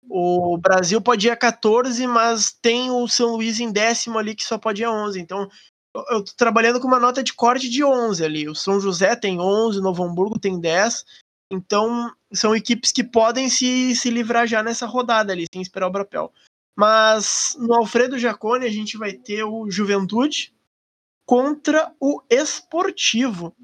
O 0.08 0.56
Brasil 0.56 1.02
pode 1.02 1.26
ir 1.26 1.30
a 1.30 1.36
14, 1.36 2.06
mas 2.06 2.52
tem 2.62 2.90
o 2.90 3.06
São 3.08 3.36
Luís 3.36 3.60
em 3.60 3.70
décimo 3.70 4.18
ali 4.18 4.34
que 4.34 4.44
só 4.44 4.56
pode 4.56 4.80
ir 4.82 4.84
a 4.86 4.90
11. 4.92 5.20
Então, 5.20 5.46
eu- 5.94 6.24
tô 6.24 6.32
trabalhando 6.36 6.80
com 6.80 6.86
uma 6.86 7.00
nota 7.00 7.22
de 7.22 7.32
corte 7.32 7.68
de 7.68 7.82
11 7.84 8.24
ali. 8.24 8.48
O 8.48 8.54
São 8.54 8.80
José 8.80 9.16
tem 9.16 9.40
11, 9.40 9.78
o 9.78 9.82
Novo 9.82 10.02
Hamburgo 10.04 10.38
tem 10.38 10.60
10. 10.60 11.04
Então, 11.50 12.12
são 12.32 12.54
equipes 12.54 12.92
que 12.92 13.02
podem 13.02 13.48
se, 13.48 13.96
se 13.96 14.10
livrar 14.10 14.46
já 14.46 14.62
nessa 14.62 14.86
rodada 14.86 15.32
ali, 15.32 15.46
sem 15.52 15.62
esperar 15.62 15.86
o 15.88 15.90
Brapel. 15.90 16.32
Mas 16.76 17.56
no 17.58 17.74
Alfredo 17.74 18.18
Jacone 18.18 18.66
a 18.66 18.70
gente 18.70 18.96
vai 18.96 19.12
ter 19.12 19.42
o 19.44 19.70
Juventude 19.70 20.54
contra 21.26 21.92
o 21.98 22.22
Esportivo. 22.30 23.54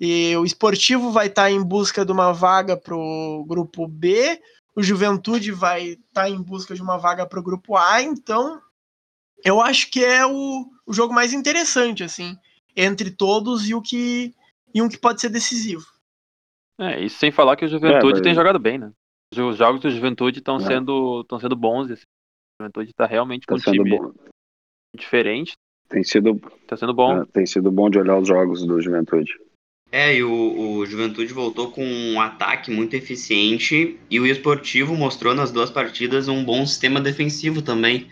E 0.00 0.36
o 0.36 0.44
Esportivo 0.44 1.12
vai 1.12 1.28
estar 1.28 1.50
em 1.50 1.62
busca 1.62 2.04
de 2.04 2.10
uma 2.10 2.32
vaga 2.32 2.76
para 2.76 2.96
o 2.96 3.44
grupo 3.46 3.86
B, 3.86 4.40
o 4.74 4.82
Juventude 4.82 5.52
vai 5.52 5.98
estar 6.08 6.28
em 6.28 6.42
busca 6.42 6.74
de 6.74 6.82
uma 6.82 6.96
vaga 6.96 7.26
para 7.26 7.38
o 7.38 7.42
grupo 7.42 7.76
A, 7.76 8.02
então 8.02 8.60
eu 9.44 9.60
acho 9.60 9.90
que 9.90 10.04
é 10.04 10.24
o, 10.26 10.66
o 10.86 10.92
jogo 10.92 11.12
mais 11.14 11.32
interessante, 11.32 12.02
assim, 12.02 12.36
entre 12.76 13.10
todos 13.10 13.68
e 13.68 13.74
o 13.74 13.82
que 13.82 14.34
e 14.74 14.80
um 14.80 14.88
que 14.88 14.98
pode 14.98 15.20
ser 15.20 15.28
decisivo. 15.28 15.84
É, 16.80 17.00
isso 17.04 17.18
sem 17.18 17.30
falar 17.30 17.56
que 17.56 17.64
o 17.64 17.68
Juventude 17.68 18.14
mas- 18.14 18.22
tem 18.22 18.34
jogado 18.34 18.58
bem, 18.58 18.78
né? 18.78 18.90
Os 19.34 19.56
jogos 19.56 19.80
do 19.80 19.90
Juventude 19.90 20.38
estão 20.38 20.56
É. 20.56 20.60
sendo, 20.60 21.20
estão 21.22 21.38
sendo 21.40 21.56
bons. 21.56 21.90
assim. 21.90 22.02
O 22.02 22.62
Juventude 22.64 22.92
tá 22.94 23.06
realmente 23.06 23.46
com 23.46 23.54
Tá 23.54 23.60
um 23.60 23.62
sendo 23.64 23.84
time 23.84 23.98
bom. 23.98 24.12
diferente, 24.96 25.52
Tem 25.88 26.02
sido, 26.04 26.40
tá 26.66 26.76
sendo 26.76 26.94
bom. 26.94 27.12
ah, 27.20 27.26
tem 27.26 27.44
sido 27.46 27.70
bom 27.70 27.88
de 27.90 27.98
olhar 27.98 28.18
os 28.18 28.26
jogos 28.28 28.64
do 28.64 28.80
Juventude. 28.80 29.32
É, 29.90 30.14
e 30.16 30.22
o, 30.24 30.76
o 30.78 30.86
Juventude 30.86 31.34
voltou 31.34 31.70
com 31.70 31.84
um 31.84 32.18
ataque 32.20 32.70
muito 32.70 32.94
eficiente 32.94 33.98
e 34.10 34.18
o 34.20 34.26
Esportivo 34.26 34.94
mostrou 34.96 35.34
nas 35.34 35.50
duas 35.52 35.70
partidas 35.70 36.28
um 36.28 36.42
bom 36.42 36.64
sistema 36.66 36.98
defensivo 37.00 37.60
também. 37.60 38.08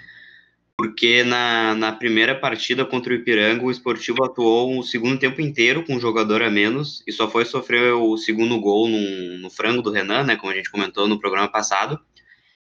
Porque 0.80 1.22
na, 1.22 1.74
na 1.74 1.92
primeira 1.92 2.34
partida 2.34 2.86
contra 2.86 3.12
o 3.12 3.16
Ipiranga, 3.16 3.62
o 3.62 3.70
Esportivo 3.70 4.24
atuou 4.24 4.78
o 4.78 4.82
segundo 4.82 5.18
tempo 5.18 5.38
inteiro 5.42 5.84
com 5.84 5.96
um 5.96 6.00
jogador 6.00 6.42
a 6.42 6.48
menos 6.48 7.02
e 7.06 7.12
só 7.12 7.30
foi 7.30 7.44
sofrer 7.44 7.92
o 7.92 8.16
segundo 8.16 8.58
gol 8.58 8.88
no, 8.88 9.38
no 9.40 9.50
frango 9.50 9.82
do 9.82 9.90
Renan, 9.90 10.24
né, 10.24 10.36
como 10.36 10.50
a 10.50 10.54
gente 10.54 10.70
comentou 10.70 11.06
no 11.06 11.20
programa 11.20 11.48
passado. 11.48 12.00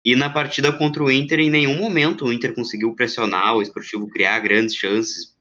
E 0.04 0.14
na 0.14 0.28
partida 0.28 0.70
contra 0.70 1.02
o 1.02 1.10
Inter, 1.10 1.40
em 1.40 1.48
nenhum 1.48 1.78
momento 1.78 2.26
o 2.26 2.32
Inter 2.32 2.54
conseguiu 2.54 2.94
pressionar 2.94 3.56
o 3.56 3.62
Esportivo, 3.62 4.06
criar 4.06 4.38
grandes 4.40 4.76
chances 4.76 5.34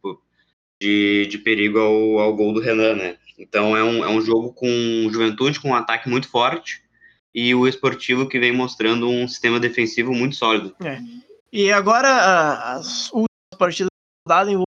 de, 0.82 1.28
de 1.30 1.38
perigo 1.39 1.80
ao, 1.80 2.19
ao 2.19 2.34
gol 2.34 2.54
do 2.54 2.62
Renan, 2.62 2.95
né? 2.95 3.17
Então 3.38 3.76
é 3.76 3.84
um, 3.84 4.06
é 4.06 4.10
um 4.10 4.21
jogo 4.21 4.54
com 4.54 5.10
juventude, 5.12 5.60
com 5.60 5.71
um 5.71 5.76
ataque 5.76 6.08
muito 6.08 6.30
forte, 6.30 6.82
e 7.36 7.54
o 7.54 7.67
esportivo 7.67 8.26
que 8.26 8.39
vem 8.39 8.54
mostrando 8.54 9.10
um 9.10 9.28
sistema 9.28 9.60
defensivo 9.60 10.13
muito 10.13 10.38
sólido. 10.38 10.73
E 11.56 11.71
agora 11.71 12.10
a- 12.10 12.73
as 12.73 13.12
últimas 13.12 13.27
partidas 13.60 13.89
dadas 14.27 14.47
envolvem 14.49 14.65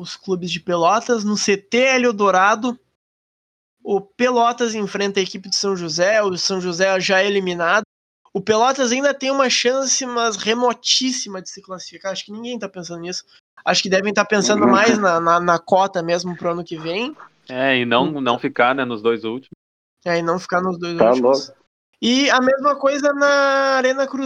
os 0.00 0.16
clubes 0.16 0.50
de 0.50 0.58
Pelotas 0.58 1.22
no 1.22 1.36
CT 1.36 1.76
Hélio 1.78 2.12
Dourado. 2.12 2.76
O 3.80 4.00
Pelotas 4.00 4.74
enfrenta 4.74 5.20
a 5.20 5.22
equipe 5.22 5.48
de 5.48 5.54
São 5.54 5.76
José, 5.76 6.20
o 6.20 6.36
São 6.36 6.60
José 6.60 6.98
já 6.98 7.20
é 7.20 7.26
eliminado. 7.28 7.84
O 8.34 8.40
Pelotas 8.40 8.90
ainda 8.90 9.14
tem 9.14 9.30
uma 9.30 9.48
chance, 9.48 10.04
mas 10.04 10.34
remotíssima 10.36 11.40
de 11.40 11.48
se 11.48 11.62
classificar. 11.62 12.10
Acho 12.10 12.24
que 12.24 12.32
ninguém 12.32 12.58
tá 12.58 12.68
pensando 12.68 13.00
nisso. 13.02 13.24
Acho 13.64 13.80
que 13.82 13.88
devem 13.88 14.10
estar 14.10 14.24
pensando 14.24 14.64
Uhum. 14.64 14.70
mais 14.70 14.98
na, 14.98 15.20
na, 15.20 15.38
na 15.38 15.58
cota 15.60 16.02
mesmo 16.02 16.36
pro 16.36 16.50
ano 16.50 16.64
que 16.64 16.76
vem. 16.76 17.16
É, 17.48 17.76
e 17.78 17.84
não, 17.84 18.20
não 18.20 18.36
ficar 18.36 18.74
né, 18.74 18.84
nos 18.84 19.00
dois 19.00 19.22
últimos. 19.22 19.50
É, 20.04 20.18
e 20.18 20.22
não 20.22 20.40
ficar 20.40 20.60
nos 20.60 20.76
dois 20.76 20.98
Tá 20.98 21.10
últimos. 21.10 21.52
E 22.02 22.28
a 22.30 22.40
mesma 22.40 22.74
coisa 22.76 23.12
na 23.12 23.76
Arena 23.76 24.06
Cruz, 24.06 24.24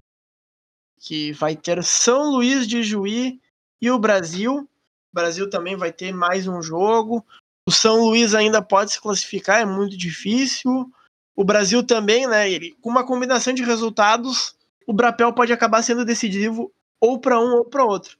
que 1.04 1.32
vai 1.32 1.54
ter 1.54 1.84
São 1.84 2.30
Luís 2.30 2.66
de 2.66 2.82
Juí 2.82 3.38
e 3.80 3.90
o 3.90 3.98
Brasil. 3.98 4.60
O 4.60 5.14
Brasil 5.14 5.50
também 5.50 5.76
vai 5.76 5.92
ter 5.92 6.12
mais 6.12 6.48
um 6.48 6.62
jogo. 6.62 7.24
O 7.68 7.70
São 7.70 8.06
Luís 8.06 8.34
ainda 8.34 8.62
pode 8.62 8.92
se 8.92 9.00
classificar, 9.00 9.60
é 9.60 9.66
muito 9.66 9.98
difícil. 9.98 10.90
O 11.36 11.44
Brasil 11.44 11.82
também, 11.82 12.26
né? 12.26 12.50
Ele, 12.50 12.74
com 12.80 12.88
uma 12.88 13.04
combinação 13.04 13.52
de 13.52 13.62
resultados, 13.62 14.54
o 14.86 14.94
Brapel 14.94 15.30
pode 15.34 15.52
acabar 15.52 15.82
sendo 15.82 16.06
decisivo 16.06 16.72
ou 16.98 17.18
para 17.18 17.38
um 17.38 17.56
ou 17.56 17.64
para 17.66 17.84
outro. 17.84 18.16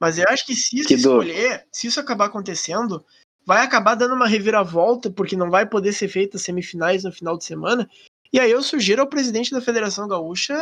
Mas 0.00 0.18
eu 0.18 0.24
acho 0.28 0.46
que 0.46 0.54
se 0.54 0.78
isso 0.78 0.88
Que 0.88 0.96
dor. 0.96 1.26
escolher, 1.26 1.66
se 1.70 1.86
isso 1.86 2.00
acabar 2.00 2.26
acontecendo, 2.26 3.04
vai 3.44 3.62
acabar 3.62 3.94
dando 3.94 4.14
uma 4.14 4.26
reviravolta, 4.26 5.10
porque 5.10 5.36
não 5.36 5.50
vai 5.50 5.66
poder 5.66 5.92
ser 5.92 6.08
feita 6.08 6.38
semifinais 6.38 7.04
no 7.04 7.12
final 7.12 7.36
de 7.36 7.44
semana. 7.44 7.88
E 8.32 8.40
aí 8.40 8.50
eu 8.50 8.62
sugiro 8.62 9.02
ao 9.02 9.06
presidente 9.06 9.50
da 9.50 9.60
Federação 9.60 10.08
Gaúcha 10.08 10.56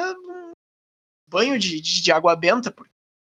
banho 1.31 1.59
de, 1.59 1.81
de, 1.81 2.03
de 2.03 2.13
água 2.13 2.35
benta, 2.37 2.71
porque, 2.71 2.91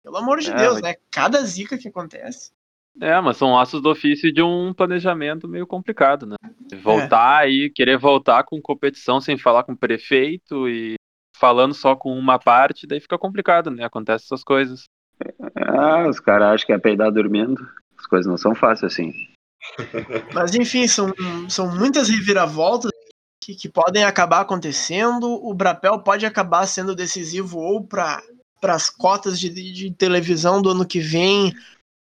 pelo 0.04 0.18
amor 0.18 0.40
de 0.40 0.50
É, 0.52 0.56
Deus, 0.56 0.74
mas- 0.76 0.82
né? 0.82 0.96
Cada 1.12 1.42
zica 1.44 1.78
que 1.78 1.88
acontece. 1.88 2.52
É, 3.00 3.20
mas 3.22 3.38
são 3.38 3.54
laços 3.54 3.82
do 3.82 3.90
ofício 3.90 4.34
de 4.34 4.42
um 4.42 4.74
planejamento 4.74 5.48
meio 5.48 5.66
complicado, 5.66 6.26
né? 6.26 6.36
Voltar 6.84 7.38
aí, 7.38 7.70
querer 7.70 7.98
voltar 7.98 8.44
com 8.44 8.62
competição 8.62 9.22
sem 9.22 9.38
falar 9.38 9.64
com 9.64 9.72
o 9.72 9.78
prefeito 9.78 10.68
e 10.68 10.96
falando 11.38 11.74
só 11.74 11.96
com 11.96 12.14
uma 12.18 12.38
parte, 12.38 12.86
daí 12.86 13.00
fica 13.00 13.18
complicado, 13.18 13.72
né? 13.72 13.86
Acontece 13.86 14.26
essas 14.26 14.44
coisas. 14.44 14.84
Ah, 15.56 16.06
os 16.08 16.20
caras 16.20 16.50
acham 16.50 16.68
que 16.68 16.74
é 16.74 16.78
peidar 16.78 17.12
dormindo. 17.12 17.66
As 17.98 18.06
coisas 18.06 18.28
não 18.30 18.38
são 18.38 18.54
fáceis 18.54 18.92
assim. 18.92 19.14
Mas 20.34 20.54
enfim, 20.54 20.86
são, 20.88 21.14
são 21.48 21.74
muitas 21.74 22.10
reviravoltas 22.10 22.92
que, 23.42 23.56
que 23.56 23.68
podem 23.68 24.04
acabar 24.04 24.42
acontecendo. 24.42 25.28
O 25.28 25.54
Brapel 25.54 26.00
pode 26.00 26.26
acabar 26.26 26.68
sendo 26.68 26.96
decisivo 26.96 27.58
ou 27.58 27.84
para 27.84 28.22
as 28.64 28.90
cotas 28.90 29.40
de, 29.40 29.50
de, 29.50 29.92
televisão 29.92 30.62
do 30.62 30.70
ano 30.70 30.86
que 30.86 31.00
vem, 31.00 31.52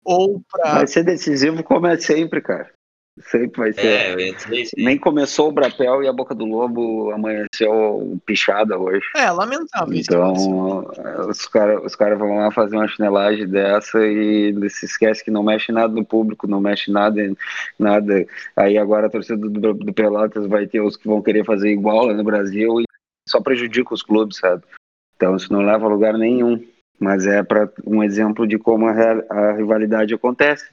ou 0.06 0.42
para. 0.50 0.76
Vai 0.76 0.88
ser 0.88 1.04
decisivo 1.04 1.64
como 1.64 1.88
é 1.88 1.98
sempre, 1.98 2.39
cara. 2.39 2.72
Sempre 3.30 3.61
vai 3.61 3.74
ser. 3.74 3.86
É, 3.86 4.13
eu 4.13 4.19
ia 4.19 4.34
dizer 4.34 4.61
isso 4.61 4.76
aí. 4.78 4.84
Nem 4.84 4.97
começou 4.97 5.49
o 5.49 5.51
Brapel 5.51 6.03
e 6.03 6.07
a 6.07 6.13
Boca 6.13 6.34
do 6.34 6.45
Lobo 6.45 7.11
amanheceu 7.11 8.19
pichada 8.26 8.78
hoje. 8.78 9.05
É, 9.15 9.30
lamentável 9.30 9.93
isso. 9.93 10.09
que 10.09 10.15
aconteceu. 10.15 10.49
Então, 10.49 11.30
os 11.30 11.45
caras 11.47 11.84
os 11.84 11.95
cara 11.95 12.15
vão 12.15 12.38
lá 12.38 12.51
fazer 12.51 12.76
uma 12.76 12.88
chinelagem 12.88 13.47
dessa 13.47 13.99
e 14.05 14.53
se 14.69 14.86
esquece 14.86 15.24
que 15.24 15.32
não 15.32 15.43
mexe 15.43 15.72
nada 15.72 15.93
no 15.93 16.05
público, 16.05 16.47
não 16.47 16.61
mexe 16.61 16.91
nada 16.91 17.22
em 17.22 17.36
nada. 17.78 18.26
Aí 18.55 18.78
agora 18.78 19.07
a 19.07 19.09
torcida 19.09 19.38
do, 19.38 19.74
do 19.74 19.93
Pelotas 19.93 20.47
vai 20.47 20.67
ter 20.67 20.82
os 20.82 20.97
que 20.97 21.07
vão 21.07 21.22
querer 21.22 21.45
fazer 21.45 21.72
igual 21.72 22.05
lá 22.05 22.13
no 22.13 22.24
Brasil 22.24 22.82
e 22.82 22.86
só 23.28 23.41
prejudica 23.41 23.93
os 23.93 24.01
clubes, 24.03 24.38
sabe? 24.38 24.63
Então 25.15 25.36
isso 25.36 25.51
não 25.51 25.61
leva 25.61 25.86
a 25.86 25.89
lugar 25.89 26.17
nenhum. 26.17 26.63
Mas 26.99 27.26
é 27.26 27.41
para 27.41 27.67
um 27.84 28.03
exemplo 28.03 28.45
de 28.45 28.59
como 28.59 28.88
a, 28.88 28.93
a 29.30 29.53
rivalidade 29.53 30.13
acontece. 30.13 30.69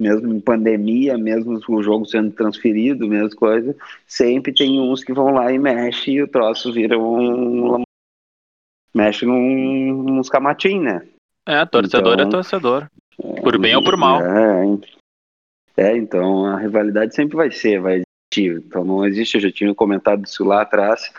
Mesmo 0.00 0.32
em 0.32 0.40
pandemia, 0.40 1.18
mesmo 1.18 1.60
o 1.68 1.82
jogo 1.82 2.06
sendo 2.06 2.30
transferido, 2.32 3.06
mesmo 3.06 3.36
coisa, 3.36 3.76
sempre 4.06 4.50
tem 4.52 4.80
uns 4.80 5.04
que 5.04 5.12
vão 5.12 5.26
lá 5.30 5.52
e 5.52 5.58
mexe 5.58 6.12
e 6.12 6.22
o 6.22 6.26
troço 6.26 6.72
vira 6.72 6.98
um 6.98 7.82
mexe 8.94 9.26
num, 9.26 10.02
nos 10.14 10.30
camatim, 10.30 10.80
né? 10.80 11.06
É, 11.46 11.64
torcedor 11.66 12.14
Então- 12.14 12.26
é 12.26 12.30
torcedor. 12.30 12.88
Por 13.42 13.58
bem 13.58 13.76
ou 13.76 13.84
por 13.84 13.96
mal. 13.96 14.20
É, 14.24 14.64
en- 14.64 14.80
é, 15.76 15.96
então 15.96 16.46
a 16.46 16.56
rivalidade 16.58 17.14
sempre 17.14 17.36
vai 17.36 17.50
ser, 17.50 17.80
vai 17.80 18.02
existir. 18.32 18.62
Então 18.66 18.82
não 18.84 19.04
existe, 19.04 19.34
eu 19.34 19.40
já 19.42 19.52
tinha 19.52 19.74
comentado 19.74 20.24
isso 20.24 20.42
lá 20.44 20.62
atrás, 20.62 21.12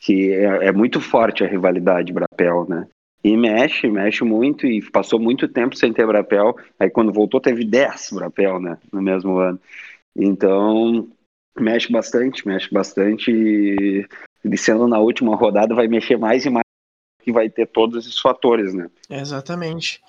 que 0.00 0.30
é, 0.32 0.66
é 0.68 0.72
muito 0.72 1.00
forte 1.00 1.42
a 1.42 1.48
rivalidade 1.48 2.12
Brapel, 2.12 2.66
né? 2.68 2.86
E 3.22 3.36
mexe, 3.36 3.86
mexe 3.88 4.24
muito, 4.24 4.66
e 4.66 4.82
passou 4.90 5.18
muito 5.18 5.46
tempo 5.46 5.76
sem 5.76 5.92
ter 5.92 6.06
Brapel. 6.06 6.56
Aí 6.78 6.88
quando 6.88 7.12
voltou 7.12 7.40
teve 7.40 7.64
10 7.64 8.10
Brapel, 8.12 8.58
né? 8.58 8.78
No 8.90 9.02
mesmo 9.02 9.36
ano. 9.38 9.60
Então, 10.16 11.08
mexe 11.58 11.92
bastante, 11.92 12.46
mexe 12.46 12.72
bastante. 12.72 13.30
E, 13.30 14.56
sendo 14.56 14.88
na 14.88 14.98
última 14.98 15.36
rodada, 15.36 15.74
vai 15.74 15.86
mexer 15.86 16.16
mais 16.16 16.46
e 16.46 16.50
mais, 16.50 16.64
que 17.22 17.30
vai 17.30 17.50
ter 17.50 17.66
todos 17.66 18.04
esses 18.06 18.18
fatores, 18.18 18.72
né? 18.72 18.90
Exatamente. 19.08 20.00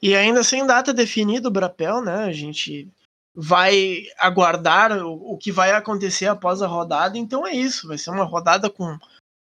E 0.00 0.14
ainda 0.14 0.42
sem 0.42 0.64
data 0.66 0.94
definida 0.94 1.48
o 1.48 1.50
Brapel, 1.50 2.00
né? 2.00 2.24
A 2.24 2.32
gente 2.32 2.88
vai 3.34 4.04
aguardar 4.18 4.92
o, 5.04 5.34
o 5.34 5.38
que 5.38 5.52
vai 5.52 5.72
acontecer 5.72 6.26
após 6.26 6.62
a 6.62 6.66
rodada. 6.66 7.18
Então 7.18 7.46
é 7.46 7.52
isso. 7.52 7.88
Vai 7.88 7.98
ser 7.98 8.10
uma 8.10 8.24
rodada 8.24 8.70
com 8.70 8.96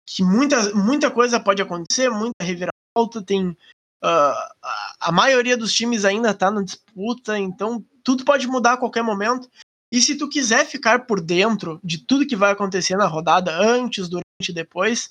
que 0.06 0.24
muita, 0.24 0.74
muita 0.74 1.12
coisa 1.12 1.40
pode 1.40 1.62
acontecer, 1.62 2.10
muita 2.10 2.44
reviravolta. 2.44 2.79
Tem 3.26 3.56
ah, 4.02 4.56
a, 5.00 5.12
maioria 5.12 5.58
dos 5.58 5.74
times 5.74 6.06
ainda 6.06 6.32
está 6.32 6.50
na 6.50 6.64
disputa, 6.64 7.38
então 7.38 7.84
tudo 8.04 8.24
pode 8.24 8.48
mudar 8.48 8.74
a 8.74 8.78
qualquer 8.78 9.04
momento. 9.04 9.50
E 9.92 10.02
se 10.02 10.18
tu 10.18 10.30
quiser 10.30 10.66
ficar 10.66 11.06
por 11.06 11.20
dentro 11.20 11.80
de 11.84 11.98
tudo 11.98 12.28
que 12.28 12.36
vai 12.36 12.52
acontecer 12.52 12.96
na 12.96 13.08
rodada, 13.08 13.56
antes, 13.58 14.08
durante 14.08 14.26
e 14.48 14.54
depois, 14.54 15.10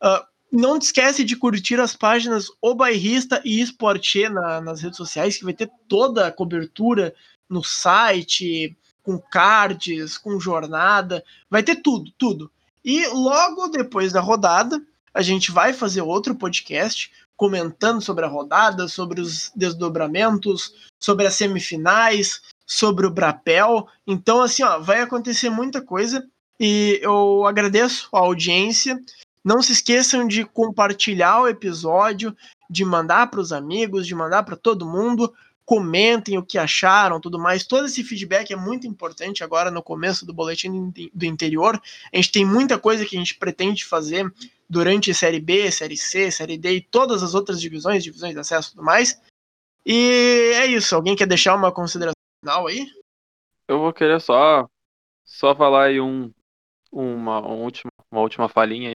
ah, 0.00 0.26
não 0.50 0.78
te 0.78 0.82
esquece 0.82 1.24
de 1.24 1.36
curtir 1.36 1.80
as 1.80 1.96
páginas 1.96 2.48
O 2.60 2.74
Bairrista 2.74 3.40
e 3.44 3.60
Esporte 3.60 4.28
na, 4.28 4.60
nas 4.60 4.80
redes 4.80 4.96
sociais, 4.96 5.36
que 5.36 5.44
vai 5.44 5.54
ter 5.54 5.70
toda 5.88 6.26
a 6.26 6.32
cobertura 6.32 7.14
no 7.48 7.62
site, 7.62 8.76
com 9.02 9.18
cards, 9.18 10.16
com 10.16 10.38
jornada, 10.38 11.24
vai 11.50 11.62
ter 11.62 11.76
tudo, 11.76 12.10
tudo. 12.16 12.50
E 12.84 13.06
logo 13.08 13.68
depois 13.68 14.12
da 14.12 14.20
rodada, 14.20 14.80
a 15.14 15.22
gente 15.22 15.50
vai 15.50 15.72
fazer 15.72 16.02
outro 16.02 16.34
podcast 16.34 17.10
comentando 17.36 18.00
sobre 18.00 18.24
a 18.24 18.28
rodada, 18.28 18.86
sobre 18.88 19.20
os 19.20 19.50
desdobramentos, 19.54 20.72
sobre 21.00 21.26
as 21.26 21.34
semifinais, 21.34 22.40
sobre 22.66 23.06
o 23.06 23.10
Brapel. 23.10 23.88
Então, 24.06 24.40
assim, 24.40 24.62
ó, 24.62 24.78
vai 24.78 25.00
acontecer 25.00 25.50
muita 25.50 25.82
coisa. 25.82 26.26
E 26.60 27.00
eu 27.02 27.44
agradeço 27.46 28.08
a 28.12 28.20
audiência. 28.20 29.00
Não 29.44 29.60
se 29.60 29.72
esqueçam 29.72 30.26
de 30.26 30.44
compartilhar 30.44 31.40
o 31.40 31.48
episódio, 31.48 32.36
de 32.70 32.84
mandar 32.84 33.28
para 33.28 33.40
os 33.40 33.52
amigos, 33.52 34.06
de 34.06 34.14
mandar 34.14 34.44
para 34.44 34.56
todo 34.56 34.86
mundo. 34.88 35.32
Comentem 35.64 36.36
o 36.36 36.42
que 36.42 36.58
acharam, 36.58 37.20
tudo 37.20 37.38
mais. 37.38 37.64
Todo 37.64 37.86
esse 37.86 38.02
feedback 38.02 38.52
é 38.52 38.56
muito 38.56 38.86
importante 38.86 39.44
agora 39.44 39.70
no 39.70 39.82
começo 39.82 40.26
do 40.26 40.34
boletim 40.34 40.92
do 41.14 41.24
interior. 41.24 41.80
A 42.12 42.16
gente 42.16 42.32
tem 42.32 42.44
muita 42.44 42.78
coisa 42.78 43.06
que 43.06 43.16
a 43.16 43.18
gente 43.18 43.36
pretende 43.36 43.84
fazer 43.84 44.32
durante 44.68 45.14
Série 45.14 45.40
B, 45.40 45.70
Série 45.70 45.96
C, 45.96 46.30
Série 46.30 46.58
D 46.58 46.76
e 46.76 46.80
todas 46.80 47.22
as 47.22 47.34
outras 47.34 47.60
divisões, 47.60 48.02
divisões 48.02 48.32
de 48.32 48.40
acesso 48.40 48.68
e 48.68 48.72
tudo 48.72 48.84
mais. 48.84 49.20
E 49.86 50.52
é 50.56 50.66
isso. 50.66 50.94
Alguém 50.94 51.14
quer 51.16 51.26
deixar 51.26 51.54
uma 51.54 51.72
consideração 51.72 52.14
final 52.42 52.66
aí? 52.66 52.86
Eu 53.68 53.78
vou 53.78 53.92
querer 53.92 54.20
só, 54.20 54.68
só 55.24 55.54
falar 55.54 55.86
aí 55.86 56.00
um, 56.00 56.32
uma, 56.90 57.40
um 57.40 57.62
última, 57.62 57.90
uma 58.10 58.20
última 58.20 58.48
falinha. 58.48 58.92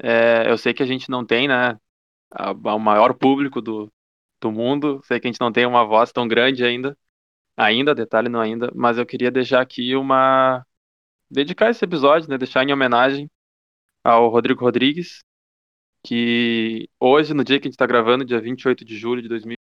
É, 0.00 0.50
eu 0.50 0.56
sei 0.56 0.72
que 0.72 0.82
a 0.82 0.86
gente 0.86 1.10
não 1.10 1.24
tem, 1.24 1.46
né, 1.46 1.78
o 2.64 2.78
maior 2.78 3.14
público 3.14 3.60
do, 3.60 3.88
do 4.42 4.52
mundo. 4.52 5.00
Sei 5.04 5.20
que 5.20 5.26
a 5.28 5.30
gente 5.30 5.40
não 5.40 5.52
tem 5.52 5.66
uma 5.66 5.84
voz 5.84 6.12
tão 6.12 6.28
grande 6.28 6.64
ainda. 6.64 6.96
Ainda, 7.56 7.94
detalhe 7.94 8.28
não 8.28 8.40
ainda. 8.40 8.70
Mas 8.74 8.98
eu 8.98 9.06
queria 9.06 9.30
deixar 9.30 9.60
aqui 9.62 9.96
uma. 9.96 10.64
Dedicar 11.30 11.70
esse 11.70 11.84
episódio, 11.84 12.28
né? 12.28 12.38
Deixar 12.38 12.64
em 12.64 12.72
homenagem 12.72 13.30
ao 14.04 14.28
Rodrigo 14.28 14.60
Rodrigues, 14.62 15.24
que 16.04 16.88
hoje, 17.00 17.34
no 17.34 17.44
dia 17.44 17.60
que 17.60 17.68
a 17.68 17.70
gente 17.70 17.74
está 17.74 17.86
gravando, 17.86 18.24
dia 18.24 18.40
28 18.40 18.84
de 18.84 18.96
julho 18.98 19.22
de 19.22 19.28
2020, 19.28 19.58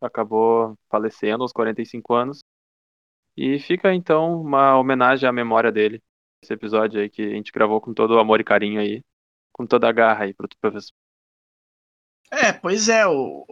acabou 0.00 0.76
falecendo 0.90 1.42
aos 1.42 1.52
45 1.52 2.14
anos. 2.14 2.40
E 3.36 3.58
fica 3.58 3.94
então 3.94 4.40
uma 4.40 4.78
homenagem 4.78 5.28
à 5.28 5.32
memória 5.32 5.72
dele. 5.72 6.02
Esse 6.42 6.52
episódio 6.54 7.00
aí 7.00 7.10
que 7.10 7.22
a 7.22 7.30
gente 7.30 7.52
gravou 7.52 7.80
com 7.80 7.94
todo 7.94 8.14
o 8.14 8.18
amor 8.18 8.40
e 8.40 8.44
carinho 8.44 8.80
aí, 8.80 9.02
com 9.52 9.66
toda 9.66 9.88
a 9.88 9.92
garra 9.92 10.24
aí 10.24 10.34
pro 10.34 10.48
professor. 10.60 10.92
É, 12.32 12.52
pois 12.52 12.88
é. 12.88 13.06
o- 13.06 13.46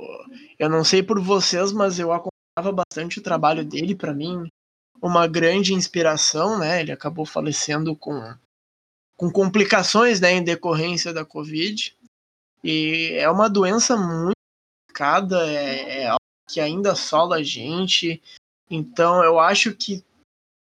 Eu 0.59 0.69
não 0.69 0.83
sei 0.85 1.03
por 1.03 1.21
vocês, 1.21 1.73
mas 1.73 1.99
eu 1.99 2.13
acompanhava 2.13 2.73
bastante 2.85 3.19
o 3.19 3.23
trabalho 3.23 3.65
dele. 3.65 3.95
Para 3.95 4.15
mim, 4.15 4.49
uma 5.03 5.27
grande 5.27 5.75
inspiração, 5.75 6.59
né? 6.59 6.81
Ele 6.81 6.93
acabou 6.93 7.25
falecendo 7.27 7.95
com, 7.97 8.35
com 9.17 9.31
complicações, 9.31 10.21
né, 10.21 10.33
em 10.33 10.45
decorrência 10.45 11.13
da 11.13 11.25
Covid. 11.25 11.97
E 12.65 13.13
é 13.19 13.31
uma 13.31 13.49
doença 13.49 13.97
muito 13.97 14.35
complicada, 14.89 15.47
é, 15.51 16.03
é 16.03 16.07
algo 16.09 16.21
que 16.51 16.61
ainda 16.61 16.93
assola 16.93 17.37
a 17.37 17.43
gente. 17.43 18.23
Então, 18.71 19.23
eu 19.25 19.39
acho 19.39 19.75
que 19.75 20.05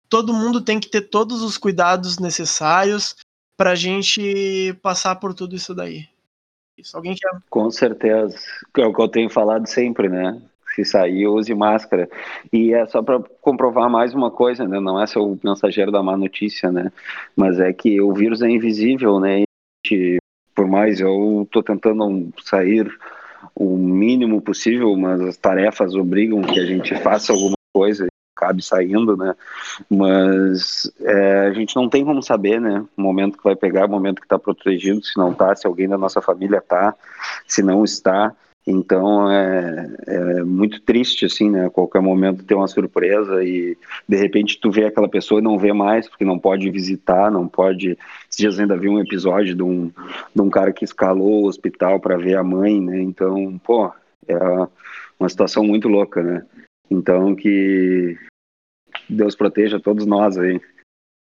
todo 0.09 0.34
mundo 0.34 0.61
tem 0.61 0.80
que 0.80 0.89
ter 0.89 1.01
todos 1.01 1.41
os 1.41 1.57
cuidados 1.57 2.20
necessários 2.20 3.16
para 3.57 3.72
a 3.72 3.76
gente 3.76 4.74
passar 4.82 5.16
por 5.18 5.34
tudo 5.34 5.55
isso 5.55 5.76
daí. 5.76 6.07
Isso, 6.78 6.98
alguém 6.98 7.16
Com 7.50 7.70
certeza. 7.70 8.38
É 8.78 8.86
o 8.86 8.94
que 8.94 9.02
eu 9.02 9.08
tenho 9.08 9.30
falado 9.30 9.68
sempre, 9.68 10.10
né? 10.10 10.42
Se 10.76 10.84
sair, 10.84 11.28
use 11.28 11.54
máscara. 11.54 12.10
E 12.52 12.74
é 12.74 12.86
só 12.88 13.02
para 13.04 13.20
comprovar 13.42 13.90
mais 13.90 14.14
uma 14.14 14.32
coisa, 14.32 14.68
né? 14.68 14.80
Não 14.80 15.02
é 15.02 15.06
ser 15.06 15.20
o 15.20 15.38
mensageiro 15.44 15.92
da 15.92 16.02
má 16.02 16.18
notícia, 16.18 16.72
né? 16.72 16.92
Mas 17.36 17.60
é 17.60 17.72
que 17.72 18.02
o 18.02 18.12
vírus 18.14 18.42
é 18.42 18.50
invisível, 18.50 19.20
né? 19.20 19.44
E 19.92 20.18
por 20.56 20.68
mais 20.68 21.00
eu 21.00 21.48
tô 21.52 21.62
tentando 21.62 22.34
sair 22.42 22.92
o 23.56 23.78
mínimo 23.78 24.42
possível, 24.42 24.96
mas 24.96 25.22
as 25.22 25.38
tarefas 25.38 25.94
obrigam 25.96 26.42
que 26.42 26.60
a 26.60 26.66
gente 26.66 26.96
faça 26.96 27.34
alguma 27.34 27.58
coisa, 27.74 28.08
cabe 28.36 28.64
saindo, 28.64 29.16
né? 29.16 29.36
Mas 29.90 30.92
é, 31.02 31.48
a 31.48 31.54
gente 31.54 31.76
não 31.76 31.90
tem 31.90 32.04
como 32.04 32.22
saber, 32.22 32.60
né? 32.60 32.84
O 32.98 33.02
momento 33.02 33.38
que 33.38 33.44
vai 33.44 33.56
pegar, 33.56 33.86
o 33.86 33.90
momento 33.90 34.20
que 34.20 34.26
está 34.26 34.40
protegido, 34.40 35.04
se 35.04 35.18
não 35.18 35.34
tá, 35.34 35.56
se 35.56 35.68
alguém 35.68 35.88
da 35.88 35.98
nossa 35.98 36.22
família 36.22 36.62
tá, 36.62 36.96
se 37.48 37.62
não 37.62 37.84
está. 37.84 38.34
Então 38.66 39.30
é, 39.30 39.90
é, 40.08 40.44
muito 40.44 40.82
triste, 40.82 41.26
assim, 41.26 41.50
né? 41.50 41.70
Qualquer 41.70 42.02
momento 42.02 42.46
ter 42.46 42.56
uma 42.56 42.68
surpresa 42.68 43.44
e 43.44 43.78
de 44.08 44.16
repente 44.16 44.60
tu 44.60 44.72
vê 44.72 44.86
aquela 44.86 45.10
pessoa 45.10 45.42
e 45.42 45.44
não 45.44 45.60
vê 45.60 45.74
mais, 45.74 46.08
porque 46.08 46.24
não 46.24 46.40
pode 46.40 46.70
visitar, 46.72 47.30
não 47.30 47.48
pode. 47.48 47.98
Esses 48.30 48.38
dias 48.38 48.60
ainda 48.60 48.78
vi 48.78 48.88
um 48.88 49.00
episódio 49.00 49.54
de 49.54 49.64
um, 49.64 49.92
de 50.34 50.42
um 50.42 50.50
cara 50.50 50.72
que 50.72 50.86
escalou 50.86 51.44
o 51.44 51.48
hospital 51.48 52.00
para 52.00 52.18
ver 52.18 52.38
a 52.38 52.44
mãe, 52.44 52.80
né? 52.80 53.02
Então, 53.02 53.60
pô, 53.64 53.92
é 54.28 54.38
uma 55.20 55.28
situação 55.28 55.64
muito 55.64 55.90
louca, 55.90 56.24
né? 56.24 56.46
Então 56.94 57.36
que 57.36 58.18
Deus 59.10 59.36
proteja 59.36 59.80
todos 59.80 60.06
nós 60.06 60.38
aí 60.38 60.62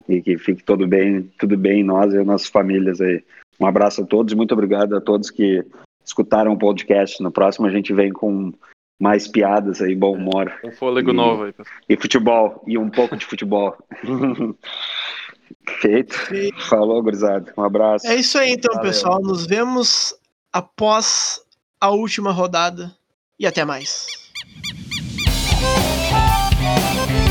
e 0.08 0.22
que 0.22 0.38
fique 0.38 0.64
tudo 0.64 0.88
bem, 0.88 1.32
tudo 1.38 1.56
bem 1.56 1.84
nós 1.84 2.14
e 2.14 2.18
as 2.18 2.26
nossas 2.26 2.48
famílias 2.48 3.00
aí. 3.00 3.24
Um 3.60 3.66
abraço 3.66 4.02
a 4.02 4.06
todos, 4.06 4.34
muito 4.34 4.54
obrigado 4.54 4.96
a 4.96 5.02
todos 5.02 5.30
que 5.30 5.64
escutaram 6.04 6.54
o 6.54 6.58
podcast. 6.58 7.22
No 7.22 7.32
próximo 7.32 7.68
a 7.68 7.70
gente 7.70 7.94
vem 7.94 8.12
com 8.12 8.52
mais 9.00 9.28
piadas 9.28 9.82
aí, 9.82 9.96
bom 9.96 10.16
humor. 10.16 10.52
Um 10.64 10.72
fôlego 10.72 11.12
e, 11.12 11.14
novo 11.14 11.44
aí. 11.44 11.54
E 11.88 11.96
futebol, 11.96 12.64
e 12.66 12.78
um 12.78 12.90
pouco 12.90 13.16
de 13.16 13.26
futebol. 13.26 13.78
Feito. 15.82 16.16
Falou, 16.68 17.02
gurizada. 17.02 17.54
Um 17.58 17.64
abraço. 17.64 18.08
É 18.08 18.16
isso 18.16 18.38
aí 18.38 18.52
então, 18.52 18.76
Valeu. 18.76 18.90
pessoal. 18.90 19.22
Nos 19.22 19.46
vemos 19.46 20.16
após 20.52 21.42
a 21.80 21.90
última 21.92 22.32
rodada 22.32 22.92
e 23.40 23.48
até 23.48 23.64
mais. 23.64 24.29
Thank 25.62 27.24
you. 27.24 27.29